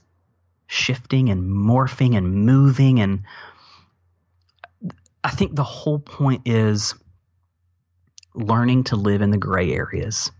shifting 0.66 1.28
and 1.28 1.44
morphing 1.44 2.16
and 2.16 2.46
moving. 2.46 3.00
And 3.00 3.24
I 5.22 5.30
think 5.30 5.54
the 5.54 5.62
whole 5.62 5.98
point 5.98 6.42
is 6.46 6.94
learning 8.34 8.84
to 8.84 8.96
live 8.96 9.20
in 9.20 9.30
the 9.30 9.36
gray 9.36 9.72
areas. 9.72 10.32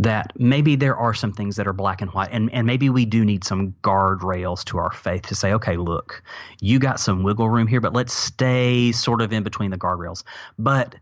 That 0.00 0.32
maybe 0.36 0.74
there 0.74 0.96
are 0.96 1.14
some 1.14 1.32
things 1.32 1.54
that 1.54 1.68
are 1.68 1.72
black 1.72 2.02
and 2.02 2.10
white, 2.10 2.30
and, 2.32 2.52
and 2.52 2.66
maybe 2.66 2.90
we 2.90 3.04
do 3.04 3.24
need 3.24 3.44
some 3.44 3.76
guardrails 3.84 4.64
to 4.64 4.78
our 4.78 4.90
faith 4.90 5.28
to 5.28 5.36
say, 5.36 5.52
okay, 5.52 5.76
look, 5.76 6.20
you 6.60 6.80
got 6.80 6.98
some 6.98 7.22
wiggle 7.22 7.48
room 7.48 7.68
here, 7.68 7.80
but 7.80 7.94
let's 7.94 8.12
stay 8.12 8.90
sort 8.90 9.22
of 9.22 9.32
in 9.32 9.44
between 9.44 9.70
the 9.70 9.78
guardrails. 9.78 10.24
But 10.58 10.96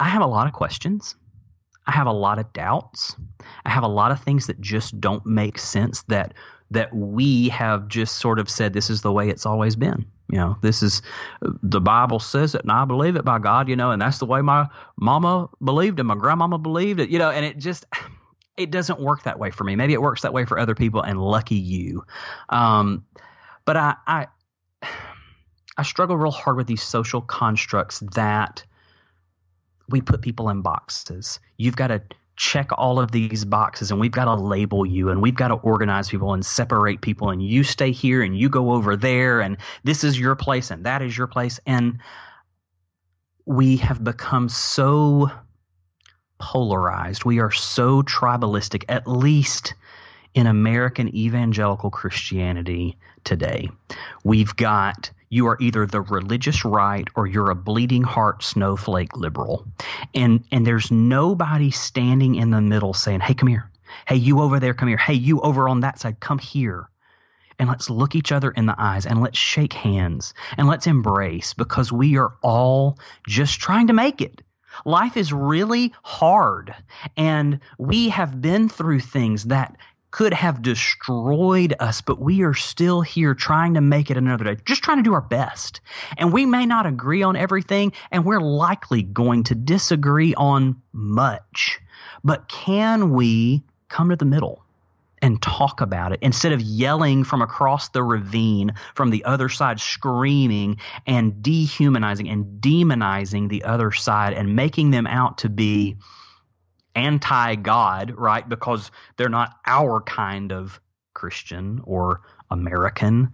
I 0.00 0.08
have 0.08 0.22
a 0.22 0.26
lot 0.26 0.48
of 0.48 0.52
questions. 0.52 1.14
I 1.86 1.92
have 1.92 2.06
a 2.06 2.12
lot 2.12 2.38
of 2.38 2.52
doubts. 2.52 3.16
I 3.64 3.70
have 3.70 3.82
a 3.82 3.88
lot 3.88 4.12
of 4.12 4.22
things 4.22 4.46
that 4.46 4.60
just 4.60 5.00
don't 5.00 5.24
make 5.26 5.58
sense 5.58 6.02
that 6.04 6.34
that 6.70 6.94
we 6.94 7.50
have 7.50 7.88
just 7.88 8.16
sort 8.16 8.38
of 8.38 8.48
said 8.48 8.72
this 8.72 8.88
is 8.88 9.02
the 9.02 9.12
way 9.12 9.28
it's 9.28 9.44
always 9.44 9.76
been. 9.76 10.06
You 10.30 10.38
know, 10.38 10.56
this 10.62 10.82
is 10.82 11.02
the 11.42 11.80
Bible 11.80 12.18
says 12.18 12.54
it 12.54 12.62
and 12.62 12.72
I 12.72 12.86
believe 12.86 13.16
it 13.16 13.24
by 13.24 13.38
God, 13.38 13.68
you 13.68 13.76
know, 13.76 13.90
and 13.90 14.00
that's 14.00 14.18
the 14.18 14.26
way 14.26 14.40
my 14.40 14.68
mama 14.96 15.50
believed 15.62 15.98
and 15.98 16.08
my 16.08 16.14
grandmama 16.14 16.58
believed 16.58 17.00
it, 17.00 17.10
you 17.10 17.18
know, 17.18 17.30
and 17.30 17.44
it 17.44 17.58
just 17.58 17.84
it 18.56 18.70
doesn't 18.70 19.00
work 19.00 19.24
that 19.24 19.38
way 19.38 19.50
for 19.50 19.64
me. 19.64 19.76
Maybe 19.76 19.92
it 19.92 20.00
works 20.00 20.22
that 20.22 20.32
way 20.32 20.44
for 20.44 20.58
other 20.58 20.74
people 20.74 21.02
and 21.02 21.20
lucky 21.20 21.56
you. 21.56 22.04
Um, 22.48 23.04
but 23.64 23.76
I 23.76 23.96
I 24.06 24.26
I 25.76 25.82
struggle 25.82 26.16
real 26.16 26.30
hard 26.30 26.56
with 26.56 26.66
these 26.66 26.82
social 26.82 27.20
constructs 27.20 28.00
that 28.14 28.64
we 29.88 30.00
put 30.00 30.22
people 30.22 30.48
in 30.48 30.62
boxes. 30.62 31.40
You've 31.56 31.76
got 31.76 31.88
to 31.88 32.02
check 32.36 32.70
all 32.76 32.98
of 32.98 33.12
these 33.12 33.44
boxes 33.44 33.90
and 33.90 34.00
we've 34.00 34.10
got 34.10 34.24
to 34.24 34.34
label 34.34 34.86
you 34.86 35.10
and 35.10 35.20
we've 35.20 35.34
got 35.34 35.48
to 35.48 35.54
organize 35.54 36.08
people 36.08 36.32
and 36.32 36.44
separate 36.44 37.00
people 37.00 37.30
and 37.30 37.42
you 37.42 37.62
stay 37.62 37.92
here 37.92 38.22
and 38.22 38.36
you 38.36 38.48
go 38.48 38.72
over 38.72 38.96
there 38.96 39.40
and 39.40 39.58
this 39.84 40.02
is 40.02 40.18
your 40.18 40.34
place 40.34 40.70
and 40.70 40.86
that 40.86 41.02
is 41.02 41.16
your 41.16 41.26
place 41.26 41.60
and 41.66 41.98
we 43.44 43.76
have 43.76 44.02
become 44.02 44.48
so 44.48 45.30
polarized 46.38 47.24
we 47.24 47.38
are 47.38 47.50
so 47.50 48.02
tribalistic 48.02 48.84
at 48.88 49.06
least 49.06 49.74
in 50.34 50.46
American 50.46 51.14
evangelical 51.14 51.90
Christianity 51.90 52.96
today 53.24 53.68
we've 54.24 54.56
got 54.56 55.10
you 55.32 55.46
are 55.46 55.56
either 55.60 55.86
the 55.86 56.02
religious 56.02 56.62
right 56.62 57.08
or 57.14 57.26
you're 57.26 57.48
a 57.48 57.54
bleeding 57.54 58.02
heart 58.02 58.42
snowflake 58.42 59.16
liberal. 59.16 59.66
And 60.14 60.44
and 60.52 60.66
there's 60.66 60.90
nobody 60.90 61.70
standing 61.70 62.34
in 62.34 62.50
the 62.50 62.60
middle 62.60 62.92
saying, 62.92 63.20
"Hey, 63.20 63.32
come 63.32 63.48
here. 63.48 63.70
Hey, 64.06 64.16
you 64.16 64.42
over 64.42 64.60
there, 64.60 64.74
come 64.74 64.88
here. 64.88 64.98
Hey, 64.98 65.14
you 65.14 65.40
over 65.40 65.70
on 65.70 65.80
that 65.80 65.98
side, 65.98 66.20
come 66.20 66.38
here." 66.38 66.90
And 67.58 67.66
let's 67.66 67.88
look 67.88 68.14
each 68.14 68.30
other 68.30 68.50
in 68.50 68.66
the 68.66 68.74
eyes 68.76 69.06
and 69.06 69.22
let's 69.22 69.38
shake 69.38 69.72
hands 69.72 70.34
and 70.58 70.68
let's 70.68 70.86
embrace 70.86 71.54
because 71.54 71.90
we 71.90 72.18
are 72.18 72.34
all 72.42 72.98
just 73.26 73.58
trying 73.58 73.86
to 73.86 73.94
make 73.94 74.20
it. 74.20 74.42
Life 74.84 75.16
is 75.16 75.32
really 75.32 75.94
hard, 76.02 76.74
and 77.16 77.60
we 77.78 78.10
have 78.10 78.40
been 78.40 78.68
through 78.68 79.00
things 79.00 79.44
that 79.44 79.76
could 80.12 80.34
have 80.34 80.62
destroyed 80.62 81.74
us, 81.80 82.02
but 82.02 82.20
we 82.20 82.42
are 82.42 82.54
still 82.54 83.00
here 83.00 83.34
trying 83.34 83.74
to 83.74 83.80
make 83.80 84.10
it 84.10 84.16
another 84.16 84.44
day, 84.44 84.56
just 84.64 84.82
trying 84.82 84.98
to 84.98 85.02
do 85.02 85.14
our 85.14 85.22
best. 85.22 85.80
And 86.16 86.32
we 86.32 86.46
may 86.46 86.66
not 86.66 86.86
agree 86.86 87.22
on 87.22 87.34
everything, 87.34 87.92
and 88.12 88.24
we're 88.24 88.40
likely 88.40 89.02
going 89.02 89.44
to 89.44 89.54
disagree 89.54 90.34
on 90.34 90.80
much. 90.92 91.80
But 92.22 92.46
can 92.46 93.10
we 93.10 93.62
come 93.88 94.10
to 94.10 94.16
the 94.16 94.26
middle 94.26 94.62
and 95.22 95.40
talk 95.40 95.80
about 95.80 96.12
it 96.12 96.18
instead 96.20 96.52
of 96.52 96.60
yelling 96.60 97.24
from 97.24 97.40
across 97.40 97.88
the 97.88 98.02
ravine 98.02 98.74
from 98.94 99.10
the 99.10 99.24
other 99.24 99.48
side, 99.48 99.80
screaming 99.80 100.76
and 101.06 101.42
dehumanizing 101.42 102.28
and 102.28 102.60
demonizing 102.60 103.48
the 103.48 103.64
other 103.64 103.92
side 103.92 104.34
and 104.34 104.56
making 104.56 104.90
them 104.90 105.06
out 105.06 105.38
to 105.38 105.48
be 105.48 105.96
anti 106.94 107.54
God, 107.56 108.14
right? 108.16 108.48
Because 108.48 108.90
they're 109.16 109.28
not 109.28 109.56
our 109.66 110.00
kind 110.00 110.52
of 110.52 110.80
Christian 111.14 111.80
or 111.84 112.22
American. 112.50 113.32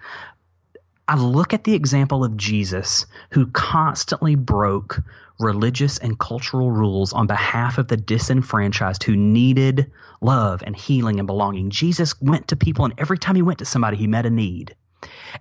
I 1.06 1.16
look 1.16 1.54
at 1.54 1.64
the 1.64 1.74
example 1.74 2.22
of 2.22 2.36
Jesus, 2.36 3.06
who 3.30 3.46
constantly 3.46 4.34
broke 4.34 5.00
religious 5.40 5.96
and 5.98 6.18
cultural 6.18 6.70
rules 6.70 7.12
on 7.12 7.26
behalf 7.26 7.78
of 7.78 7.88
the 7.88 7.96
disenfranchised 7.96 9.02
who 9.04 9.16
needed 9.16 9.90
love 10.20 10.62
and 10.66 10.76
healing 10.76 11.18
and 11.18 11.26
belonging. 11.26 11.70
Jesus 11.70 12.20
went 12.20 12.48
to 12.48 12.56
people, 12.56 12.84
and 12.84 12.94
every 12.98 13.16
time 13.16 13.36
he 13.36 13.42
went 13.42 13.60
to 13.60 13.64
somebody, 13.64 13.96
he 13.96 14.06
met 14.06 14.26
a 14.26 14.30
need. 14.30 14.74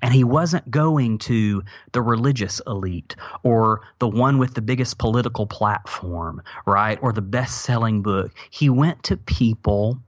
And 0.01 0.13
he 0.13 0.23
wasn't 0.23 0.69
going 0.69 1.17
to 1.19 1.63
the 1.91 2.01
religious 2.01 2.61
elite 2.67 3.15
or 3.43 3.81
the 3.99 4.07
one 4.07 4.37
with 4.37 4.53
the 4.53 4.61
biggest 4.61 4.97
political 4.97 5.47
platform, 5.47 6.41
right? 6.65 6.99
Or 7.01 7.13
the 7.13 7.21
best 7.21 7.61
selling 7.61 8.01
book. 8.01 8.31
He 8.49 8.69
went 8.69 9.03
to 9.03 9.17
people 9.17 9.99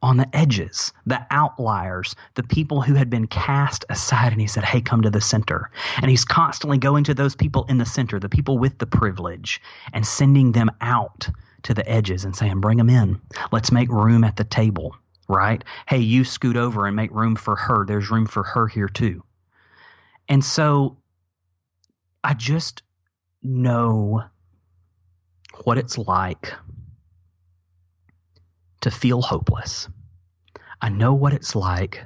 on 0.00 0.16
the 0.16 0.36
edges, 0.36 0.92
the 1.06 1.26
outliers, 1.30 2.14
the 2.34 2.42
people 2.42 2.80
who 2.80 2.94
had 2.94 3.10
been 3.10 3.26
cast 3.26 3.84
aside. 3.88 4.32
And 4.32 4.40
he 4.40 4.46
said, 4.46 4.64
Hey, 4.64 4.80
come 4.80 5.02
to 5.02 5.10
the 5.10 5.20
center. 5.20 5.70
And 6.00 6.08
he's 6.08 6.24
constantly 6.24 6.78
going 6.78 7.04
to 7.04 7.14
those 7.14 7.34
people 7.34 7.64
in 7.68 7.78
the 7.78 7.86
center, 7.86 8.20
the 8.20 8.28
people 8.28 8.58
with 8.58 8.78
the 8.78 8.86
privilege, 8.86 9.60
and 9.92 10.06
sending 10.06 10.52
them 10.52 10.70
out 10.80 11.28
to 11.64 11.74
the 11.74 11.88
edges 11.88 12.24
and 12.24 12.36
saying, 12.36 12.60
Bring 12.60 12.78
them 12.78 12.90
in. 12.90 13.20
Let's 13.50 13.72
make 13.72 13.88
room 13.88 14.22
at 14.22 14.36
the 14.36 14.44
table 14.44 14.94
right? 15.28 15.62
Hey, 15.86 15.98
you 15.98 16.24
scoot 16.24 16.56
over 16.56 16.86
and 16.86 16.96
make 16.96 17.10
room 17.10 17.36
for 17.36 17.54
her. 17.54 17.84
There's 17.84 18.10
room 18.10 18.26
for 18.26 18.42
her 18.42 18.66
here 18.66 18.88
too. 18.88 19.22
And 20.28 20.44
so 20.44 20.98
I 22.24 22.34
just 22.34 22.82
know 23.42 24.24
what 25.64 25.78
it's 25.78 25.98
like 25.98 26.52
to 28.80 28.90
feel 28.90 29.22
hopeless. 29.22 29.88
I 30.80 30.88
know 30.88 31.14
what 31.14 31.32
it's 31.32 31.54
like 31.56 32.04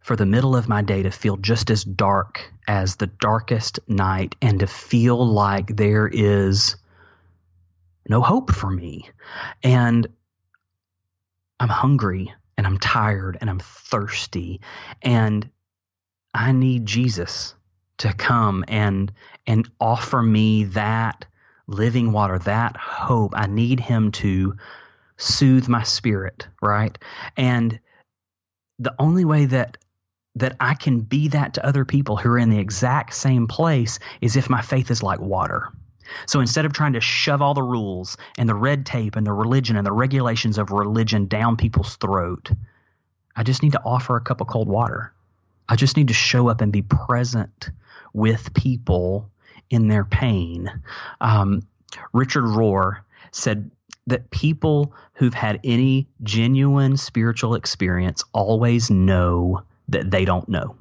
for 0.00 0.16
the 0.16 0.26
middle 0.26 0.56
of 0.56 0.68
my 0.68 0.82
day 0.82 1.02
to 1.02 1.10
feel 1.10 1.36
just 1.36 1.70
as 1.70 1.84
dark 1.84 2.52
as 2.66 2.96
the 2.96 3.06
darkest 3.06 3.78
night 3.88 4.34
and 4.42 4.60
to 4.60 4.66
feel 4.66 5.24
like 5.24 5.76
there 5.76 6.08
is 6.08 6.76
no 8.08 8.20
hope 8.20 8.52
for 8.52 8.70
me. 8.70 9.08
And 9.62 10.06
I'm 11.62 11.68
hungry 11.68 12.34
and 12.58 12.66
I'm 12.66 12.76
tired 12.76 13.38
and 13.40 13.48
I'm 13.48 13.60
thirsty 13.60 14.60
and 15.00 15.48
I 16.34 16.50
need 16.50 16.86
Jesus 16.86 17.54
to 17.98 18.12
come 18.12 18.64
and 18.66 19.12
and 19.46 19.70
offer 19.78 20.20
me 20.20 20.64
that 20.64 21.24
living 21.68 22.10
water, 22.10 22.40
that 22.40 22.76
hope. 22.76 23.34
I 23.36 23.46
need 23.46 23.78
him 23.78 24.10
to 24.12 24.56
soothe 25.18 25.68
my 25.68 25.84
spirit, 25.84 26.48
right? 26.60 26.98
And 27.36 27.78
the 28.80 28.96
only 28.98 29.24
way 29.24 29.46
that 29.46 29.78
that 30.34 30.56
I 30.58 30.74
can 30.74 31.02
be 31.02 31.28
that 31.28 31.54
to 31.54 31.64
other 31.64 31.84
people 31.84 32.16
who 32.16 32.30
are 32.30 32.38
in 32.38 32.50
the 32.50 32.58
exact 32.58 33.14
same 33.14 33.46
place 33.46 34.00
is 34.20 34.34
if 34.34 34.50
my 34.50 34.62
faith 34.62 34.90
is 34.90 35.04
like 35.04 35.20
water. 35.20 35.68
So 36.26 36.40
instead 36.40 36.64
of 36.64 36.72
trying 36.72 36.94
to 36.94 37.00
shove 37.00 37.42
all 37.42 37.54
the 37.54 37.62
rules 37.62 38.16
and 38.38 38.48
the 38.48 38.54
red 38.54 38.86
tape 38.86 39.16
and 39.16 39.26
the 39.26 39.32
religion 39.32 39.76
and 39.76 39.86
the 39.86 39.92
regulations 39.92 40.58
of 40.58 40.70
religion 40.70 41.26
down 41.26 41.56
people's 41.56 41.96
throat, 41.96 42.50
I 43.34 43.42
just 43.42 43.62
need 43.62 43.72
to 43.72 43.82
offer 43.84 44.16
a 44.16 44.20
cup 44.20 44.40
of 44.40 44.46
cold 44.46 44.68
water. 44.68 45.12
I 45.68 45.76
just 45.76 45.96
need 45.96 46.08
to 46.08 46.14
show 46.14 46.48
up 46.48 46.60
and 46.60 46.72
be 46.72 46.82
present 46.82 47.70
with 48.12 48.52
people 48.54 49.30
in 49.70 49.88
their 49.88 50.04
pain. 50.04 50.70
Um, 51.20 51.62
Richard 52.12 52.44
Rohr 52.44 53.00
said 53.30 53.70
that 54.06 54.30
people 54.30 54.92
who've 55.14 55.34
had 55.34 55.60
any 55.64 56.08
genuine 56.22 56.96
spiritual 56.96 57.54
experience 57.54 58.24
always 58.32 58.90
know 58.90 59.62
that 59.88 60.10
they 60.10 60.24
don't 60.24 60.48
know. 60.48 60.76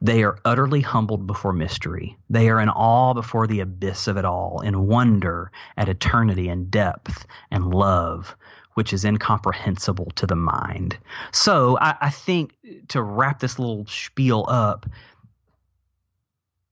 They 0.00 0.22
are 0.22 0.38
utterly 0.44 0.80
humbled 0.80 1.26
before 1.26 1.52
mystery. 1.52 2.16
They 2.30 2.48
are 2.50 2.60
in 2.60 2.68
awe 2.68 3.14
before 3.14 3.46
the 3.46 3.60
abyss 3.60 4.06
of 4.06 4.16
it 4.16 4.24
all, 4.24 4.60
in 4.60 4.86
wonder 4.86 5.50
at 5.76 5.88
eternity 5.88 6.48
and 6.48 6.70
depth 6.70 7.26
and 7.50 7.74
love, 7.74 8.36
which 8.74 8.92
is 8.92 9.04
incomprehensible 9.04 10.12
to 10.16 10.26
the 10.26 10.36
mind. 10.36 10.96
So 11.32 11.76
I, 11.80 11.96
I 12.00 12.10
think 12.10 12.56
to 12.88 13.02
wrap 13.02 13.40
this 13.40 13.58
little 13.58 13.86
spiel 13.86 14.44
up, 14.48 14.86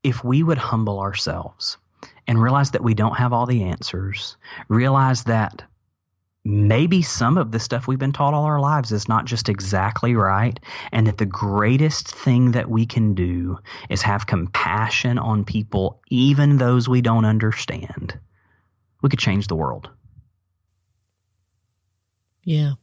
if 0.04 0.22
we 0.22 0.44
would 0.44 0.58
humble 0.58 1.00
ourselves 1.00 1.78
and 2.28 2.40
realize 2.40 2.70
that 2.72 2.84
we 2.84 2.94
don't 2.94 3.16
have 3.16 3.32
all 3.32 3.46
the 3.46 3.64
answers, 3.64 4.36
realize 4.68 5.24
that 5.24 5.64
maybe 6.46 7.02
some 7.02 7.36
of 7.36 7.50
the 7.50 7.58
stuff 7.58 7.88
we've 7.88 7.98
been 7.98 8.12
taught 8.12 8.32
all 8.32 8.44
our 8.44 8.60
lives 8.60 8.92
is 8.92 9.08
not 9.08 9.24
just 9.24 9.48
exactly 9.48 10.14
right, 10.14 10.60
and 10.92 11.06
that 11.08 11.18
the 11.18 11.26
greatest 11.26 12.08
thing 12.14 12.52
that 12.52 12.70
we 12.70 12.86
can 12.86 13.14
do 13.14 13.58
is 13.90 14.00
have 14.02 14.28
compassion 14.28 15.18
on 15.18 15.44
people, 15.44 16.00
even 16.08 16.56
those 16.56 16.88
we 16.88 17.00
don't 17.00 17.24
understand. 17.24 18.18
We 19.02 19.10
could 19.10 19.18
change 19.18 19.48
the 19.48 19.56
world. 19.56 19.90
Yeah. 22.44 22.74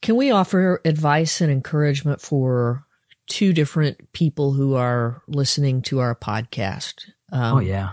Can 0.00 0.16
we 0.16 0.30
offer 0.30 0.80
advice 0.84 1.42
and 1.42 1.52
encouragement 1.52 2.22
for 2.22 2.86
two 3.26 3.52
different 3.52 4.12
people 4.12 4.52
who 4.52 4.74
are 4.74 5.22
listening 5.28 5.82
to 5.82 5.98
our 5.98 6.14
podcast? 6.14 7.10
Um, 7.32 7.58
oh, 7.58 7.60
yeah. 7.60 7.90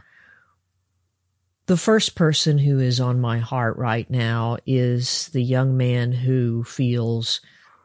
The 1.66 1.78
first 1.78 2.16
person 2.16 2.58
who 2.58 2.80
is 2.80 3.00
on 3.00 3.22
my 3.22 3.40
heart 3.40 3.78
right 3.78 4.10
now 4.10 4.58
is 4.66 5.30
the 5.30 5.42
young 5.42 5.78
man 5.78 6.12
who 6.12 6.66
feels 6.66 7.40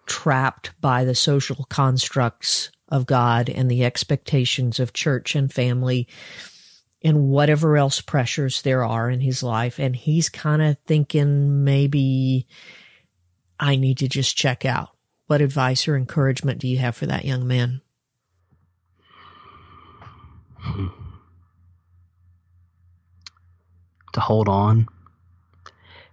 trapped 0.06 0.72
by 0.80 1.04
the 1.04 1.14
social 1.14 1.64
constructs 1.68 2.72
of 2.88 3.06
God 3.06 3.48
and 3.48 3.70
the 3.70 3.84
expectations 3.84 4.80
of 4.80 4.92
church 4.92 5.36
and 5.36 5.52
family 5.52 6.08
and 7.02 7.28
whatever 7.28 7.76
else 7.76 8.00
pressures 8.00 8.62
there 8.62 8.84
are 8.84 9.08
in 9.08 9.20
his 9.20 9.44
life. 9.44 9.78
And 9.78 9.94
he's 9.94 10.28
kind 10.28 10.60
of 10.60 10.76
thinking 10.86 11.62
maybe 11.62 12.48
I 13.60 13.76
need 13.76 13.98
to 13.98 14.08
just 14.08 14.36
check 14.36 14.64
out. 14.64 14.88
What 15.28 15.40
advice 15.40 15.86
or 15.86 15.96
encouragement 15.96 16.58
do 16.58 16.66
you 16.66 16.78
have 16.78 16.96
for 16.96 17.06
that 17.06 17.24
young 17.24 17.46
man? 17.46 17.82
to 24.12 24.20
hold 24.20 24.48
on. 24.48 24.88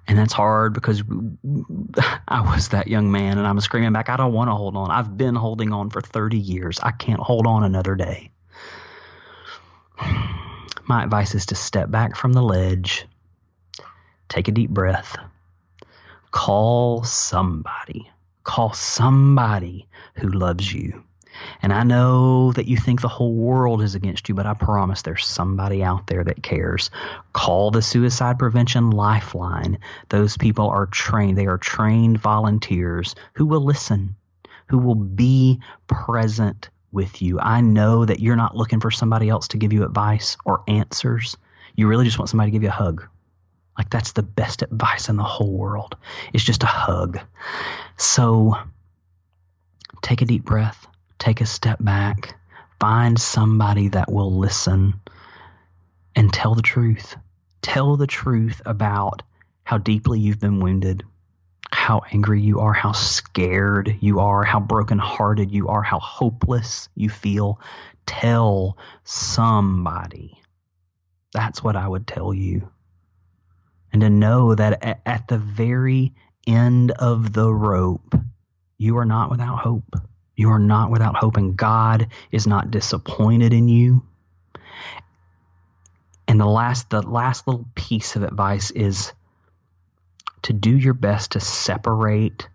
And 0.08 0.18
that's 0.18 0.34
hard 0.34 0.74
because 0.74 1.04
I 2.28 2.42
was 2.42 2.70
that 2.70 2.88
young 2.88 3.12
man 3.12 3.38
and 3.38 3.48
I'm 3.48 3.60
screaming 3.60 3.94
back, 3.94 4.10
I 4.10 4.18
don't 4.18 4.34
want 4.34 4.50
to 4.50 4.56
hold 4.56 4.76
on. 4.76 4.92
I've 4.92 5.18
been 5.18 5.36
holding 5.36 5.72
on 5.72 5.90
for 5.90 6.02
30 6.02 6.38
years. 6.38 6.80
I 6.80 6.92
can't 6.92 7.20
hold 7.20 7.48
on 7.48 7.64
another 7.64 7.96
day. 7.96 8.32
My 10.88 11.04
advice 11.04 11.34
is 11.34 11.48
to 11.48 11.56
step 11.56 11.90
back 11.90 12.16
from 12.16 12.34
the 12.34 12.44
ledge, 12.44 13.08
take 14.30 14.48
a 14.48 14.52
deep 14.52 14.70
breath, 14.70 15.18
call 16.30 17.04
somebody, 17.04 18.12
call 18.44 18.74
somebody 18.74 19.88
who 20.16 20.30
loves 20.30 20.72
you 20.72 21.05
and 21.62 21.74
I 21.74 21.84
know 21.84 22.52
that 22.54 22.68
you 22.68 22.78
think 22.78 23.02
the 23.02 23.08
whole 23.08 23.34
world 23.34 23.82
is 23.82 23.96
against 23.96 24.30
you, 24.30 24.36
but 24.36 24.46
I 24.46 24.54
promise 24.54 25.02
there's 25.02 25.26
somebody 25.26 25.84
out 25.84 26.08
there 26.08 26.24
that 26.24 26.44
cares. 26.44 26.92
Call 27.34 27.72
the 27.72 27.82
Suicide 27.82 28.40
Prevention 28.40 28.92
Lifeline. 28.92 29.80
Those 30.10 30.38
people 30.38 30.70
are 30.70 30.86
trained. 30.86 31.38
They 31.38 31.48
are 31.48 31.58
trained 31.58 32.20
volunteers 32.20 33.16
who 33.34 33.46
will 33.46 33.64
listen, 33.64 34.16
who 34.68 34.78
will 34.78 34.96
be 34.96 35.62
present 35.88 36.70
with 36.92 37.22
you. 37.22 37.40
I 37.40 37.62
know 37.62 38.06
that 38.06 38.20
you're 38.20 38.36
not 38.36 38.56
looking 38.56 38.80
for 38.80 38.92
somebody 38.92 39.30
else 39.30 39.50
to 39.50 39.58
give 39.58 39.74
you 39.74 39.84
advice 39.84 40.38
or 40.46 40.64
answers. 40.68 41.38
You 41.76 41.88
really 41.88 42.06
just 42.06 42.18
want 42.18 42.30
somebody 42.30 42.52
to 42.52 42.56
give 42.56 42.64
you 42.64 42.70
a 42.70 42.72
hug. 42.72 43.06
Like 43.78 43.90
that's 43.90 44.14
the 44.14 44.24
best 44.24 44.62
advice 44.62 45.10
in 45.10 45.18
the 45.18 45.24
whole 45.24 45.52
world. 45.52 45.98
It's 46.34 46.44
just 46.44 46.64
a 46.64 46.68
hug. 46.68 47.20
So 47.98 48.56
take 50.02 50.22
a 50.22 50.26
deep 50.26 50.46
breath 50.46 50.85
take 51.20 51.42
a 51.42 51.46
step 51.46 51.78
back, 51.80 52.36
find 52.80 53.20
somebody 53.20 53.90
that 53.90 54.12
will 54.12 54.38
listen, 54.38 55.00
and 56.16 56.32
tell 56.32 56.56
the 56.56 56.62
truth. 56.62 57.16
Tell 57.62 57.98
the 57.98 58.08
truth 58.08 58.62
about 58.66 59.24
how 59.64 59.78
deeply 59.78 60.20
you've 60.20 60.40
been 60.40 60.60
wounded, 60.60 61.04
how 61.72 62.04
angry 62.12 62.42
you 62.42 62.60
are, 62.60 62.74
how 62.74 62.92
scared 62.92 63.98
you 64.02 64.20
are, 64.20 64.44
how 64.44 64.60
brokenhearted 64.60 65.52
you 65.52 65.68
are, 65.68 65.82
how 65.82 66.00
hopeless 66.00 66.90
you 66.96 67.10
feel. 67.10 67.60
Tell 68.06 68.78
somebody. 69.04 70.40
That's 71.34 71.64
what 71.64 71.76
I 71.76 71.88
would 71.88 72.08
tell 72.08 72.34
you. 72.34 72.70
And 73.92 74.02
to 74.02 74.10
know 74.10 74.56
that 74.56 75.02
at 75.06 75.28
the 75.28 75.38
very 75.38 76.14
end 76.46 76.92
of 76.92 77.34
the 77.34 77.52
rope, 77.52 78.16
you 78.78 78.98
are 78.98 79.06
not 79.06 79.32
without 79.32 79.60
hope. 79.60 79.96
You 80.36 80.50
are 80.50 80.60
not 80.60 80.92
without 80.92 81.16
hope, 81.16 81.38
and 81.38 81.56
God 81.56 82.08
is 82.32 82.46
not 82.46 82.72
disappointed 82.72 83.54
in 83.54 83.68
you. 83.68 84.04
And 86.28 86.40
the 86.40 86.46
last, 86.46 86.90
the 86.90 87.02
last 87.02 87.48
little 87.48 87.66
piece 87.76 88.16
of 88.16 88.24
advice 88.24 88.72
is 88.72 89.14
to 90.44 90.54
do 90.54 90.76
your 90.76 90.94
best 90.94 91.32
to 91.32 91.40
separate 91.40 92.48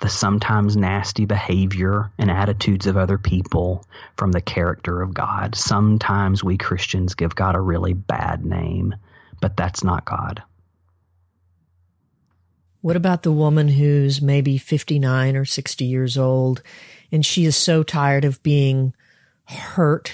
the 0.00 0.08
sometimes 0.08 0.76
nasty 0.76 1.26
behavior 1.26 2.10
and 2.18 2.30
attitudes 2.30 2.86
of 2.86 2.96
other 2.96 3.18
people 3.18 3.84
from 4.16 4.32
the 4.32 4.40
character 4.40 5.02
of 5.02 5.12
God. 5.12 5.54
Sometimes 5.54 6.42
we 6.42 6.56
Christians 6.56 7.14
give 7.14 7.34
God 7.34 7.54
a 7.54 7.60
really 7.60 7.92
bad 7.92 8.44
name, 8.44 8.94
but 9.40 9.56
that's 9.56 9.84
not 9.84 10.06
God. 10.06 10.42
What 12.80 12.96
about 12.96 13.22
the 13.22 13.32
woman 13.32 13.68
who's 13.68 14.22
maybe 14.22 14.56
59 14.56 15.36
or 15.36 15.44
60 15.44 15.84
years 15.84 16.16
old 16.16 16.62
and 17.12 17.24
she 17.24 17.44
is 17.44 17.56
so 17.56 17.82
tired 17.82 18.24
of 18.24 18.42
being 18.42 18.94
hurt. 19.44 20.12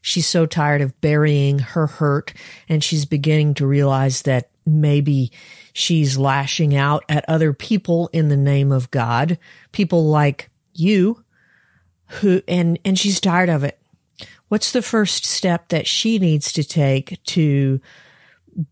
She's 0.00 0.26
so 0.26 0.46
tired 0.46 0.80
of 0.80 1.00
burying 1.00 1.60
her 1.60 1.86
hurt 1.86 2.34
and 2.68 2.84
she's 2.84 3.04
beginning 3.04 3.54
to 3.54 3.66
realize 3.66 4.22
that 4.22 4.50
maybe 4.66 5.32
she's 5.72 6.18
lashing 6.18 6.74
out 6.74 7.04
at 7.08 7.24
other 7.28 7.52
people 7.52 8.08
in 8.12 8.28
the 8.28 8.36
name 8.36 8.72
of 8.72 8.90
God, 8.90 9.38
people 9.72 10.06
like 10.06 10.50
you 10.74 11.24
who 12.06 12.42
and 12.46 12.78
and 12.84 12.98
she's 12.98 13.20
tired 13.20 13.48
of 13.48 13.64
it. 13.64 13.78
What's 14.48 14.72
the 14.72 14.82
first 14.82 15.24
step 15.24 15.68
that 15.68 15.86
she 15.86 16.18
needs 16.18 16.52
to 16.52 16.64
take 16.64 17.22
to 17.24 17.80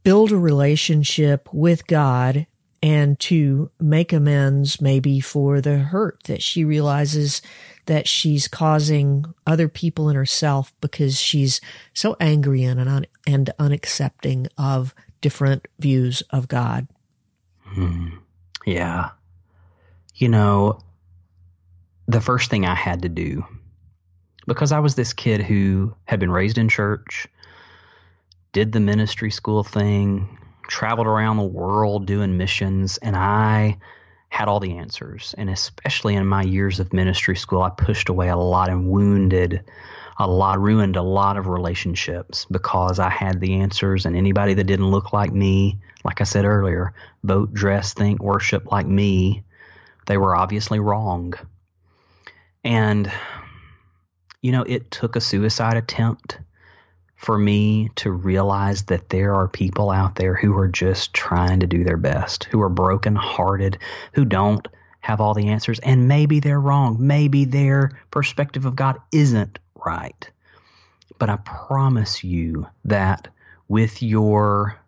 build 0.04 0.32
a 0.32 0.36
relationship 0.36 1.48
with 1.52 1.86
God 1.86 2.46
and 2.82 3.18
to 3.20 3.70
make 3.78 4.12
amends 4.12 4.80
maybe 4.80 5.20
for 5.20 5.60
the 5.60 5.78
hurt 5.78 6.22
that 6.24 6.42
she 6.42 6.64
realizes 6.64 7.42
that 7.86 8.08
she's 8.08 8.48
causing 8.48 9.24
other 9.46 9.68
people 9.68 10.08
and 10.08 10.16
herself 10.16 10.72
because 10.80 11.18
she's 11.18 11.60
so 11.94 12.16
angry 12.20 12.64
and 12.64 12.80
un- 12.80 13.06
and 13.26 13.50
unaccepting 13.58 14.48
of 14.58 14.94
different 15.20 15.66
views 15.78 16.22
of 16.30 16.48
God. 16.48 16.88
Hmm. 17.64 18.08
Yeah. 18.66 19.10
You 20.16 20.28
know, 20.28 20.80
the 22.06 22.20
first 22.20 22.50
thing 22.50 22.66
I 22.66 22.74
had 22.74 23.02
to 23.02 23.08
do 23.08 23.44
because 24.46 24.72
I 24.72 24.80
was 24.80 24.94
this 24.94 25.12
kid 25.12 25.40
who 25.40 25.94
had 26.04 26.20
been 26.20 26.30
raised 26.30 26.58
in 26.58 26.68
church, 26.68 27.26
did 28.52 28.72
the 28.72 28.80
ministry 28.80 29.30
school 29.30 29.62
thing, 29.62 30.38
traveled 30.72 31.06
around 31.06 31.36
the 31.36 31.42
world 31.42 32.06
doing 32.06 32.38
missions, 32.38 32.96
and 32.96 33.14
I 33.14 33.76
had 34.30 34.48
all 34.48 34.58
the 34.58 34.78
answers. 34.78 35.34
And 35.36 35.50
especially 35.50 36.14
in 36.14 36.26
my 36.26 36.42
years 36.42 36.80
of 36.80 36.94
ministry 36.94 37.36
school, 37.36 37.60
I 37.60 37.68
pushed 37.68 38.08
away 38.08 38.30
a 38.30 38.38
lot 38.38 38.70
and 38.70 38.88
wounded 38.88 39.64
a 40.18 40.26
lot, 40.26 40.58
ruined 40.58 40.96
a 40.96 41.02
lot 41.02 41.36
of 41.36 41.46
relationships 41.46 42.46
because 42.50 42.98
I 42.98 43.10
had 43.10 43.38
the 43.38 43.60
answers. 43.60 44.06
And 44.06 44.16
anybody 44.16 44.54
that 44.54 44.64
didn't 44.64 44.90
look 44.90 45.12
like 45.12 45.30
me, 45.30 45.78
like 46.04 46.22
I 46.22 46.24
said 46.24 46.46
earlier, 46.46 46.94
vote, 47.22 47.52
dress, 47.52 47.92
think, 47.92 48.22
worship 48.22 48.72
like 48.72 48.86
me, 48.86 49.44
they 50.06 50.16
were 50.16 50.34
obviously 50.34 50.80
wrong. 50.80 51.34
And, 52.64 53.12
you 54.40 54.52
know, 54.52 54.62
it 54.62 54.90
took 54.90 55.16
a 55.16 55.20
suicide 55.20 55.76
attempt 55.76 56.38
for 57.22 57.38
me 57.38 57.88
to 57.94 58.10
realize 58.10 58.82
that 58.86 59.08
there 59.08 59.32
are 59.36 59.46
people 59.46 59.90
out 59.90 60.16
there 60.16 60.34
who 60.34 60.58
are 60.58 60.66
just 60.66 61.14
trying 61.14 61.60
to 61.60 61.68
do 61.68 61.84
their 61.84 61.96
best, 61.96 62.44
who 62.44 62.60
are 62.60 62.68
brokenhearted, 62.68 63.78
who 64.12 64.24
don't 64.24 64.66
have 64.98 65.20
all 65.20 65.32
the 65.32 65.46
answers, 65.46 65.78
and 65.78 66.08
maybe 66.08 66.40
they're 66.40 66.60
wrong. 66.60 66.96
Maybe 66.98 67.44
their 67.44 67.92
perspective 68.10 68.64
of 68.66 68.74
God 68.74 68.98
isn't 69.12 69.60
right. 69.86 70.28
But 71.20 71.30
I 71.30 71.36
promise 71.36 72.24
you 72.24 72.66
that 72.86 73.28
with 73.68 74.02
your 74.02 74.80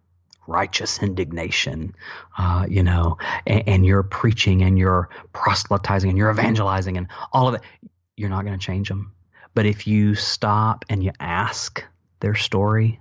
righteous 0.48 1.00
indignation, 1.00 1.94
uh, 2.36 2.66
you 2.68 2.82
know, 2.82 3.16
and, 3.46 3.62
and 3.68 3.86
you're 3.86 4.02
preaching 4.02 4.62
and 4.62 4.76
you're 4.76 5.08
proselytizing 5.32 6.10
and 6.10 6.18
you're 6.18 6.32
evangelizing 6.32 6.96
and 6.96 7.06
all 7.32 7.46
of 7.46 7.54
it, 7.54 7.60
you're 8.16 8.28
not 8.28 8.44
going 8.44 8.58
to 8.58 8.66
change 8.66 8.88
them. 8.88 9.12
But 9.54 9.66
if 9.66 9.86
you 9.86 10.16
stop 10.16 10.84
and 10.88 11.02
you 11.02 11.12
ask 11.20 11.84
their 12.20 12.34
story 12.34 13.00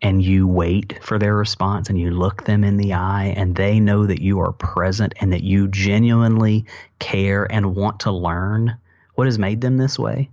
and 0.00 0.22
you 0.22 0.46
wait 0.46 1.02
for 1.02 1.18
their 1.18 1.34
response 1.34 1.90
and 1.90 2.00
you 2.00 2.10
look 2.10 2.44
them 2.44 2.62
in 2.62 2.76
the 2.76 2.92
eye 2.92 3.34
and 3.36 3.56
they 3.56 3.80
know 3.80 4.06
that 4.06 4.22
you 4.22 4.40
are 4.40 4.52
present 4.52 5.14
and 5.20 5.32
that 5.32 5.42
you 5.42 5.68
genuinely 5.68 6.64
care 6.98 7.50
and 7.50 7.74
want 7.74 8.00
to 8.00 8.12
learn 8.12 8.76
what 9.14 9.26
has 9.26 9.38
made 9.38 9.60
them 9.60 9.76
this 9.76 9.98
way 9.98 10.30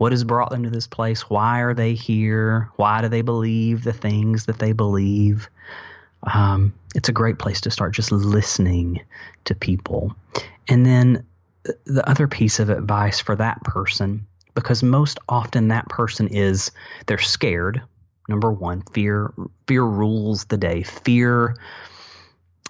what 0.00 0.12
has 0.12 0.24
brought 0.24 0.48
them 0.48 0.62
to 0.62 0.70
this 0.70 0.86
place? 0.86 1.28
Why 1.28 1.60
are 1.60 1.74
they 1.74 1.92
here? 1.92 2.70
Why 2.76 3.02
do 3.02 3.08
they 3.08 3.20
believe 3.20 3.84
the 3.84 3.92
things 3.92 4.46
that 4.46 4.58
they 4.58 4.72
believe? 4.72 5.50
Um, 6.22 6.72
it's 6.94 7.10
a 7.10 7.12
great 7.12 7.38
place 7.38 7.60
to 7.60 7.70
start 7.70 7.92
just 7.92 8.10
listening 8.10 9.02
to 9.44 9.54
people. 9.54 10.16
And 10.66 10.86
then 10.86 11.26
the 11.84 12.08
other 12.08 12.26
piece 12.28 12.60
of 12.60 12.70
advice 12.70 13.20
for 13.20 13.36
that 13.36 13.62
person, 13.62 14.26
because 14.60 14.82
most 14.82 15.18
often 15.28 15.68
that 15.68 15.88
person 15.88 16.28
is 16.28 16.70
they're 17.06 17.18
scared. 17.18 17.82
Number 18.28 18.52
one, 18.52 18.82
fear 18.92 19.32
fear 19.66 19.82
rules 19.82 20.44
the 20.44 20.56
day. 20.56 20.82
Fear 20.82 21.56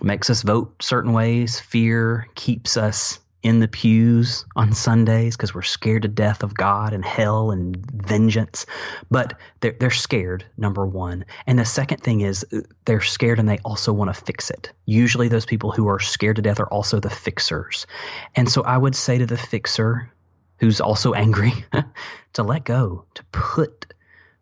makes 0.03 0.31
us 0.31 0.43
vote 0.43 0.83
certain 0.83 1.13
ways. 1.13 1.61
Fear 1.61 2.29
keeps 2.35 2.77
us 2.77 3.19
in 3.43 3.59
the 3.59 3.69
pews 3.69 4.45
on 4.55 4.73
Sundays 4.73 5.37
because 5.37 5.55
we're 5.55 5.63
scared 5.63 6.03
to 6.03 6.09
death 6.09 6.43
of 6.43 6.55
God 6.55 6.93
and 6.93 7.05
hell 7.05 7.51
and 7.51 7.77
vengeance. 7.77 8.67
But 9.11 9.39
they're, 9.61 9.77
they're 9.79 9.91
scared, 9.91 10.45
number 10.57 10.87
one. 10.87 11.25
And 11.47 11.59
the 11.59 11.65
second 11.65 12.03
thing 12.03 12.21
is 12.21 12.45
uh, 12.53 12.61
they're 12.85 13.01
scared 13.01 13.39
and 13.39 13.49
they 13.49 13.59
also 13.59 13.93
want 13.93 14.15
to 14.15 14.25
fix 14.25 14.51
it. 14.51 14.73
Usually, 14.85 15.29
those 15.29 15.47
people 15.47 15.73
who 15.73 15.89
are 15.89 16.01
scared 16.01 16.37
to 16.37 16.43
death 16.43 16.61
are 16.61 16.69
also 16.69 17.01
the 17.01 17.11
fixers. 17.11 17.87
And 18.35 18.49
so 18.49 18.63
I 18.63 18.77
would 18.77 18.95
say 18.95 19.19
to 19.19 19.27
the 19.27 19.39
fixer, 19.39 20.13
who's 20.61 20.81
also 20.81 21.15
angry, 21.15 21.53
to 22.35 22.43
let 22.43 22.65
go, 22.65 23.05
to 23.15 23.25
put 23.33 23.87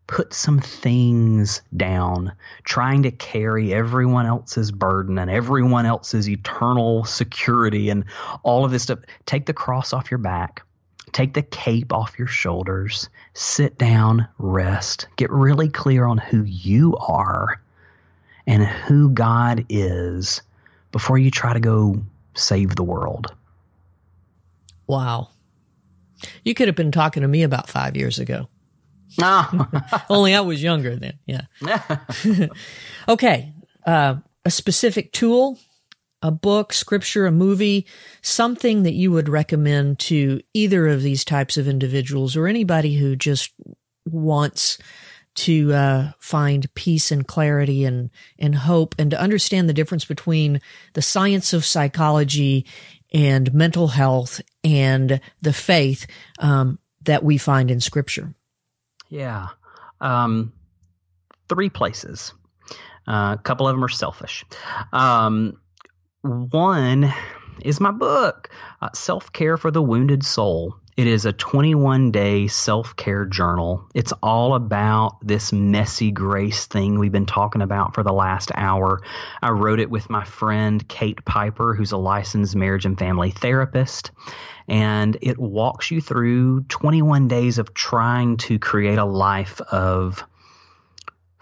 put 0.09 0.33
some 0.33 0.59
things 0.59 1.61
down, 1.77 2.33
trying 2.65 3.03
to 3.03 3.11
carry 3.11 3.75
everyone 3.75 4.25
else's 4.25 4.73
burden 4.73 5.19
and 5.19 5.31
everyone 5.31 5.85
else's 5.85 6.29
eternal 6.29 7.05
security 7.05 7.91
and 7.91 8.05
all 8.43 8.65
of 8.65 8.71
this 8.71 8.85
stuff. 8.85 9.01
Take 9.27 9.45
the 9.45 9.53
cross 9.53 9.93
off 9.93 10.11
your 10.11 10.19
back, 10.19 10.63
take 11.13 11.35
the 11.35 11.43
cape 11.43 11.93
off 11.93 12.19
your 12.19 12.27
shoulders, 12.27 13.11
sit 13.35 13.77
down, 13.77 14.27
rest, 14.39 15.09
get 15.17 15.31
really 15.31 15.69
clear 15.69 16.07
on 16.07 16.17
who 16.17 16.43
you 16.43 16.97
are 16.97 17.61
and 18.47 18.65
who 18.65 19.11
God 19.11 19.67
is 19.69 20.41
before 20.91 21.19
you 21.19 21.31
try 21.31 21.53
to 21.53 21.61
go 21.61 22.03
save 22.35 22.75
the 22.75 22.83
world. 22.83 23.35
Wow. 24.87 25.29
You 26.45 26.55
could 26.55 26.69
have 26.69 26.77
been 26.77 26.93
talking 26.93 27.23
to 27.23 27.29
me 27.29 27.43
about 27.43 27.69
five 27.69 27.97
years 27.97 28.19
ago. 28.19 28.49
No. 29.19 29.45
Only 30.11 30.35
I 30.35 30.41
was 30.41 30.63
younger 30.63 30.97
then. 30.97 31.19
Yeah. 31.27 31.43
okay. 33.09 33.53
Uh, 33.87 34.17
a 34.45 34.51
specific 34.51 35.13
tool, 35.13 35.59
a 36.23 36.31
book, 36.31 36.73
scripture, 36.73 37.27
a 37.27 37.33
movie, 37.33 37.87
something 38.23 38.83
that 38.83 38.95
you 38.95 39.11
would 39.13 39.29
recommend 39.29 39.99
to 40.01 40.41
either 40.53 40.89
of 40.89 41.03
these 41.03 41.25
types 41.25 41.57
of 41.57 41.69
individuals 41.69 42.37
or 42.37 42.47
anybody 42.47 42.97
who 42.97 43.17
just 43.17 43.53
wants 44.05 44.79
to 45.35 45.73
uh, 45.73 46.13
find 46.19 46.73
peace 46.75 47.13
and 47.13 47.27
clarity 47.29 47.85
and 47.85 48.11
and 48.41 48.57
hope 48.57 48.97
and 48.99 49.13
to 49.13 49.21
understand 49.21 49.69
the 49.69 49.75
difference 49.75 50.05
between 50.05 50.61
the 50.95 51.03
science 51.03 51.53
of 51.53 51.65
psychology 51.65 52.67
and 53.13 53.55
mental 53.55 53.89
health 53.89 54.41
and 54.69 55.21
the 55.43 55.53
faith 55.53 56.07
um, 56.39 56.79
that 57.03 57.25
we 57.25 57.39
find 57.39 57.71
in 57.71 57.81
Scripture. 57.81 58.35
Yeah. 59.09 59.49
Um, 60.01 60.53
three 61.49 61.71
places. 61.71 62.33
Uh, 63.07 63.37
a 63.39 63.43
couple 63.43 63.67
of 63.67 63.75
them 63.75 63.85
are 63.85 63.89
selfish. 63.89 64.45
Um, 64.93 65.59
one 66.23 67.13
is 67.65 67.81
my 67.81 67.91
book, 67.91 68.51
uh, 68.83 68.91
Self 68.95 69.33
Care 69.33 69.57
for 69.57 69.71
the 69.71 69.83
Wounded 69.83 70.25
Soul. 70.25 70.77
It 70.99 71.07
is 71.07 71.27
a 71.27 71.33
21 71.33 72.11
day 72.11 72.49
self 72.49 72.97
care 72.97 73.25
journal. 73.25 73.89
It's 73.95 74.13
all 74.21 74.57
about 74.57 75.25
this 75.25 75.53
messy 75.53 76.11
grace 76.11 76.67
thing 76.67 76.99
we've 76.99 77.13
been 77.13 77.25
talking 77.25 77.63
about 77.63 77.95
for 77.95 78.03
the 78.03 78.13
last 78.13 78.51
hour. 78.53 79.01
I 79.41 79.51
wrote 79.51 79.79
it 79.79 79.91
with 79.91 80.11
my 80.11 80.25
friend 80.25 80.87
Kate 80.89 81.25
Piper, 81.25 81.73
who's 81.77 81.93
a 81.93 81.97
licensed 81.97 82.57
marriage 82.57 82.85
and 82.85 82.99
family 82.99 83.31
therapist 83.31 84.11
and 84.67 85.17
it 85.23 85.39
walks 85.39 85.93
you 85.93 86.01
through 86.01 86.65
21 86.65 87.29
days 87.29 87.59
of 87.59 87.73
trying 87.75 88.37
to 88.37 88.59
create 88.59 88.99
a 88.99 89.05
life 89.05 89.61
of 89.61 90.25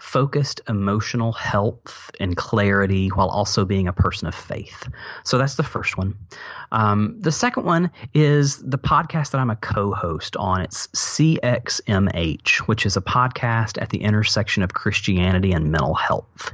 focused 0.07 0.61
emotional 0.69 1.33
health 1.33 2.09
and 2.17 2.37
clarity 2.37 3.09
while 3.09 3.27
also 3.27 3.65
being 3.65 3.89
a 3.89 3.93
person 3.93 4.25
of 4.25 4.33
faith. 4.33 4.87
So 5.25 5.37
that's 5.37 5.55
the 5.55 5.63
first 5.63 5.97
one. 5.97 6.17
Um, 6.71 7.17
the 7.19 7.31
second 7.31 7.65
one 7.65 7.91
is 8.13 8.57
the 8.57 8.77
podcast 8.77 9.31
that 9.31 9.39
I'm 9.39 9.49
a 9.49 9.57
co 9.57 9.91
host 9.91 10.37
on. 10.37 10.61
It's 10.61 10.87
CXMH, 10.87 12.59
which 12.67 12.85
is 12.85 12.95
a 12.95 13.01
podcast 13.01 13.81
at 13.81 13.89
the 13.89 14.01
intersection 14.01 14.63
of 14.63 14.73
Christianity 14.73 15.51
and 15.51 15.71
mental 15.71 15.93
health. 15.93 16.53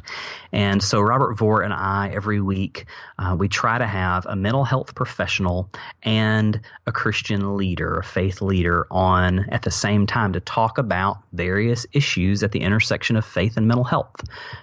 And 0.51 0.84
so 0.84 1.01
Robert 1.01 1.34
Vore 1.34 1.64
and 1.64 1.74
I, 1.74 2.12
every 2.14 2.39
week, 2.39 2.86
uh, 3.18 3.36
we 3.38 3.47
try 3.47 3.80
to 3.80 3.88
have 3.88 4.28
a 4.28 4.36
mental 4.36 4.64
health 4.64 4.93
professional 4.93 5.70
and 6.04 6.62
a 6.86 6.91
Christian 6.91 7.58
leader, 7.58 7.97
a 7.97 8.04
faith 8.04 8.39
leader, 8.39 8.86
on 8.91 9.49
at 9.49 9.64
the 9.64 9.72
same 9.72 10.06
time 10.06 10.34
to 10.34 10.39
talk 10.39 10.78
about 10.78 11.18
various 11.34 11.88
issues 11.91 12.43
at 12.43 12.51
the 12.51 12.62
intersection 12.62 13.16
of 13.16 13.26
faith 13.26 13.43
and 13.58 13.68
mental 13.68 13.84
health. 13.84 14.16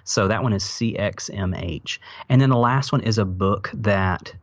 So 0.05 0.28
that 0.28 0.43
one 0.43 0.53
is 0.53 0.64
CXMH. 0.64 1.99
And 2.28 2.41
then 2.41 2.51
the 2.51 2.57
last 2.57 2.93
one 2.93 3.03
is 3.03 3.18
a 3.18 3.24
book 3.24 3.70
that 3.74 4.35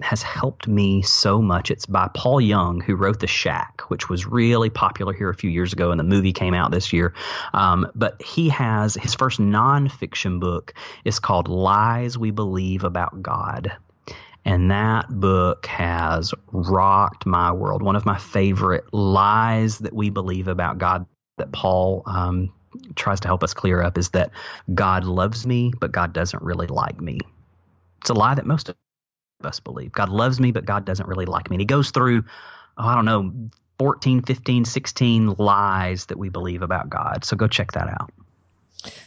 has 0.00 0.22
helped 0.22 0.66
me 0.66 1.02
so 1.02 1.40
much. 1.40 1.70
It's 1.70 1.86
by 1.86 2.08
Paul 2.14 2.40
Young, 2.40 2.80
who 2.80 2.96
wrote 2.96 3.20
The 3.20 3.26
Shack, 3.26 3.82
which 3.88 4.08
was 4.08 4.26
really 4.26 4.68
popular 4.68 5.12
here 5.12 5.30
a 5.30 5.34
few 5.34 5.50
years 5.50 5.72
ago, 5.72 5.90
and 5.90 6.00
the 6.00 6.04
movie 6.04 6.32
came 6.32 6.52
out 6.52 6.72
this 6.72 6.92
year. 6.92 7.14
Um, 7.52 7.86
but 7.94 8.20
he 8.20 8.48
has 8.48 8.94
his 8.94 9.14
first 9.14 9.40
nonfiction 9.40 10.40
book 10.40 10.74
is 11.04 11.20
called 11.20 11.48
Lies 11.48 12.18
We 12.18 12.32
Believe 12.32 12.84
About 12.84 13.22
God. 13.22 13.72
And 14.44 14.70
that 14.70 15.08
book 15.08 15.64
has 15.66 16.34
rocked 16.52 17.24
my 17.24 17.52
world. 17.52 17.82
One 17.82 17.96
of 17.96 18.04
my 18.04 18.18
favorite 18.18 18.92
lies 18.92 19.78
that 19.78 19.94
we 19.94 20.10
believe 20.10 20.48
about 20.48 20.76
God 20.76 21.06
that 21.38 21.50
Paul 21.50 22.02
um, 22.06 22.52
tries 22.94 23.20
to 23.20 23.28
help 23.28 23.42
us 23.42 23.54
clear 23.54 23.82
up 23.82 23.98
is 23.98 24.10
that 24.10 24.30
God 24.74 25.04
loves 25.04 25.46
me, 25.46 25.72
but 25.80 25.92
God 25.92 26.12
doesn't 26.12 26.42
really 26.42 26.66
like 26.66 27.00
me. 27.00 27.20
It's 28.00 28.10
a 28.10 28.14
lie 28.14 28.34
that 28.34 28.46
most 28.46 28.68
of 28.68 28.76
us 29.44 29.60
believe. 29.60 29.92
God 29.92 30.08
loves 30.08 30.40
me, 30.40 30.52
but 30.52 30.64
God 30.64 30.84
doesn't 30.84 31.08
really 31.08 31.26
like 31.26 31.50
me. 31.50 31.56
And 31.56 31.60
he 31.60 31.66
goes 31.66 31.90
through, 31.90 32.24
oh, 32.78 32.86
I 32.86 32.94
don't 32.94 33.04
know, 33.04 33.32
14, 33.78 34.22
15, 34.22 34.64
16 34.64 35.34
lies 35.38 36.06
that 36.06 36.18
we 36.18 36.28
believe 36.28 36.62
about 36.62 36.88
God. 36.88 37.24
So 37.24 37.36
go 37.36 37.48
check 37.48 37.72
that 37.72 37.88
out. 37.88 38.12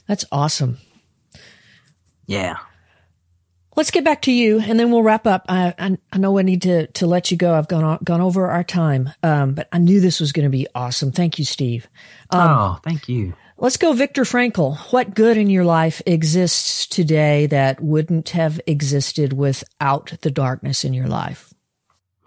That's 0.07 0.26
awesome. 0.32 0.78
Yeah. 2.26 2.57
Let's 3.76 3.91
get 3.91 4.03
back 4.03 4.24
to 4.24 4.32
you, 4.32 4.59
and 4.59 4.80
then 4.80 4.91
we'll 4.91 5.03
wrap 5.03 5.28
up. 5.28 5.45
I, 5.47 5.72
I, 5.78 5.97
I 6.11 6.18
know 6.18 6.39
I 6.39 6.41
need 6.41 6.63
to 6.63 6.88
to 6.88 7.05
let 7.05 7.30
you 7.30 7.38
go. 7.38 7.53
I've 7.53 7.68
gone 7.68 7.99
gone 8.03 8.22
over 8.22 8.47
our 8.47 8.63
time, 8.63 9.11
um, 9.22 9.53
but 9.53 9.68
I 9.72 9.78
knew 9.78 9.99
this 9.99 10.20
was 10.20 10.32
going 10.32 10.45
to 10.45 10.49
be 10.49 10.65
awesome. 10.74 11.11
Thank 11.11 11.38
you, 11.38 11.45
Steve. 11.45 11.88
Um, 12.32 12.57
oh, 12.57 12.80
thank 12.84 13.07
you. 13.07 13.36
Let's 13.60 13.78
go, 13.78 13.93
Viktor 13.93 14.24
Frankl. 14.24 14.78
What 14.91 15.16
good 15.16 15.36
in 15.36 15.49
your 15.49 15.66
life 15.66 16.03
exists 16.05 16.86
today 16.86 17.47
that 17.47 17.82
wouldn't 17.82 18.30
have 18.30 18.62
existed 18.68 19.34
without 19.34 20.14
the 20.22 20.30
darkness 20.30 20.84
in 20.84 20.93
your 20.93 21.08
life? 21.08 21.51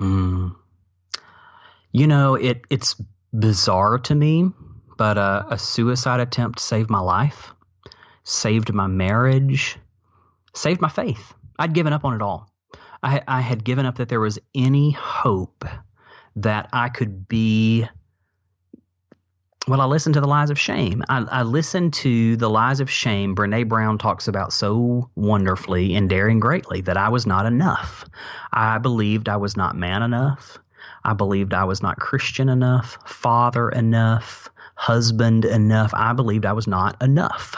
Mm. 0.01 0.57
You 1.93 2.07
know, 2.09 2.35
it 2.35 2.63
it's 2.69 3.01
bizarre 3.33 3.99
to 4.01 4.15
me, 4.15 4.51
but 4.99 5.19
uh, 5.19 5.45
a 5.51 5.57
suicide 5.59 6.19
attempt 6.19 6.59
saved 6.59 6.91
my 6.91 6.99
life, 6.99 7.55
saved 8.25 8.73
my 8.73 8.89
marriage, 8.89 9.79
saved 10.53 10.81
my 10.81 10.89
faith. 10.89 11.33
I'd 11.61 11.75
given 11.75 11.93
up 11.93 12.05
on 12.05 12.15
it 12.15 12.23
all. 12.23 12.51
I, 13.05 13.23
I 13.29 13.41
had 13.41 13.63
given 13.63 13.87
up 13.87 13.99
that 13.99 14.09
there 14.09 14.21
was 14.21 14.41
any 14.53 14.91
hope 14.91 15.65
that 16.37 16.71
I 16.73 16.89
could 16.89 17.29
be. 17.29 17.87
Well, 19.69 19.81
I 19.81 19.85
listened 19.85 20.15
to 20.15 20.21
the 20.21 20.27
lies 20.27 20.51
of 20.51 20.59
shame. 20.59 21.05
I, 21.09 21.19
I 21.31 21.43
listened 21.43 21.93
to 21.95 22.37
the 22.37 22.49
lies 22.49 22.81
of 22.81 22.91
shame 22.91 23.37
Brene 23.37 23.69
Brown 23.69 23.99
talks 23.99 24.27
about 24.27 24.53
so 24.53 25.11
wonderfully 25.17 25.95
and 25.95 26.09
Daring 26.09 26.41
Greatly 26.41 26.81
that 26.83 26.97
I 26.97 27.09
was 27.11 27.27
not 27.27 27.47
enough. 27.47 28.05
I 28.53 28.79
believed 28.79 29.29
I 29.29 29.37
was 29.37 29.57
not 29.57 29.77
man 29.77 30.03
enough. 30.03 30.59
I 31.05 31.13
believed 31.13 31.55
I 31.55 31.65
was 31.65 31.83
not 31.83 31.99
Christian 31.99 32.49
enough, 32.49 32.99
father 33.05 33.69
enough, 33.69 34.49
husband 34.75 35.45
enough. 35.45 35.93
I 35.95 36.15
believed 36.15 36.47
I 36.47 36.53
was 36.53 36.67
not 36.67 37.01
enough. 37.03 37.55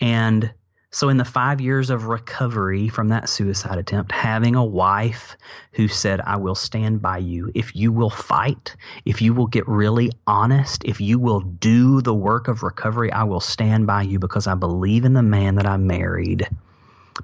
And 0.00 0.52
so, 0.92 1.08
in 1.08 1.18
the 1.18 1.24
five 1.24 1.60
years 1.60 1.88
of 1.90 2.06
recovery 2.06 2.88
from 2.88 3.08
that 3.08 3.28
suicide 3.28 3.78
attempt, 3.78 4.10
having 4.10 4.56
a 4.56 4.64
wife 4.64 5.36
who 5.72 5.86
said, 5.86 6.20
I 6.20 6.36
will 6.36 6.56
stand 6.56 7.00
by 7.00 7.18
you 7.18 7.52
if 7.54 7.76
you 7.76 7.92
will 7.92 8.10
fight, 8.10 8.74
if 9.04 9.22
you 9.22 9.32
will 9.32 9.46
get 9.46 9.68
really 9.68 10.10
honest, 10.26 10.84
if 10.84 11.00
you 11.00 11.20
will 11.20 11.40
do 11.42 12.00
the 12.00 12.14
work 12.14 12.48
of 12.48 12.64
recovery, 12.64 13.12
I 13.12 13.22
will 13.22 13.40
stand 13.40 13.86
by 13.86 14.02
you 14.02 14.18
because 14.18 14.48
I 14.48 14.56
believe 14.56 15.04
in 15.04 15.12
the 15.12 15.22
man 15.22 15.54
that 15.56 15.66
I 15.66 15.76
married. 15.76 16.48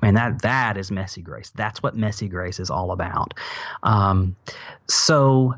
Man, 0.01 0.15
that 0.15 0.43
that 0.43 0.77
is 0.77 0.93
messy 0.93 1.23
grace. 1.23 1.51
That's 1.55 1.83
what 1.83 1.97
messy 1.97 2.29
grace 2.29 2.61
is 2.61 2.71
all 2.71 2.93
about. 2.93 3.35
Um, 3.83 4.37
so 4.87 5.55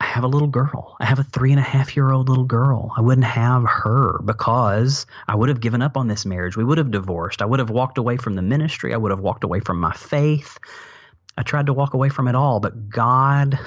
I 0.00 0.06
have 0.06 0.22
a 0.22 0.28
little 0.28 0.48
girl. 0.48 0.96
I 1.00 1.06
have 1.06 1.18
a 1.18 1.24
three 1.24 1.50
and 1.50 1.58
a 1.58 1.64
half 1.64 1.96
year 1.96 2.10
old 2.10 2.28
little 2.28 2.44
girl. 2.44 2.92
I 2.96 3.00
wouldn't 3.00 3.26
have 3.26 3.64
her 3.64 4.20
because 4.24 5.06
I 5.26 5.34
would 5.34 5.48
have 5.48 5.60
given 5.60 5.82
up 5.82 5.96
on 5.96 6.06
this 6.06 6.24
marriage. 6.24 6.56
We 6.56 6.64
would 6.64 6.78
have 6.78 6.92
divorced. 6.92 7.42
I 7.42 7.46
would 7.46 7.58
have 7.58 7.70
walked 7.70 7.98
away 7.98 8.16
from 8.16 8.36
the 8.36 8.42
ministry. 8.42 8.94
I 8.94 8.96
would 8.96 9.10
have 9.10 9.20
walked 9.20 9.42
away 9.42 9.60
from 9.60 9.80
my 9.80 9.92
faith. 9.92 10.58
I 11.36 11.42
tried 11.42 11.66
to 11.66 11.72
walk 11.72 11.94
away 11.94 12.10
from 12.10 12.28
it 12.28 12.36
all, 12.36 12.60
but 12.60 12.88
God 12.88 13.58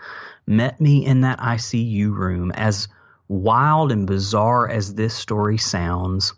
met 0.46 0.80
me 0.80 1.04
in 1.04 1.22
that 1.22 1.40
ICU 1.40 2.14
room. 2.14 2.52
As 2.52 2.88
wild 3.26 3.90
and 3.90 4.06
bizarre 4.06 4.68
as 4.68 4.94
this 4.94 5.14
story 5.14 5.58
sounds, 5.58 6.34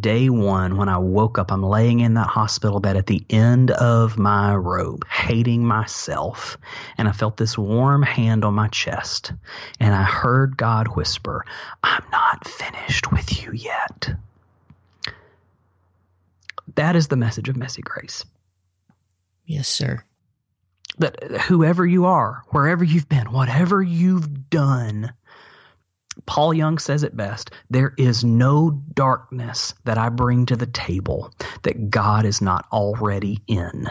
day 0.00 0.28
one, 0.30 0.76
when 0.76 0.88
I 0.88 0.98
woke 0.98 1.38
up, 1.38 1.52
I'm 1.52 1.62
laying 1.62 2.00
in 2.00 2.14
that 2.14 2.28
hospital 2.28 2.80
bed 2.80 2.96
at 2.96 3.06
the 3.06 3.24
end 3.28 3.70
of 3.70 4.18
my 4.18 4.54
rope, 4.54 5.06
hating 5.08 5.64
myself. 5.64 6.56
And 6.96 7.08
I 7.08 7.12
felt 7.12 7.36
this 7.36 7.58
warm 7.58 8.02
hand 8.02 8.44
on 8.44 8.54
my 8.54 8.68
chest. 8.68 9.32
And 9.80 9.94
I 9.94 10.04
heard 10.04 10.56
God 10.56 10.96
whisper, 10.96 11.44
I'm 11.82 12.04
not 12.10 12.46
finished 12.46 13.12
with 13.12 13.42
you 13.42 13.52
yet. 13.52 14.14
That 16.76 16.96
is 16.96 17.08
the 17.08 17.16
message 17.16 17.48
of 17.48 17.56
Messy 17.56 17.82
Grace. 17.82 18.24
Yes, 19.44 19.68
sir. 19.68 20.02
That 20.98 21.22
whoever 21.22 21.84
you 21.84 22.06
are, 22.06 22.42
wherever 22.48 22.84
you've 22.84 23.08
been, 23.08 23.32
whatever 23.32 23.82
you've 23.82 24.48
done, 24.50 25.12
Paul 26.26 26.54
Young 26.54 26.78
says 26.78 27.02
it 27.02 27.16
best 27.16 27.50
there 27.70 27.94
is 27.96 28.24
no 28.24 28.70
darkness 28.94 29.74
that 29.84 29.98
I 29.98 30.08
bring 30.08 30.46
to 30.46 30.56
the 30.56 30.66
table 30.66 31.32
that 31.62 31.90
God 31.90 32.24
is 32.24 32.40
not 32.40 32.66
already 32.72 33.42
in. 33.46 33.88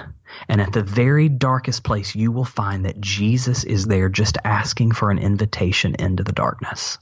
And 0.48 0.62
at 0.62 0.74
the 0.74 0.84
very 0.84 1.30
darkest 1.30 1.84
place, 1.84 2.16
you 2.16 2.32
will 2.32 2.46
find 2.46 2.86
that 2.86 3.02
Jesus 3.02 3.64
is 3.64 3.86
there 3.86 4.10
just 4.10 4.38
asking 4.44 4.94
for 4.94 5.12
an 5.12 5.20
invitation 5.20 5.96
into 6.00 6.24
the 6.24 6.32
darkness. 6.32 6.98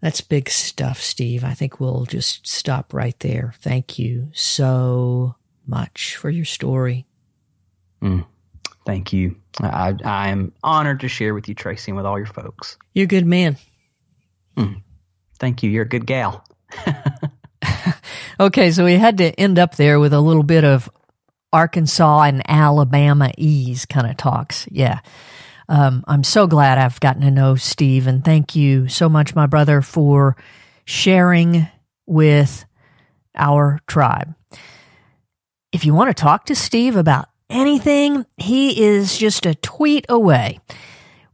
That's 0.00 0.20
big 0.20 0.50
stuff, 0.50 1.00
Steve. 1.00 1.44
I 1.44 1.54
think 1.54 1.80
we'll 1.80 2.04
just 2.04 2.46
stop 2.46 2.92
right 2.92 3.18
there. 3.20 3.54
Thank 3.60 3.98
you 3.98 4.28
so 4.34 5.36
much 5.66 6.16
for 6.16 6.28
your 6.28 6.44
story. 6.44 7.06
Mm, 8.02 8.26
thank 8.84 9.12
you. 9.12 9.36
I, 9.60 9.94
I 10.04 10.28
am 10.28 10.52
honored 10.62 11.00
to 11.00 11.08
share 11.08 11.32
with 11.32 11.48
you, 11.48 11.54
Tracy, 11.54 11.90
and 11.90 11.96
with 11.96 12.04
all 12.04 12.18
your 12.18 12.26
folks. 12.26 12.76
You're 12.92 13.04
a 13.04 13.06
good 13.06 13.26
man. 13.26 13.56
Thank 15.38 15.62
you. 15.62 15.70
You're 15.70 15.84
a 15.84 15.88
good 15.88 16.06
gal. 16.06 16.44
okay, 18.40 18.70
so 18.70 18.84
we 18.84 18.94
had 18.94 19.18
to 19.18 19.30
end 19.38 19.58
up 19.58 19.76
there 19.76 19.98
with 20.00 20.12
a 20.12 20.20
little 20.20 20.42
bit 20.42 20.64
of 20.64 20.88
Arkansas 21.52 22.22
and 22.22 22.42
Alabama 22.48 23.30
ease 23.38 23.86
kind 23.86 24.08
of 24.08 24.16
talks. 24.16 24.66
Yeah. 24.70 25.00
Um, 25.68 26.04
I'm 26.06 26.24
so 26.24 26.46
glad 26.46 26.78
I've 26.78 27.00
gotten 27.00 27.22
to 27.22 27.30
know 27.30 27.56
Steve, 27.56 28.06
and 28.06 28.24
thank 28.24 28.54
you 28.54 28.88
so 28.88 29.08
much, 29.08 29.34
my 29.34 29.46
brother, 29.46 29.80
for 29.80 30.36
sharing 30.84 31.66
with 32.06 32.64
our 33.34 33.80
tribe. 33.86 34.34
If 35.72 35.84
you 35.84 35.94
want 35.94 36.14
to 36.14 36.20
talk 36.20 36.46
to 36.46 36.54
Steve 36.54 36.96
about 36.96 37.28
anything, 37.48 38.26
he 38.36 38.84
is 38.84 39.16
just 39.16 39.46
a 39.46 39.54
tweet 39.54 40.06
away. 40.08 40.60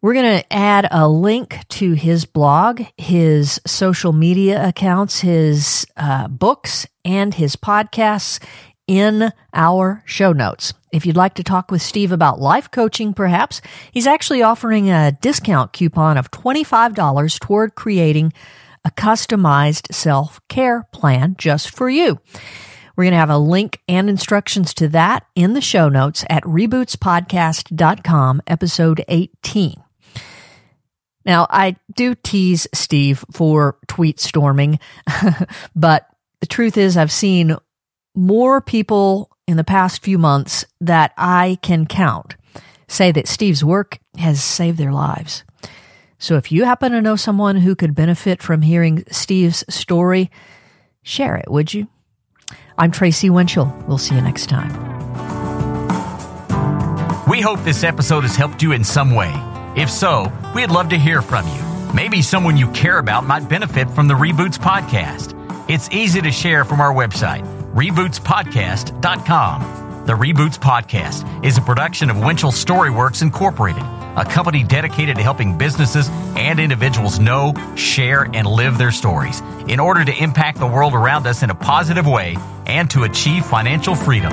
We're 0.03 0.15
going 0.15 0.39
to 0.39 0.53
add 0.53 0.89
a 0.91 1.07
link 1.07 1.59
to 1.71 1.93
his 1.93 2.25
blog, 2.25 2.83
his 2.97 3.61
social 3.67 4.15
media 4.15 4.67
accounts, 4.67 5.21
his 5.21 5.87
uh, 5.95 6.27
books, 6.27 6.87
and 7.05 7.35
his 7.35 7.55
podcasts 7.55 8.43
in 8.87 9.31
our 9.53 10.03
show 10.07 10.33
notes. 10.33 10.73
If 10.91 11.05
you'd 11.05 11.19
like 11.19 11.35
to 11.35 11.45
talk 11.45 11.71
with 11.71 11.83
Steve 11.83 12.13
about 12.13 12.41
life 12.41 12.71
coaching, 12.71 13.13
perhaps, 13.13 13.61
he's 13.93 14.07
actually 14.07 14.43
offering 14.43 14.91
a 14.91 15.13
discount 15.21 15.75
coupon 15.75 16.17
of 16.17 16.31
$25 16.31 17.39
toward 17.39 17.75
creating 17.75 18.33
a 18.87 18.91
customized 18.91 19.95
self 19.95 20.41
care 20.49 20.89
plan 20.93 21.37
just 21.39 21.77
for 21.77 21.91
you. 21.91 22.19
We're 22.97 23.05
going 23.05 23.13
to 23.13 23.19
have 23.19 23.29
a 23.31 23.39
link 23.39 23.81
and 23.87 24.09
instructions 24.09 24.73
to 24.75 24.89
that 24.89 25.27
in 25.35 25.53
the 25.53 25.61
show 25.61 25.91
notes 25.91 26.25
at 26.31 26.43
rebootspodcast.com, 26.45 28.43
episode 28.47 29.05
18. 29.09 29.83
Now, 31.31 31.47
I 31.49 31.77
do 31.95 32.17
tease 32.17 32.67
Steve 32.75 33.25
for 33.31 33.79
tweet 33.87 34.19
storming, 34.19 34.81
but 35.77 36.09
the 36.41 36.49
truth 36.49 36.77
is, 36.77 36.97
I've 36.97 37.13
seen 37.13 37.55
more 38.17 38.61
people 38.61 39.31
in 39.47 39.57
the 39.57 39.63
past 39.63 40.03
few 40.03 40.19
months 40.19 40.65
that 40.81 41.13
I 41.17 41.61
can 41.63 41.87
count 41.87 42.35
say 42.89 43.13
that 43.13 43.29
Steve's 43.29 43.65
work 43.65 44.01
has 44.19 44.43
saved 44.43 44.77
their 44.77 44.91
lives. 44.91 45.45
So 46.19 46.35
if 46.35 46.51
you 46.51 46.65
happen 46.65 46.91
to 46.91 47.01
know 47.01 47.15
someone 47.15 47.59
who 47.59 47.77
could 47.77 47.95
benefit 47.95 48.43
from 48.43 48.63
hearing 48.63 49.05
Steve's 49.13 49.65
story, 49.73 50.33
share 51.05 51.37
it, 51.37 51.49
would 51.49 51.73
you? 51.73 51.87
I'm 52.77 52.91
Tracy 52.91 53.31
Winchell. 53.31 53.73
We'll 53.87 53.99
see 53.99 54.17
you 54.17 54.21
next 54.21 54.49
time. 54.49 54.73
We 57.29 57.41
hope 57.41 57.63
this 57.63 57.85
episode 57.85 58.23
has 58.23 58.35
helped 58.35 58.65
you 58.65 58.73
in 58.73 58.83
some 58.83 59.15
way. 59.15 59.50
If 59.77 59.91
so, 59.91 60.33
we'd 60.55 60.71
love 60.71 60.89
to 60.89 60.99
hear 60.99 61.23
from 61.23 61.47
you. 61.47 61.63
Maybe 61.95 62.23
someone 62.23 62.57
you 62.57 62.69
care 62.73 62.99
about 62.99 63.25
might 63.25 63.49
benefit 63.49 63.89
from 63.91 64.09
the 64.09 64.15
Reboots 64.15 64.59
podcast. 64.59 65.37
It's 65.71 65.89
easy 65.91 66.21
to 66.21 66.33
share 66.33 66.65
from 66.65 66.81
our 66.81 66.93
website, 66.93 67.45
rebootspodcast.com. 67.75 70.07
The 70.07 70.15
Reboots 70.15 70.59
podcast 70.59 71.45
is 71.45 71.57
a 71.57 71.61
production 71.61 72.11
of 72.11 72.19
Winchell 72.19 72.51
Storyworks 72.51 73.23
Incorporated, 73.23 73.85
a 74.17 74.25
company 74.25 74.65
dedicated 74.65 75.15
to 75.17 75.23
helping 75.23 75.57
businesses 75.57 76.09
and 76.37 76.59
individuals 76.59 77.21
know, 77.21 77.55
share, 77.77 78.25
and 78.35 78.49
live 78.49 78.77
their 78.77 78.91
stories 78.91 79.41
in 79.69 79.79
order 79.79 80.05
to 80.05 80.13
impact 80.21 80.59
the 80.59 80.67
world 80.67 80.95
around 80.95 81.29
us 81.29 81.45
in 81.45 81.51
a 81.51 81.55
positive 81.55 82.09
way 82.09 82.37
and 82.67 82.91
to 82.91 83.05
achieve 83.05 83.47
financial 83.47 83.95
freedom. 83.95 84.33